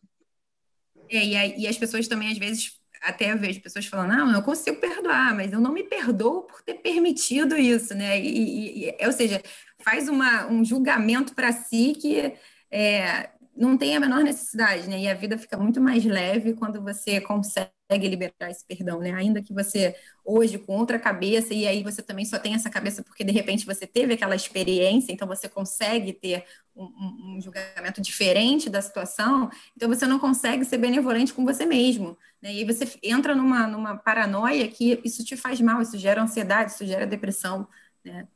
E, 1.10 1.18
é, 1.18 1.58
e, 1.58 1.62
e 1.62 1.68
as 1.68 1.78
pessoas 1.78 2.08
também, 2.08 2.32
às 2.32 2.38
vezes, 2.38 2.80
até 3.04 3.36
vejo 3.36 3.62
pessoas 3.62 3.86
falando, 3.86 4.10
não, 4.16 4.34
eu 4.34 4.42
consigo 4.42 4.80
perdoar, 4.80 5.36
mas 5.36 5.52
eu 5.52 5.60
não 5.60 5.74
me 5.74 5.84
perdoo 5.84 6.44
por 6.44 6.62
ter 6.62 6.76
permitido 6.76 7.58
isso, 7.58 7.94
né? 7.94 8.20
E, 8.20 8.90
e 8.90 9.06
ou 9.06 9.12
seja, 9.12 9.42
faz 9.80 10.08
uma, 10.08 10.48
um 10.48 10.64
julgamento 10.64 11.36
para 11.36 11.52
si 11.52 11.94
que 12.00 12.34
é, 12.72 13.30
não 13.56 13.78
tem 13.78 13.96
a 13.96 14.00
menor 14.00 14.24
necessidade, 14.24 14.90
né? 14.90 15.00
E 15.00 15.08
a 15.08 15.14
vida 15.14 15.38
fica 15.38 15.58
muito 15.58 15.80
mais 15.80 16.04
leve 16.04 16.54
quando 16.54 16.82
você 16.82 17.22
consegue 17.22 17.72
liberar 17.92 18.50
esse 18.50 18.66
perdão, 18.66 19.00
né? 19.00 19.12
Ainda 19.14 19.44
que 19.44 19.54
você 19.54 19.96
hoje 20.26 20.58
com 20.58 20.76
outra 20.76 20.98
cabeça 20.98 21.54
e 21.54 21.68
aí 21.68 21.84
você 21.84 22.02
também 22.02 22.26
só 22.26 22.40
tem 22.40 22.56
essa 22.56 22.70
cabeça 22.70 23.04
porque 23.04 23.24
de 23.24 23.32
repente 23.32 23.66
você 23.66 23.86
teve 23.86 24.14
aquela 24.14 24.36
experiência, 24.36 25.12
então 25.12 25.28
você 25.28 25.48
consegue 25.48 26.14
ter 26.14 26.46
um, 26.76 27.36
um, 27.36 27.42
julgamento 27.42 28.02
diferente 28.02 28.70
da 28.70 28.82
situação, 28.82 29.52
então 29.76 29.88
você 29.88 30.08
não 30.08 30.18
consegue 30.18 30.66
ser 30.66 30.80
benevolente 30.80 31.34
com 31.34 31.46
você 31.46 31.66
mesmo, 31.66 32.18
né? 32.42 32.54
E 32.54 32.60
aí 32.60 32.66
você 32.66 32.88
entra 33.04 33.36
numa 33.36 33.68
numa 33.68 33.96
paranoia 33.98 34.68
que 34.68 35.00
isso 35.04 35.24
te 35.24 35.38
faz 35.38 35.62
mal, 35.62 35.82
isso 35.82 35.98
gera 35.98 36.24
ansiedade, 36.24 36.72
isso 36.72 36.86
gera 36.86 37.06
depressão, 37.06 37.68
né? 38.04 38.28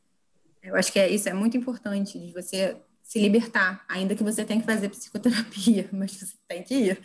Eu 0.62 0.76
acho 0.76 0.92
que 0.92 0.98
é, 0.98 1.08
isso 1.08 1.28
é 1.28 1.32
muito 1.32 1.56
importante 1.56 2.18
de 2.18 2.32
você 2.32 2.76
se 3.08 3.18
libertar, 3.18 3.82
ainda 3.88 4.14
que 4.14 4.22
você 4.22 4.44
tenha 4.44 4.60
que 4.60 4.66
fazer 4.66 4.90
psicoterapia, 4.90 5.88
mas 5.90 6.12
você 6.12 6.36
tem 6.46 6.62
que 6.62 6.74
ir. 6.74 7.02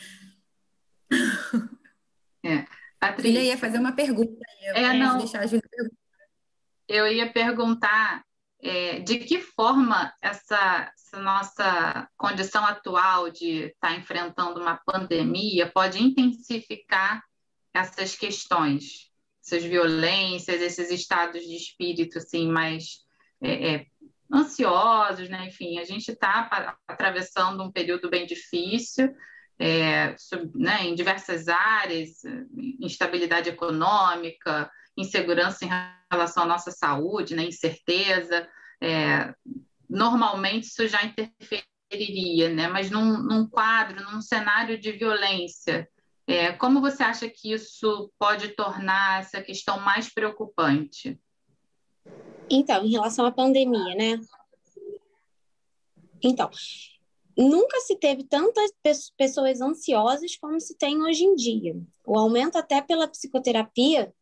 É. 2.44 2.66
Patrícia, 3.00 3.32
Júlia 3.32 3.44
ia 3.44 3.58
fazer 3.58 3.80
uma 3.80 3.94
pergunta. 3.94 4.46
Eu 4.62 4.76
é, 4.76 4.98
não. 4.98 5.18
Deixar 5.18 5.40
a 5.40 5.46
Júlia 5.46 5.64
Eu 6.90 7.08
ia 7.08 7.32
perguntar 7.32 8.22
é, 8.62 9.00
de 9.00 9.20
que 9.20 9.40
forma 9.40 10.14
essa, 10.22 10.92
essa, 10.94 11.22
nossa 11.22 12.10
condição 12.18 12.66
atual 12.66 13.30
de 13.30 13.68
estar 13.68 13.94
tá 13.94 13.96
enfrentando 13.96 14.60
uma 14.60 14.76
pandemia 14.86 15.72
pode 15.72 16.04
intensificar 16.04 17.24
essas 17.74 18.14
questões, 18.14 19.10
essas 19.42 19.64
violências, 19.64 20.62
esses 20.62 20.92
estados 20.92 21.44
de 21.44 21.56
espírito 21.56 22.18
assim 22.18 22.50
mais 22.50 23.04
é, 23.42 23.76
é, 23.76 23.88
ansiosos, 24.32 25.30
né? 25.30 25.48
Enfim, 25.48 25.80
a 25.80 25.84
gente 25.84 26.12
está 26.12 26.78
atravessando 26.88 27.64
um 27.64 27.72
período 27.72 28.10
bem 28.10 28.26
difícil, 28.26 29.14
é, 29.60 30.16
né, 30.56 30.84
em 30.84 30.96
diversas 30.96 31.48
áreas, 31.48 32.24
instabilidade 32.80 33.50
econômica, 33.50 34.70
insegurança 34.98 35.66
em 35.66 35.70
relação 36.12 36.44
à 36.44 36.46
nossa 36.46 36.72
saúde, 36.72 37.36
né, 37.36 37.44
incerteza. 37.44 38.48
É, 38.82 39.34
normalmente 39.90 40.64
isso 40.64 40.88
já 40.88 41.04
interferiria, 41.04 42.50
né, 42.50 42.68
mas 42.68 42.90
num, 42.90 43.22
num 43.22 43.48
quadro, 43.48 44.04
num 44.04 44.22
cenário 44.22 44.78
de 44.78 44.92
violência, 44.92 45.88
é, 46.26 46.52
como 46.54 46.82
você 46.82 47.04
acha 47.04 47.30
que 47.30 47.52
isso 47.52 48.12
pode 48.18 48.50
tornar 48.50 49.22
essa 49.22 49.42
questão 49.42 49.80
mais 49.80 50.12
preocupante? 50.12 51.20
Então, 52.50 52.86
em 52.86 52.92
relação 52.92 53.26
à 53.26 53.32
pandemia, 53.32 53.96
né? 53.96 54.20
Então, 56.24 56.50
nunca 57.38 57.80
se 57.82 57.96
teve 57.96 58.24
tantas 58.24 58.72
pessoas 59.18 59.62
ansiosas 59.62 60.36
como 60.38 60.60
se 60.60 60.78
tem 60.78 61.02
hoje 61.02 61.24
em 61.24 61.36
dia. 61.36 61.76
O 62.06 62.18
aumento 62.18 62.58
até 62.58 62.82
pela 62.82 63.08
psicoterapia 63.08 64.14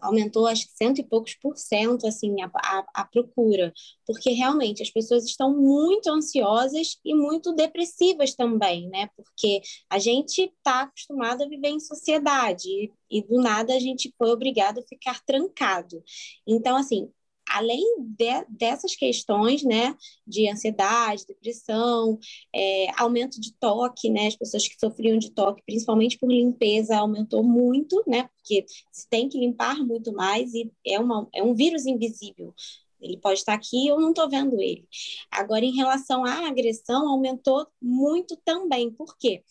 aumentou 0.00 0.46
acho 0.46 0.66
que 0.66 0.72
cento 0.76 0.98
e 0.98 1.04
poucos 1.04 1.34
por 1.34 1.56
cento 1.56 2.06
assim 2.06 2.40
a, 2.42 2.50
a, 2.54 2.86
a, 2.94 3.04
procura 3.04 3.72
porque 4.06 4.30
realmente 4.30 4.82
as 4.82 4.90
pessoas 4.90 5.24
estão 5.24 5.54
muito 5.54 6.10
ansiosas 6.10 6.98
e 7.04 7.14
muito 7.14 7.52
depressivas 7.52 8.34
também 8.34 8.88
né 8.88 9.10
porque 9.16 9.60
a 9.88 9.98
gente 9.98 10.42
está 10.42 10.82
acostumado 10.82 11.42
a 11.42 11.48
viver 11.48 11.68
em 11.68 11.80
sociedade 11.80 12.66
e, 12.66 12.90
e 13.10 13.22
do 13.22 13.40
nada 13.40 13.74
a 13.74 13.78
gente 13.78 14.12
foi 14.16 14.30
obrigado 14.30 14.78
a 14.78 14.86
ficar 14.86 15.20
trancado 15.24 16.02
então 16.46 16.76
assim 16.76 17.10
além 17.50 17.82
de, 18.00 18.44
dessas 18.48 18.94
questões, 18.94 19.62
né, 19.64 19.96
de 20.26 20.48
ansiedade, 20.48 21.26
depressão, 21.26 22.18
é, 22.54 22.86
aumento 22.96 23.40
de 23.40 23.52
toque, 23.54 24.08
né, 24.08 24.28
as 24.28 24.36
pessoas 24.36 24.68
que 24.68 24.78
sofriam 24.78 25.18
de 25.18 25.30
toque, 25.30 25.62
principalmente 25.66 26.18
por 26.18 26.30
limpeza, 26.30 26.96
aumentou 26.96 27.42
muito, 27.42 28.02
né, 28.06 28.28
porque 28.36 28.64
se 28.92 29.08
tem 29.08 29.28
que 29.28 29.38
limpar 29.38 29.76
muito 29.84 30.12
mais 30.12 30.54
e 30.54 30.70
é, 30.86 30.98
uma, 30.98 31.28
é 31.34 31.42
um 31.42 31.54
vírus 31.54 31.86
invisível. 31.86 32.54
Ele 33.00 33.16
pode 33.16 33.38
estar 33.38 33.54
aqui, 33.54 33.86
eu 33.88 33.98
não 33.98 34.10
estou 34.10 34.28
vendo 34.28 34.60
ele. 34.60 34.86
Agora, 35.30 35.64
em 35.64 35.74
relação 35.74 36.24
à 36.24 36.46
agressão, 36.48 37.08
aumentou 37.08 37.66
muito 37.80 38.36
também. 38.44 38.90
Por 38.90 39.16
quê? 39.16 39.42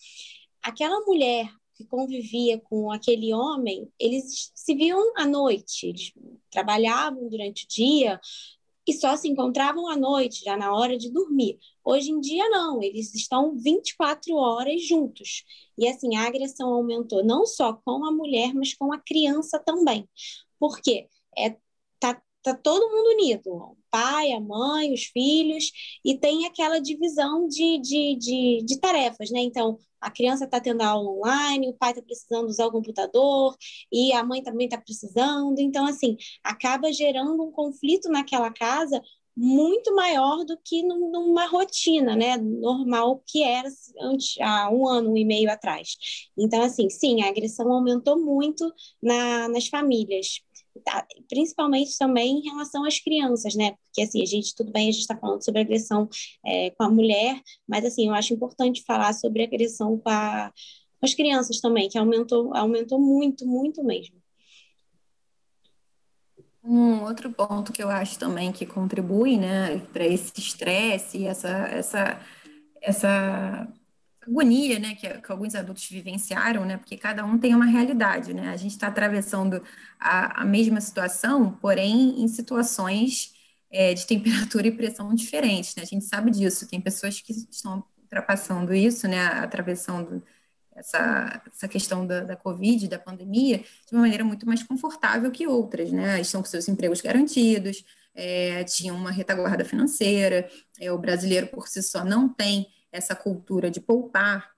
Aquela 0.61 0.99
mulher 1.01 1.49
que 1.79 1.85
convivia 1.85 2.59
com 2.59 2.91
aquele 2.91 3.33
homem, 3.33 3.89
eles 3.97 4.51
se 4.53 4.75
viam 4.75 5.13
à 5.15 5.25
noite, 5.25 5.87
eles 5.87 6.11
trabalhavam 6.51 7.29
durante 7.29 7.63
o 7.63 7.67
dia 7.69 8.19
e 8.85 8.91
só 8.93 9.15
se 9.15 9.29
encontravam 9.29 9.87
à 9.87 9.95
noite, 9.95 10.43
já 10.43 10.57
na 10.57 10.73
hora 10.73 10.97
de 10.97 11.09
dormir. 11.09 11.57
Hoje 11.81 12.11
em 12.11 12.19
dia, 12.19 12.49
não, 12.49 12.83
eles 12.83 13.15
estão 13.15 13.55
24 13.55 14.35
horas 14.35 14.85
juntos. 14.85 15.45
E 15.77 15.87
assim, 15.87 16.17
a 16.17 16.27
agressão 16.27 16.67
aumentou 16.73 17.23
não 17.23 17.45
só 17.45 17.71
com 17.73 18.03
a 18.05 18.11
mulher, 18.11 18.53
mas 18.53 18.73
com 18.73 18.91
a 18.91 18.99
criança 18.99 19.57
também. 19.57 20.09
Por 20.59 20.81
quê? 20.81 21.07
É, 21.37 21.55
tá, 21.97 22.21
tá 22.43 22.53
todo 22.55 22.89
mundo 22.89 23.09
unido, 23.21 23.77
pai, 23.91 24.31
a 24.33 24.39
mãe, 24.39 24.93
os 24.93 25.05
filhos, 25.05 25.71
e 26.03 26.17
tem 26.17 26.45
aquela 26.45 26.79
divisão 26.79 27.47
de, 27.47 27.79
de, 27.79 28.15
de, 28.17 28.63
de 28.65 28.79
tarefas, 28.79 29.29
né? 29.31 29.39
Então, 29.41 29.77
a 30.01 30.09
criança 30.09 30.45
está 30.45 30.59
tendo 30.61 30.81
aula 30.81 31.09
online, 31.09 31.69
o 31.69 31.73
pai 31.73 31.91
está 31.91 32.01
precisando 32.01 32.47
usar 32.47 32.65
o 32.67 32.71
computador 32.71 33.55
e 33.91 34.13
a 34.13 34.23
mãe 34.23 34.41
também 34.41 34.65
está 34.67 34.79
precisando. 34.79 35.59
Então, 35.59 35.85
assim, 35.85 36.15
acaba 36.43 36.91
gerando 36.91 37.43
um 37.43 37.51
conflito 37.51 38.09
naquela 38.09 38.51
casa 38.51 39.01
muito 39.35 39.95
maior 39.95 40.43
do 40.43 40.57
que 40.57 40.83
numa 40.83 41.45
rotina, 41.47 42.13
né, 42.15 42.35
normal 42.37 43.23
que 43.25 43.41
era 43.41 43.69
antes, 44.01 44.35
há 44.41 44.69
um 44.69 44.85
ano 44.87 45.17
e 45.17 45.23
meio 45.23 45.49
atrás. 45.49 45.95
Então, 46.37 46.61
assim, 46.61 46.89
sim, 46.89 47.21
a 47.21 47.29
agressão 47.29 47.71
aumentou 47.71 48.19
muito 48.19 48.69
na, 49.01 49.47
nas 49.47 49.67
famílias. 49.67 50.41
Tá, 50.83 51.05
principalmente 51.27 51.97
também 51.97 52.39
em 52.39 52.49
relação 52.49 52.85
às 52.85 52.99
crianças, 52.99 53.55
né? 53.55 53.71
Porque 53.71 54.01
assim, 54.01 54.21
a 54.21 54.25
gente, 54.25 54.55
tudo 54.55 54.71
bem, 54.71 54.89
a 54.89 54.91
gente 54.91 55.01
está 55.01 55.17
falando 55.17 55.43
sobre 55.43 55.61
agressão 55.61 56.07
é, 56.45 56.69
com 56.71 56.83
a 56.83 56.89
mulher, 56.89 57.41
mas 57.67 57.85
assim, 57.85 58.07
eu 58.07 58.13
acho 58.13 58.33
importante 58.33 58.83
falar 58.85 59.13
sobre 59.13 59.43
agressão 59.43 59.97
com, 59.97 60.09
a, 60.09 60.51
com 60.99 61.05
as 61.05 61.13
crianças 61.13 61.59
também, 61.59 61.89
que 61.89 61.97
aumentou, 61.97 62.55
aumentou 62.55 62.99
muito, 62.99 63.45
muito 63.45 63.83
mesmo. 63.83 64.15
Um 66.63 67.03
outro 67.03 67.31
ponto 67.31 67.71
que 67.71 67.81
eu 67.81 67.89
acho 67.89 68.19
também 68.19 68.51
que 68.51 68.65
contribui, 68.65 69.37
né, 69.37 69.79
para 69.91 70.05
esse 70.05 70.31
estresse 70.37 71.25
essa, 71.25 71.49
essa, 71.49 72.21
essa 72.81 73.67
agonia, 74.29 74.79
né, 74.79 74.95
que, 74.95 75.09
que, 75.09 75.31
alguns 75.31 75.55
adultos 75.55 75.87
vivenciaram, 75.89 76.65
né, 76.65 76.77
porque 76.77 76.95
cada 76.95 77.25
um 77.25 77.37
tem 77.37 77.55
uma 77.55 77.65
realidade, 77.65 78.33
né, 78.33 78.49
a 78.49 78.57
gente 78.57 78.71
está 78.71 78.87
atravessando 78.87 79.63
a, 79.99 80.43
a, 80.43 80.45
mesma 80.45 80.79
situação, 80.79 81.51
porém 81.51 82.21
em 82.21 82.27
situações 82.27 83.33
é, 83.71 83.93
de 83.93 84.05
temperatura 84.05 84.67
e 84.67 84.71
pressão 84.71 85.13
diferentes, 85.15 85.75
né, 85.75 85.83
a 85.83 85.85
gente 85.85 86.05
sabe 86.05 86.31
disso, 86.31 86.67
tem 86.67 86.79
pessoas 86.79 87.19
que 87.19 87.33
estão 87.51 87.83
ultrapassando 88.03 88.73
isso, 88.73 89.07
né, 89.07 89.25
atravessando 89.25 90.23
essa, 90.75 91.41
essa 91.51 91.67
questão 91.67 92.05
da, 92.05 92.21
da 92.21 92.35
Covid, 92.35 92.87
da 92.87 92.97
pandemia, 92.97 93.57
de 93.57 93.93
uma 93.93 94.01
maneira 94.01 94.23
muito 94.23 94.45
mais 94.45 94.63
confortável 94.63 95.29
que 95.31 95.47
outras, 95.47 95.91
né, 95.91 96.21
estão 96.21 96.41
com 96.41 96.47
seus 96.47 96.67
empregos 96.67 97.01
garantidos, 97.01 97.83
é, 98.15 98.63
tinham 98.63 98.95
uma 98.95 99.11
retaguarda 99.11 99.63
financeira, 99.63 100.49
é, 100.79 100.91
o 100.91 100.97
brasileiro 100.97 101.47
por 101.47 101.67
si 101.67 101.81
só 101.81 102.03
não 102.03 102.27
tem 102.27 102.67
essa 102.91 103.15
cultura 103.15 103.69
de 103.69 103.79
poupar, 103.79 104.51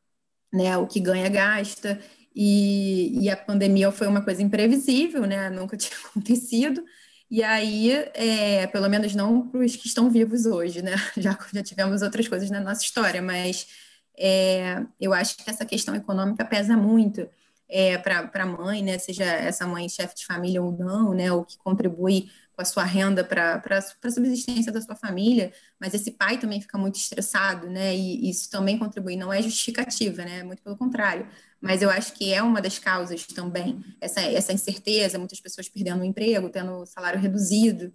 né, 0.53 0.77
o 0.77 0.87
que 0.87 0.99
ganha 0.99 1.29
gasta, 1.29 1.99
e, 2.35 3.23
e 3.23 3.29
a 3.29 3.37
pandemia 3.37 3.91
foi 3.91 4.07
uma 4.07 4.23
coisa 4.23 4.41
imprevisível, 4.41 5.25
né, 5.25 5.49
nunca 5.49 5.75
tinha 5.77 5.97
acontecido, 5.99 6.83
e 7.29 7.41
aí, 7.43 7.91
é, 8.13 8.67
pelo 8.67 8.89
menos 8.89 9.15
não 9.15 9.47
para 9.47 9.61
os 9.61 9.75
que 9.75 9.87
estão 9.87 10.09
vivos 10.09 10.45
hoje, 10.45 10.81
né, 10.81 10.95
já, 11.17 11.37
já 11.53 11.63
tivemos 11.63 12.01
outras 12.01 12.27
coisas 12.27 12.49
na 12.49 12.59
nossa 12.59 12.83
história, 12.83 13.21
mas 13.21 13.67
é, 14.17 14.85
eu 14.99 15.13
acho 15.13 15.37
que 15.37 15.49
essa 15.49 15.65
questão 15.65 15.95
econômica 15.95 16.43
pesa 16.45 16.75
muito 16.75 17.27
é, 17.69 17.97
para 17.97 18.29
a 18.33 18.45
mãe, 18.45 18.83
né, 18.83 18.97
seja 18.97 19.23
essa 19.23 19.65
mãe 19.65 19.87
chefe 19.87 20.15
de 20.15 20.25
família 20.25 20.61
ou 20.61 20.71
não, 20.73 21.13
né, 21.13 21.31
o 21.31 21.45
que 21.45 21.57
contribui 21.57 22.29
a 22.61 22.65
sua 22.65 22.83
renda 22.83 23.23
para 23.23 23.61
a 23.69 24.11
subsistência 24.11 24.71
da 24.71 24.81
sua 24.81 24.95
família, 24.95 25.51
mas 25.79 25.93
esse 25.93 26.11
pai 26.11 26.37
também 26.39 26.61
fica 26.61 26.77
muito 26.77 26.95
estressado, 26.95 27.69
né? 27.69 27.95
E 27.95 28.29
isso 28.29 28.49
também 28.49 28.77
contribui, 28.77 29.15
não 29.15 29.33
é 29.33 29.41
justificativa, 29.41 30.23
né? 30.23 30.43
Muito 30.43 30.61
pelo 30.61 30.77
contrário. 30.77 31.27
Mas 31.59 31.81
eu 31.81 31.89
acho 31.89 32.13
que 32.13 32.33
é 32.33 32.41
uma 32.41 32.61
das 32.61 32.79
causas 32.79 33.25
também, 33.27 33.83
essa, 34.01 34.21
essa 34.21 34.53
incerteza, 34.53 35.19
muitas 35.19 35.39
pessoas 35.39 35.69
perdendo 35.69 36.01
o 36.01 36.05
emprego, 36.05 36.49
tendo 36.49 36.71
o 36.79 36.85
salário 36.85 37.19
reduzido. 37.19 37.93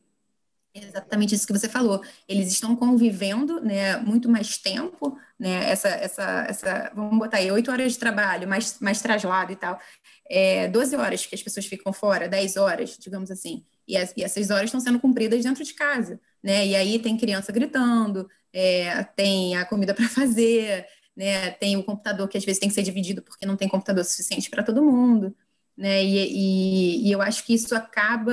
exatamente 0.74 1.34
isso 1.34 1.46
que 1.46 1.52
você 1.52 1.68
falou. 1.68 2.02
Eles 2.28 2.48
estão 2.48 2.76
convivendo, 2.76 3.60
né, 3.60 3.96
muito 3.98 4.28
mais 4.28 4.58
tempo, 4.58 5.18
né, 5.38 5.70
essa, 5.70 5.88
essa, 5.88 6.46
essa, 6.48 6.92
vamos 6.94 7.18
botar 7.18 7.38
aí, 7.38 7.50
oito 7.50 7.70
horas 7.70 7.92
de 7.92 7.98
trabalho, 7.98 8.48
mais, 8.48 8.78
mais 8.80 9.00
traslado 9.00 9.52
e 9.52 9.56
tal, 9.56 9.80
é, 10.28 10.68
12 10.68 10.96
horas 10.96 11.26
que 11.26 11.34
as 11.34 11.42
pessoas 11.42 11.66
ficam 11.66 11.92
fora, 11.92 12.28
10 12.28 12.56
horas, 12.56 12.96
digamos 12.98 13.30
assim, 13.30 13.64
e, 13.87 13.97
as, 13.97 14.12
e 14.16 14.22
essas 14.24 14.51
horas 14.51 14.66
estão 14.66 14.80
sendo 14.80 14.99
cumpridas 15.01 15.43
dentro 15.45 15.64
de 15.64 15.74
casa, 15.74 16.20
né? 16.43 16.66
E 16.66 16.74
aí 16.76 16.99
tem 16.99 17.16
criança 17.16 17.53
gritando, 17.53 18.28
é, 18.53 19.05
tem 19.05 19.57
a 19.57 19.64
comida 19.64 19.93
para 19.95 20.09
fazer, 20.09 20.87
né? 21.16 21.51
Tem 21.53 21.76
o 21.76 21.84
computador 21.84 22.28
que 22.28 22.39
às 22.39 22.45
vezes 22.45 22.59
tem 22.59 22.68
que 22.68 22.74
ser 22.74 22.82
dividido 22.82 23.22
porque 23.22 23.47
não 23.47 23.57
tem 23.57 23.68
computador 23.68 24.05
suficiente 24.05 24.51
para 24.51 24.62
todo 24.62 24.82
mundo, 24.82 25.34
né? 25.76 26.03
E, 26.05 26.16
e, 26.16 27.09
e, 27.09 27.12
eu 27.12 27.22
acho 27.22 27.45
que 27.45 27.55
isso 27.55 27.74
acaba 27.74 28.32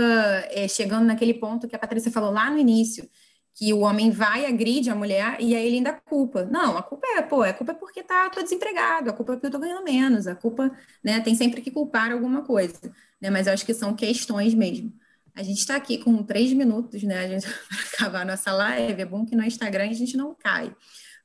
é, 0.49 0.67
chegando 0.67 1.05
naquele 1.05 1.33
ponto 1.33 1.67
que 1.67 1.75
a 1.75 1.79
Patrícia 1.79 2.11
falou 2.11 2.31
lá 2.31 2.49
no 2.49 2.57
início, 2.57 3.09
que 3.55 3.71
o 3.73 3.81
homem 3.81 4.09
vai, 4.09 4.45
agride 4.45 4.89
a 4.89 4.95
mulher 4.95 5.37
e 5.39 5.55
aí 5.55 5.65
ele 5.67 5.77
ainda 5.77 5.93
culpa. 5.93 6.45
Não, 6.45 6.77
a 6.77 6.83
culpa 6.83 7.05
é, 7.17 7.21
pô, 7.21 7.43
a 7.43 7.53
culpa 7.53 7.73
é 7.73 7.75
porque 7.75 8.01
tá, 8.03 8.29
tô 8.29 8.41
desempregado, 8.41 9.09
a 9.09 9.13
culpa 9.13 9.33
é 9.33 9.35
porque 9.35 9.47
eu 9.47 9.51
tô 9.51 9.59
ganhando 9.59 9.83
menos, 9.83 10.27
a 10.27 10.35
culpa, 10.35 10.71
né, 11.03 11.19
tem 11.21 11.35
sempre 11.35 11.61
que 11.61 11.69
culpar 11.71 12.11
alguma 12.11 12.43
coisa, 12.43 12.79
né, 13.21 13.29
mas 13.29 13.47
eu 13.47 13.53
acho 13.53 13.65
que 13.65 13.73
são 13.73 13.95
questões 13.95 14.53
mesmo. 14.53 14.91
A 15.35 15.41
gente 15.41 15.59
está 15.59 15.75
aqui 15.75 15.97
com 15.97 16.23
três 16.23 16.53
minutos, 16.53 17.01
né? 17.03 17.19
A 17.19 17.27
gente 17.27 17.47
para 17.67 17.79
acabar 17.93 18.21
a 18.21 18.25
nossa 18.25 18.51
live. 18.51 19.01
É 19.01 19.05
bom 19.05 19.25
que 19.25 19.35
no 19.35 19.43
Instagram 19.43 19.89
a 19.89 19.93
gente 19.93 20.15
não 20.15 20.35
cai. 20.35 20.75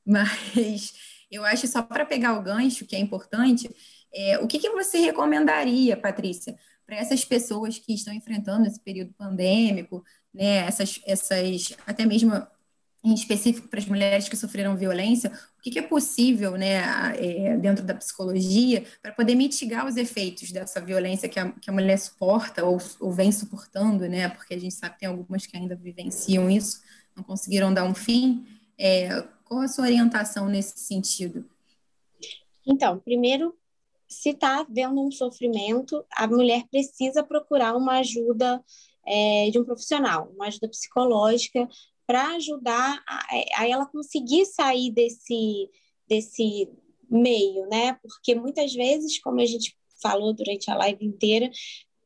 Mas 0.05 0.93
eu 1.29 1.45
acho 1.45 1.67
só 1.67 1.81
para 1.81 2.05
pegar 2.05 2.37
o 2.37 2.41
gancho, 2.41 2.85
que 2.85 2.95
é 2.95 2.99
importante, 2.99 3.69
é, 4.13 4.39
o 4.39 4.47
que, 4.47 4.57
que 4.57 4.69
você 4.71 4.97
recomendaria, 4.97 5.95
Patrícia, 5.95 6.57
para 6.85 6.95
essas 6.95 7.23
pessoas 7.23 7.77
que 7.77 7.93
estão 7.93 8.13
enfrentando 8.13 8.65
esse 8.65 8.79
período 8.79 9.13
pandêmico, 9.13 10.03
né? 10.33 10.65
Essas, 10.65 10.99
essas 11.05 11.75
até 11.85 12.05
mesmo 12.05 12.31
em 13.03 13.13
específico 13.13 13.67
para 13.67 13.79
as 13.79 13.85
mulheres 13.85 14.27
que 14.27 14.35
sofreram 14.35 14.75
violência, 14.75 15.31
o 15.57 15.61
que, 15.61 15.71
que 15.71 15.79
é 15.79 15.81
possível, 15.81 16.57
né, 16.57 16.81
é, 17.17 17.57
dentro 17.57 17.83
da 17.83 17.93
psicologia, 17.93 18.83
para 19.01 19.13
poder 19.13 19.35
mitigar 19.35 19.87
os 19.87 19.95
efeitos 19.95 20.51
dessa 20.51 20.81
violência 20.81 21.29
que 21.29 21.39
a, 21.39 21.51
que 21.51 21.69
a 21.69 21.73
mulher 21.73 21.97
suporta 21.97 22.65
ou, 22.65 22.77
ou, 22.99 23.11
vem 23.11 23.31
suportando, 23.31 24.07
né, 24.07 24.27
porque 24.29 24.53
a 24.53 24.59
gente 24.59 24.73
sabe 24.73 24.95
que 24.95 24.99
tem 25.01 25.09
algumas 25.09 25.45
que 25.45 25.55
ainda 25.55 25.75
vivenciam 25.75 26.49
isso, 26.49 26.81
não 27.15 27.23
conseguiram 27.23 27.73
dar 27.73 27.85
um 27.85 27.93
fim. 27.93 28.45
É, 28.77 29.21
qual 29.45 29.61
a 29.61 29.67
sua 29.67 29.85
orientação 29.85 30.47
nesse 30.47 30.79
sentido? 30.79 31.45
Então, 32.65 32.99
primeiro, 32.99 33.55
se 34.07 34.29
está 34.29 34.65
vendo 34.69 35.01
um 35.01 35.11
sofrimento, 35.11 36.05
a 36.11 36.27
mulher 36.27 36.63
precisa 36.69 37.23
procurar 37.23 37.75
uma 37.75 37.99
ajuda 37.99 38.63
é, 39.05 39.49
de 39.51 39.59
um 39.59 39.63
profissional, 39.63 40.31
uma 40.35 40.47
ajuda 40.47 40.67
psicológica 40.67 41.67
para 42.09 42.29
ajudar 42.37 43.03
a, 43.07 43.61
a, 43.61 43.69
ela 43.69 43.85
conseguir 43.85 44.43
sair 44.47 44.91
desse, 44.91 45.69
desse 46.07 46.67
meio, 47.07 47.67
né? 47.69 47.99
Porque 48.01 48.33
muitas 48.33 48.73
vezes, 48.73 49.21
como 49.21 49.39
a 49.39 49.45
gente 49.45 49.77
falou 50.01 50.33
durante 50.33 50.71
a 50.71 50.75
live 50.75 51.05
inteira, 51.05 51.51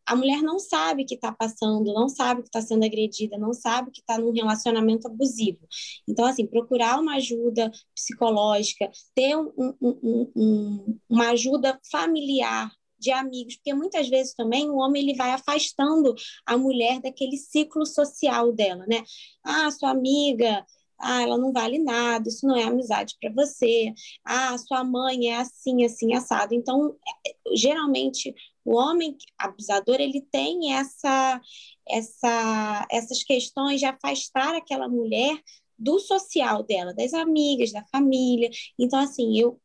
a 0.05 0.13
mulher 0.13 0.41
não 0.41 0.59
sabe 0.59 1.05
que 1.05 1.15
está 1.15 1.31
passando, 1.31 1.93
não 1.93 2.09
sabe 2.09 2.41
que 2.41 2.49
está 2.49 2.61
sendo 2.61 2.83
agredida, 2.83 3.37
não 3.37 3.53
sabe 3.53 3.91
que 3.91 4.01
está 4.01 4.17
num 4.17 4.33
relacionamento 4.33 5.07
abusivo. 5.07 5.65
Então, 6.05 6.25
assim, 6.25 6.45
procurar 6.45 6.99
uma 6.99 7.15
ajuda 7.15 7.71
psicológica, 7.95 8.91
ter 9.15 9.37
um, 9.37 9.53
um, 9.81 10.31
um, 10.35 10.99
uma 11.09 11.29
ajuda 11.29 11.79
familiar 11.89 12.69
de 13.03 13.11
amigos, 13.11 13.55
porque 13.55 13.73
muitas 13.73 14.09
vezes 14.09 14.33
também 14.33 14.69
o 14.69 14.77
homem 14.77 15.03
ele 15.03 15.17
vai 15.17 15.31
afastando 15.31 16.15
a 16.45 16.57
mulher 16.57 17.01
daquele 17.01 17.37
ciclo 17.37 17.85
social 17.85 18.51
dela, 18.53 18.85
né? 18.87 19.03
Ah, 19.43 19.69
sua 19.71 19.91
amiga, 19.91 20.65
ah, 20.99 21.21
ela 21.21 21.37
não 21.37 21.51
vale 21.51 21.79
nada, 21.79 22.29
isso 22.29 22.47
não 22.47 22.55
é 22.55 22.63
amizade 22.63 23.15
para 23.19 23.31
você. 23.33 23.93
Ah, 24.23 24.57
sua 24.57 24.83
mãe 24.83 25.29
é 25.31 25.35
assim, 25.37 25.83
assim, 25.83 26.13
assado. 26.13 26.53
Então, 26.55 26.95
é, 27.27 27.55
geralmente, 27.55 28.33
o 28.63 28.75
homem 28.77 29.17
abusador, 29.37 29.99
ele 29.99 30.21
tem 30.31 30.73
essa, 30.73 31.41
essa, 31.87 32.87
essas 32.89 33.21
questões 33.23 33.79
de 33.79 33.85
afastar 33.85 34.55
aquela 34.55 34.87
mulher 34.87 35.37
do 35.77 35.99
social 35.99 36.63
dela, 36.63 36.93
das 36.93 37.13
amigas, 37.13 37.71
da 37.73 37.83
família. 37.85 38.49
Então, 38.79 38.99
assim, 38.99 39.37
eu, 39.37 39.59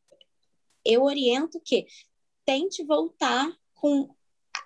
eu 0.83 1.03
oriento 1.03 1.61
que 1.63 1.85
tente 2.49 2.83
voltar 2.83 3.47
com 3.75 4.09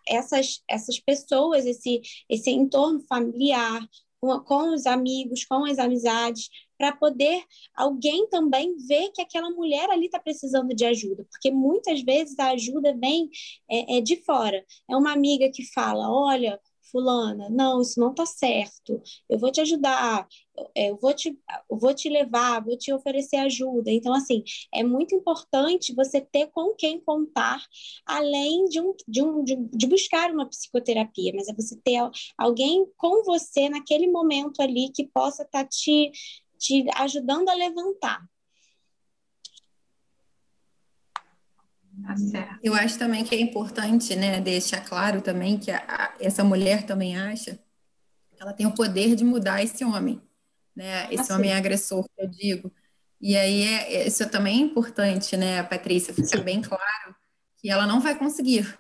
essas, 0.08 0.64
essas 0.70 0.98
pessoas, 1.02 1.66
esse, 1.66 2.02
esse 2.30 2.50
entorno 2.50 3.02
familiar, 3.02 3.86
com, 4.22 4.40
com 4.40 4.74
os 4.74 4.86
amigos, 4.86 5.44
com 5.44 5.66
as 5.66 5.78
amizades, 5.78 6.50
para 6.78 6.96
poder 6.96 7.44
alguém 7.76 8.26
também 8.30 8.78
ver 8.88 9.12
que 9.12 9.22
aquela 9.22 9.50
mulher 9.50 9.90
ali 9.90 10.06
está 10.06 10.18
precisando 10.18 10.74
de 10.74 10.86
ajuda, 10.86 11.28
porque 11.30 11.52
muitas 11.52 12.02
vezes 12.02 12.40
a 12.40 12.52
ajuda 12.52 12.96
vem 12.96 13.30
é, 13.70 13.98
é 13.98 14.02
de 14.02 14.16
fora. 14.24 14.66
É 14.90 14.96
uma 14.96 15.12
amiga 15.12 15.52
que 15.54 15.66
fala: 15.74 16.10
olha, 16.10 16.58
fulana, 16.94 17.50
não, 17.50 17.82
isso 17.82 18.00
não 18.00 18.12
está 18.12 18.26
certo, 18.26 19.02
eu 19.30 19.40
vou 19.40 19.52
te 19.52 19.60
ajudar, 19.60 20.28
é, 20.76 20.92
eu 20.92 20.98
vou 20.98 21.14
te, 21.14 21.38
eu 21.70 21.78
vou 21.78 21.94
te 21.94 22.08
levar, 22.08 22.64
vou 22.64 22.78
te 22.78 22.94
oferecer 22.94 23.38
ajuda. 23.38 23.92
Então, 23.92 24.14
assim, 24.14 24.44
é 24.74 24.84
muito 24.84 25.16
importante 25.16 25.94
você 25.96 26.22
ter 26.22 26.48
com 26.52 26.76
quem 26.76 27.00
contar, 27.02 27.60
além 28.06 28.66
de, 28.66 28.80
um, 28.80 28.94
de, 29.08 29.22
um, 29.24 29.44
de, 29.44 29.56
de 29.56 29.88
buscar 29.88 30.32
uma 30.32 30.48
psicoterapia, 30.48 31.34
mas 31.36 31.48
é 31.48 31.54
você 31.54 31.76
ter 31.84 32.00
alguém 32.38 32.86
com 32.98 33.24
você 33.24 33.68
naquele 33.70 34.08
momento 34.08 34.62
ali 34.62 34.92
que 34.94 35.08
possa 35.08 35.44
estar 35.44 35.64
tá 35.64 35.70
te, 35.70 36.12
te 36.60 36.86
ajudando 36.96 37.50
a 37.50 37.54
levantar. 37.56 38.22
Tá 42.04 42.60
eu 42.62 42.74
acho 42.74 43.00
também 43.00 43.24
que 43.24 43.34
é 43.34 43.40
importante, 43.40 44.16
né, 44.16 44.42
deixar 44.42 44.82
claro 44.82 45.22
também 45.22 45.58
que 45.58 45.72
a, 45.72 45.78
a, 45.88 46.14
essa 46.20 46.44
mulher 46.44 46.84
também 46.84 47.18
acha 47.18 47.58
que 48.36 48.42
ela 48.42 48.52
tem 48.52 48.66
o 48.66 48.74
poder 48.74 49.16
de 49.16 49.24
mudar 49.24 49.64
esse 49.64 49.86
homem, 49.86 50.22
né, 50.76 51.06
esse 51.06 51.22
assim. 51.22 51.34
homem 51.34 51.54
agressor, 51.54 52.04
que 52.04 52.22
eu 52.22 52.28
digo. 52.30 52.72
E 53.22 53.38
aí, 53.38 53.64
é, 53.64 54.08
isso 54.08 54.30
também 54.30 54.62
é 54.62 54.66
importante, 54.66 55.38
né, 55.38 55.64
Patrícia, 55.64 56.14
ficar 56.14 56.42
bem 56.42 56.62
claro 56.62 57.16
que 57.64 57.70
ela 57.70 57.88
não 57.88 58.02
vai 58.02 58.20
conseguir. 58.20 58.78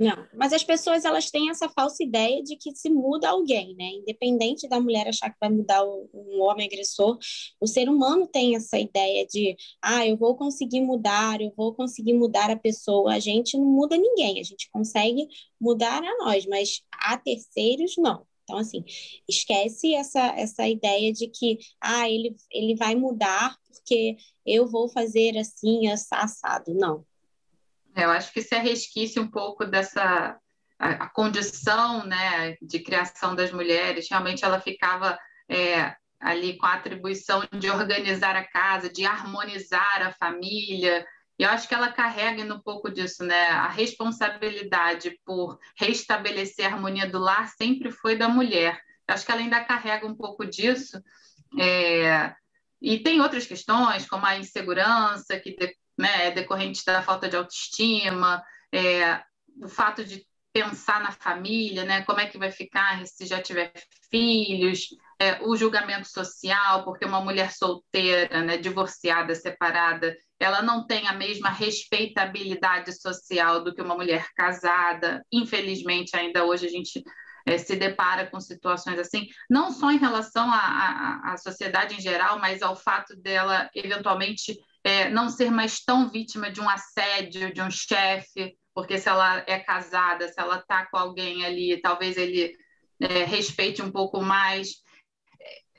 Não, 0.00 0.26
mas 0.34 0.52
as 0.54 0.64
pessoas 0.64 1.04
elas 1.04 1.30
têm 1.30 1.50
essa 1.50 1.68
falsa 1.68 2.02
ideia 2.02 2.42
de 2.42 2.56
que 2.56 2.74
se 2.74 2.88
muda 2.88 3.28
alguém, 3.28 3.76
né? 3.76 3.90
Independente 3.90 4.66
da 4.66 4.80
mulher 4.80 5.06
achar 5.06 5.28
que 5.30 5.36
vai 5.38 5.50
mudar 5.50 5.84
um 5.84 6.40
homem 6.40 6.66
agressor, 6.66 7.18
o 7.60 7.66
ser 7.66 7.88
humano 7.88 8.26
tem 8.26 8.56
essa 8.56 8.78
ideia 8.78 9.26
de, 9.26 9.54
ah, 9.82 10.06
eu 10.06 10.16
vou 10.16 10.34
conseguir 10.36 10.80
mudar, 10.80 11.40
eu 11.40 11.52
vou 11.54 11.74
conseguir 11.74 12.14
mudar 12.14 12.50
a 12.50 12.56
pessoa. 12.56 13.12
A 13.12 13.18
gente 13.18 13.58
não 13.58 13.66
muda 13.66 13.96
ninguém, 13.96 14.40
a 14.40 14.42
gente 14.42 14.70
consegue 14.72 15.28
mudar 15.60 16.02
a 16.02 16.16
nós, 16.24 16.46
mas 16.46 16.80
a 16.90 17.18
terceiros 17.18 17.94
não. 17.98 18.26
Então, 18.42 18.56
assim, 18.58 18.82
esquece 19.28 19.94
essa, 19.94 20.34
essa 20.36 20.66
ideia 20.66 21.12
de 21.12 21.28
que, 21.28 21.58
ah, 21.80 22.08
ele, 22.08 22.34
ele 22.50 22.74
vai 22.74 22.94
mudar 22.94 23.56
porque 23.68 24.16
eu 24.46 24.66
vou 24.66 24.88
fazer 24.88 25.36
assim, 25.38 25.88
assado. 25.88 26.74
Não, 26.74 27.04
eu 27.94 28.10
acho 28.10 28.32
que 28.32 28.42
se 28.42 28.56
resquício 28.58 29.22
um 29.22 29.30
pouco 29.30 29.64
dessa 29.64 30.38
a, 30.78 30.90
a, 30.90 31.08
condição 31.08 32.04
né, 32.04 32.56
de 32.60 32.80
criação 32.80 33.34
das 33.34 33.52
mulheres, 33.52 34.08
realmente 34.10 34.44
ela 34.44 34.60
ficava 34.60 35.18
é, 35.48 35.94
ali 36.20 36.56
com 36.56 36.66
a 36.66 36.74
atribuição 36.74 37.42
de 37.52 37.70
organizar 37.70 38.36
a 38.36 38.44
casa, 38.44 38.88
de 38.88 39.04
harmonizar 39.04 40.02
a 40.02 40.12
família. 40.12 41.06
E 41.38 41.42
eu 41.42 41.50
acho 41.50 41.68
que 41.68 41.74
ela 41.74 41.92
carrega 41.92 42.42
um 42.42 42.60
pouco 42.60 42.90
disso, 42.90 43.24
né? 43.24 43.48
A 43.48 43.68
responsabilidade 43.68 45.18
por 45.24 45.58
restabelecer 45.76 46.66
a 46.66 46.74
harmonia 46.74 47.08
do 47.08 47.18
lar 47.18 47.48
sempre 47.48 47.90
foi 47.90 48.16
da 48.16 48.28
mulher. 48.28 48.80
Eu 49.06 49.14
acho 49.14 49.26
que 49.26 49.32
ela 49.32 49.40
ainda 49.40 49.64
carrega 49.64 50.06
um 50.06 50.14
pouco 50.14 50.44
disso. 50.44 51.00
É... 51.58 52.34
E 52.80 52.98
tem 52.98 53.20
outras 53.20 53.46
questões, 53.46 54.06
como 54.06 54.26
a 54.26 54.38
insegurança, 54.38 55.38
que 55.38 55.52
né, 55.98 56.28
é 56.28 56.30
decorrente 56.30 56.84
da 56.84 57.02
falta 57.02 57.28
de 57.28 57.36
autoestima, 57.36 58.42
é, 58.72 59.22
o 59.62 59.68
fato 59.68 60.04
de 60.04 60.26
pensar 60.52 61.00
na 61.00 61.10
família, 61.10 61.84
né, 61.84 62.02
como 62.02 62.20
é 62.20 62.26
que 62.26 62.38
vai 62.38 62.50
ficar 62.50 63.04
se 63.06 63.26
já 63.26 63.42
tiver 63.42 63.72
filhos, 64.10 64.88
é, 65.18 65.42
o 65.42 65.56
julgamento 65.56 66.06
social, 66.06 66.84
porque 66.84 67.04
uma 67.04 67.20
mulher 67.20 67.52
solteira, 67.52 68.42
né, 68.42 68.56
divorciada, 68.56 69.34
separada, 69.34 70.16
ela 70.38 70.62
não 70.62 70.86
tem 70.86 71.08
a 71.08 71.12
mesma 71.12 71.48
respeitabilidade 71.48 72.92
social 73.00 73.64
do 73.64 73.74
que 73.74 73.82
uma 73.82 73.94
mulher 73.94 74.28
casada. 74.36 75.24
Infelizmente, 75.32 76.16
ainda 76.16 76.44
hoje 76.44 76.66
a 76.66 76.70
gente 76.70 77.02
é, 77.46 77.58
se 77.58 77.76
depara 77.76 78.26
com 78.26 78.40
situações 78.40 78.98
assim, 78.98 79.26
não 79.48 79.70
só 79.70 79.90
em 79.90 79.98
relação 79.98 80.50
à, 80.50 81.32
à, 81.32 81.36
sociedade 81.36 81.94
em 81.94 82.00
geral, 82.00 82.38
mas 82.38 82.62
ao 82.62 82.74
fato 82.76 83.16
dela 83.16 83.68
eventualmente 83.74 84.56
é, 84.84 85.08
não 85.08 85.30
ser 85.30 85.50
mais 85.50 85.80
tão 85.80 86.10
vítima 86.10 86.50
de 86.50 86.60
um 86.60 86.68
assédio, 86.68 87.52
de 87.52 87.62
um 87.62 87.70
chefe, 87.70 88.56
porque 88.74 88.98
se 88.98 89.08
ela 89.08 89.42
é 89.46 89.58
casada, 89.58 90.28
se 90.28 90.38
ela 90.38 90.58
está 90.58 90.84
com 90.86 90.98
alguém 90.98 91.44
ali, 91.44 91.80
talvez 91.80 92.18
ele 92.18 92.54
é, 93.00 93.24
respeite 93.24 93.80
um 93.80 93.90
pouco 93.90 94.20
mais. 94.20 94.84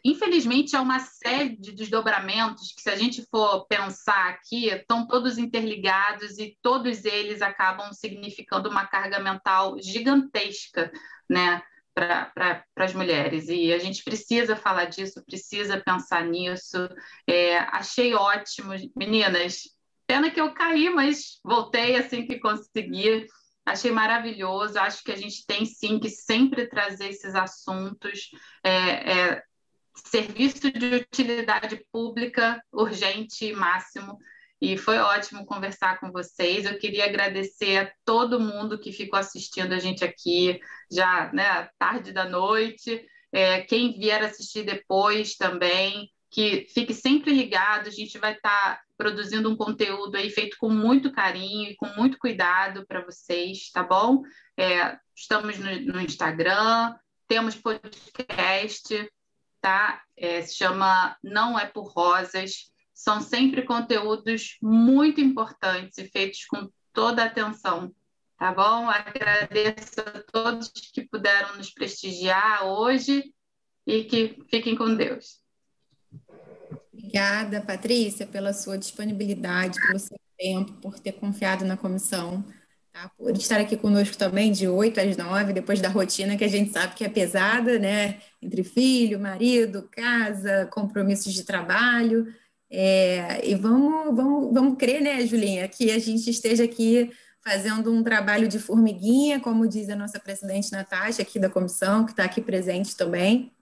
Infelizmente, 0.04 0.76
é 0.76 0.80
uma 0.80 1.00
série 1.00 1.58
de 1.58 1.72
desdobramentos 1.72 2.72
que, 2.74 2.82
se 2.82 2.90
a 2.90 2.96
gente 2.96 3.26
for 3.30 3.66
pensar 3.68 4.30
aqui, 4.30 4.68
estão 4.68 5.08
todos 5.08 5.38
interligados 5.38 6.38
e 6.38 6.58
todos 6.62 7.06
eles 7.06 7.42
acabam 7.42 7.92
significando 7.92 8.70
uma 8.70 8.86
carga 8.86 9.20
mental 9.20 9.78
gigantesca, 9.82 10.92
né? 11.30 11.62
Para 11.96 12.64
as 12.76 12.94
mulheres. 12.94 13.48
E 13.48 13.74
a 13.74 13.80
gente 13.80 14.04
precisa 14.04 14.56
falar 14.56 14.86
disso, 14.86 15.24
precisa 15.26 15.82
pensar 15.82 16.26
nisso. 16.26 16.78
É, 17.26 17.58
achei 17.58 18.14
ótimo, 18.14 18.74
meninas. 18.96 19.62
Pena 20.06 20.30
que 20.30 20.40
eu 20.40 20.54
caí, 20.54 20.90
mas 20.90 21.40
voltei 21.44 21.96
assim 21.96 22.28
que 22.28 22.38
consegui. 22.40 23.26
Achei 23.66 23.92
maravilhoso. 23.92 24.78
Acho 24.78 25.04
que 25.04 25.12
a 25.12 25.16
gente 25.16 25.46
tem 25.48 25.66
sim 25.66 25.98
que 25.98 26.10
sempre 26.10 26.68
trazer 26.68 27.10
esses 27.10 27.34
assuntos. 27.34 28.30
É, 28.64 29.32
é, 29.32 29.44
serviço 29.96 30.70
de 30.70 30.96
utilidade 30.96 31.84
pública 31.92 32.62
urgente 32.74 33.46
e 33.46 33.54
máximo. 33.54 34.20
E 34.66 34.78
foi 34.78 34.98
ótimo 34.98 35.46
conversar 35.46 36.00
com 36.00 36.12
vocês. 36.12 36.66
Eu 36.66 36.80
queria 36.80 37.06
agradecer 37.06 37.78
a 37.78 37.92
todo 38.04 38.40
mundo 38.40 38.80
que 38.80 38.92
ficou 38.92 39.20
assistindo 39.20 39.74
a 39.74 39.78
gente 39.78 40.04
aqui, 40.04 40.60
já 40.92 41.32
né, 41.32 41.70
tarde 41.78 42.12
da 42.12 42.28
noite. 42.28 43.06
É, 43.32 43.62
quem 43.62 43.98
vier 43.98 44.24
assistir 44.24 44.64
depois 44.64 45.36
também, 45.36 46.10
que 46.32 46.66
fique 46.74 46.96
sempre 46.96 47.32
ligado. 47.32 47.88
A 47.88 47.92
gente 47.92 48.18
vai 48.18 48.34
estar 48.34 48.76
tá 48.76 48.82
produzindo 48.98 49.52
um 49.52 49.56
conteúdo 49.56 50.16
aí 50.16 50.32
feito 50.32 50.58
com 50.58 50.70
muito 50.70 51.12
carinho 51.12 51.70
e 51.70 51.76
com 51.76 51.88
muito 51.96 52.18
cuidado 52.18 52.88
para 52.88 53.06
vocês, 53.06 53.70
tá 53.72 53.84
bom? 53.84 54.24
É, 54.58 54.98
estamos 55.16 55.60
no, 55.60 55.94
no 55.94 56.02
Instagram, 56.02 56.96
temos 57.28 57.56
podcast 57.56 59.08
tá? 59.66 60.00
É, 60.16 60.44
se 60.44 60.56
chama 60.56 61.18
Não 61.24 61.58
é 61.58 61.66
por 61.66 61.92
Rosas. 61.92 62.72
São 62.96 63.22
sempre 63.22 63.62
conteúdos 63.64 64.58
muito 64.62 65.20
importantes 65.20 65.98
e 65.98 66.08
feitos 66.08 66.46
com 66.46 66.70
toda 66.94 67.22
a 67.22 67.26
atenção, 67.26 67.94
tá 68.40 68.54
bom? 68.54 68.90
Agradeço 68.90 70.00
a 70.00 70.24
todos 70.32 70.70
que 70.70 71.02
puderam 71.02 71.58
nos 71.58 71.70
prestigiar 71.70 72.66
hoje 72.66 73.34
e 73.86 74.06
que 74.06 74.42
fiquem 74.50 74.76
com 74.76 74.96
Deus. 74.96 75.42
Obrigada, 76.94 77.62
Patrícia, 77.62 78.26
pela 78.26 78.54
sua 78.54 78.78
disponibilidade, 78.78 79.80
pelo 79.86 80.00
seu 80.00 80.18
tempo, 80.38 80.72
por 80.82 80.98
ter 80.98 81.12
confiado 81.12 81.66
na 81.66 81.76
comissão 81.76 82.44
tá? 82.96 83.12
por 83.18 83.36
estar 83.36 83.60
aqui 83.60 83.76
conosco 83.76 84.18
também 84.18 84.54
de 84.54 84.68
8 84.68 85.02
às 85.02 85.18
9, 85.18 85.52
depois 85.52 85.82
da 85.82 85.90
rotina 85.90 86.38
que 86.38 86.46
a 86.46 86.48
gente 86.48 86.72
sabe 86.72 86.96
que 86.96 87.04
é 87.04 87.10
pesada, 87.10 87.78
né? 87.78 88.20
Entre 88.42 88.64
filho, 88.64 89.20
marido, 89.20 89.90
casa, 89.92 90.66
compromissos 90.72 91.34
de 91.34 91.44
trabalho. 91.44 92.34
É, 92.70 93.48
e 93.48 93.56
vamos, 93.56 94.16
vamos, 94.16 94.54
vamos 94.54 94.78
crer, 94.78 95.02
né, 95.02 95.26
Julinha, 95.26 95.68
que 95.68 95.92
a 95.92 96.00
gente 96.00 96.30
esteja 96.30 96.64
aqui 96.64 97.12
fazendo 97.44 97.92
um 97.92 98.04
trabalho 98.04 98.48
de 98.48 98.58
formiguinha, 98.58 99.40
como 99.40 99.68
diz 99.68 99.88
a 99.90 99.96
nossa 99.96 100.20
presidente 100.20 100.72
Natasha, 100.72 101.22
aqui 101.22 101.38
da 101.40 101.50
comissão, 101.50 102.04
que 102.04 102.12
está 102.12 102.24
aqui 102.24 102.42
presente 102.42 102.98
também, 102.98 103.54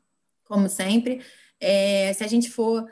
como 0.45 0.69
sempre. 0.69 1.21
É, 1.59 2.13
se 2.13 2.23
a 2.23 2.27
gente 2.27 2.49
for 2.49 2.85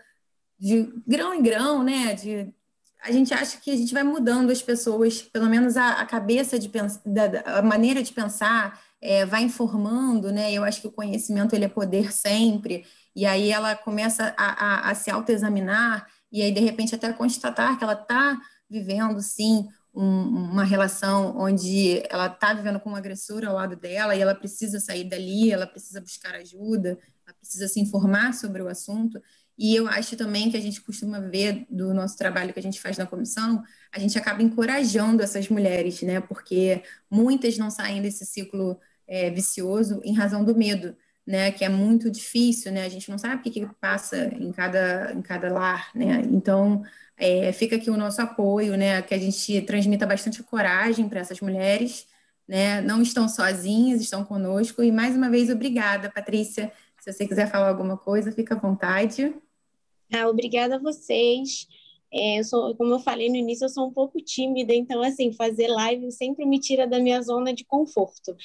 de 0.60 0.94
grão 1.08 1.34
em 1.34 1.42
grão, 1.42 1.82
né, 1.82 2.14
de 2.14 2.54
a 3.02 3.12
gente 3.12 3.34
acha 3.34 3.58
que 3.60 3.72
a 3.72 3.76
gente 3.76 3.94
vai 3.94 4.04
mudando 4.04 4.52
as 4.52 4.62
pessoas, 4.62 5.22
pelo 5.22 5.50
menos 5.50 5.76
a, 5.76 5.94
a 5.94 6.06
cabeça 6.06 6.60
de 6.60 6.70
pensar, 6.70 7.02
a 7.46 7.62
maneira 7.62 8.04
de 8.04 8.14
pensar 8.14 8.80
é, 9.02 9.26
vai 9.26 9.42
informando, 9.42 10.32
né? 10.32 10.54
Eu 10.54 10.64
acho 10.64 10.80
que 10.80 10.88
o 10.88 10.92
conhecimento 10.92 11.56
ele 11.56 11.66
é 11.66 11.68
poder 11.68 12.14
sempre, 12.14 12.86
e 13.16 13.26
aí 13.26 13.52
ela 13.52 13.76
começa 13.76 14.34
a, 14.38 14.66
a, 14.66 14.90
a 14.92 14.96
se 14.96 15.12
autoexaminar, 15.12 16.08
e 16.32 16.42
aí 16.42 16.52
de 16.52 16.62
repente 16.62 16.96
até 16.96 17.12
constatar 17.12 17.78
que 17.78 17.84
ela 17.84 17.94
está 17.94 18.40
vivendo, 18.70 19.22
sim, 19.22 19.68
um, 19.94 20.52
uma 20.52 20.64
relação 20.64 21.38
onde 21.38 22.02
ela 22.10 22.28
está 22.28 22.54
vivendo 22.54 22.80
com 22.80 22.92
um 22.92 22.96
agressor 22.96 23.44
ao 23.46 23.56
lado 23.56 23.76
dela 23.76 24.16
e 24.16 24.22
ela 24.22 24.34
precisa 24.34 24.80
sair 24.80 25.04
dali, 25.04 25.52
ela 25.52 25.68
precisa 25.68 26.00
buscar 26.00 26.34
ajuda, 26.36 26.98
ela 27.26 27.36
precisa 27.38 27.68
se 27.68 27.80
informar 27.80 28.34
sobre 28.34 28.62
o 28.62 28.68
assunto. 28.68 29.22
E 29.58 29.76
eu 29.76 29.88
acho 29.88 30.16
também 30.16 30.50
que 30.50 30.58
a 30.58 30.62
gente 30.62 30.82
costuma 30.82 31.20
ver 31.20 31.66
do 31.70 31.94
nosso 31.94 32.18
trabalho 32.18 32.54
que 32.54 32.60
a 32.60 32.64
gente 32.64 32.82
faz 32.82 32.98
na 32.98 33.06
comissão, 33.06 33.62
a 33.92 34.00
gente 34.00 34.18
acaba 34.18 34.42
encorajando 34.42 35.22
essas 35.22 35.50
mulheres, 35.50 36.02
né? 36.02 36.20
Porque 36.22 36.82
muitas 37.10 37.58
não 37.58 37.70
saem 37.70 38.02
desse 38.02 38.26
ciclo 38.26 38.80
é, 39.08 39.30
vicioso 39.30 40.02
em 40.04 40.14
razão 40.14 40.44
do 40.44 40.56
medo, 40.56 40.96
né? 41.26 41.52
Que 41.52 41.64
é 41.64 41.70
muito 41.70 42.10
difícil, 42.10 42.72
né? 42.72 42.86
A 42.86 42.90
gente 42.90 43.10
não 43.10 43.18
sabe 43.18 43.36
o 43.36 43.40
que, 43.42 43.52
que 43.52 43.66
passa 43.80 44.26
em 44.36 44.52
cada, 44.52 45.14
em 45.14 45.22
cada 45.22 45.52
lar, 45.52 45.90
né? 45.96 46.22
Então, 46.32 46.84
é, 47.18 47.52
fica 47.52 47.76
aqui 47.76 47.90
o 47.90 47.98
nosso 47.98 48.22
apoio, 48.22 48.76
né? 48.76 49.02
Que 49.02 49.14
a 49.14 49.18
gente 49.18 49.62
transmita 49.62 50.06
bastante 50.06 50.42
coragem 50.44 51.08
para 51.08 51.20
essas 51.20 51.40
mulheres, 51.40 52.08
né? 52.48 52.82
Não 52.82 53.02
estão 53.02 53.28
sozinhas, 53.30 54.02
estão 54.02 54.26
conosco. 54.26 54.84
E 54.84 54.92
mais 54.92 55.16
uma 55.16 55.30
vez, 55.30 55.50
obrigada, 55.50 56.10
Patrícia. 56.10 56.72
Se 57.00 57.12
você 57.12 57.28
quiser 57.28 57.50
falar 57.50 57.70
alguma 57.70 57.98
coisa, 57.98 58.32
fica 58.32 58.56
à 58.56 58.60
vontade. 58.60 59.34
Ah, 60.14 60.28
obrigada 60.28 60.76
a 60.76 60.80
vocês. 60.80 61.68
É, 62.14 62.40
eu 62.40 62.44
sou, 62.44 62.76
como 62.76 62.94
eu 62.94 63.00
falei 63.00 63.30
no 63.30 63.38
início, 63.38 63.66
eu 63.66 63.70
sou 63.70 63.88
um 63.88 63.94
pouco 63.94 64.20
tímida, 64.22 64.74
então, 64.74 65.02
assim, 65.02 65.32
fazer 65.32 65.68
live 65.68 66.12
sempre 66.12 66.46
me 66.46 66.60
tira 66.60 66.86
da 66.86 67.00
minha 67.00 67.22
zona 67.22 67.54
de 67.54 67.64
conforto. 67.64 68.36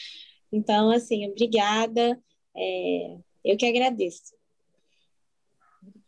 Então, 0.52 0.90
assim, 0.90 1.28
obrigada. 1.28 2.18
É, 2.56 3.16
eu 3.44 3.56
que 3.56 3.66
agradeço. 3.66 4.34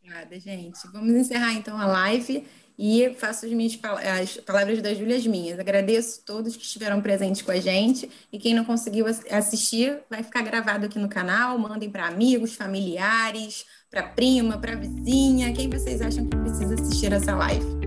Obrigada, 0.08 0.40
gente. 0.40 0.78
Vamos 0.92 1.14
encerrar 1.14 1.52
então 1.52 1.78
a 1.78 1.86
live 1.86 2.44
e 2.78 3.12
faço 3.14 3.44
as 3.44 3.52
minhas 3.52 3.78
as 4.20 4.36
palavras 4.38 4.80
da 4.80 4.94
Júlia 4.94 5.16
as 5.16 5.26
minhas. 5.26 5.58
Agradeço 5.58 6.22
todos 6.24 6.56
que 6.56 6.62
estiveram 6.62 7.02
presentes 7.02 7.42
com 7.42 7.50
a 7.50 7.60
gente 7.60 8.08
e 8.32 8.38
quem 8.38 8.54
não 8.54 8.64
conseguiu 8.64 9.06
assistir 9.06 10.00
vai 10.08 10.22
ficar 10.22 10.42
gravado 10.42 10.86
aqui 10.86 10.98
no 10.98 11.08
canal. 11.08 11.58
Mandem 11.58 11.90
para 11.90 12.06
amigos, 12.06 12.54
familiares, 12.54 13.66
para 13.90 14.02
prima, 14.02 14.58
para 14.58 14.76
vizinha, 14.76 15.52
quem 15.52 15.68
vocês 15.68 16.00
acham 16.00 16.26
que 16.26 16.36
precisa 16.36 16.74
assistir 16.74 17.12
essa 17.12 17.34
live. 17.34 17.77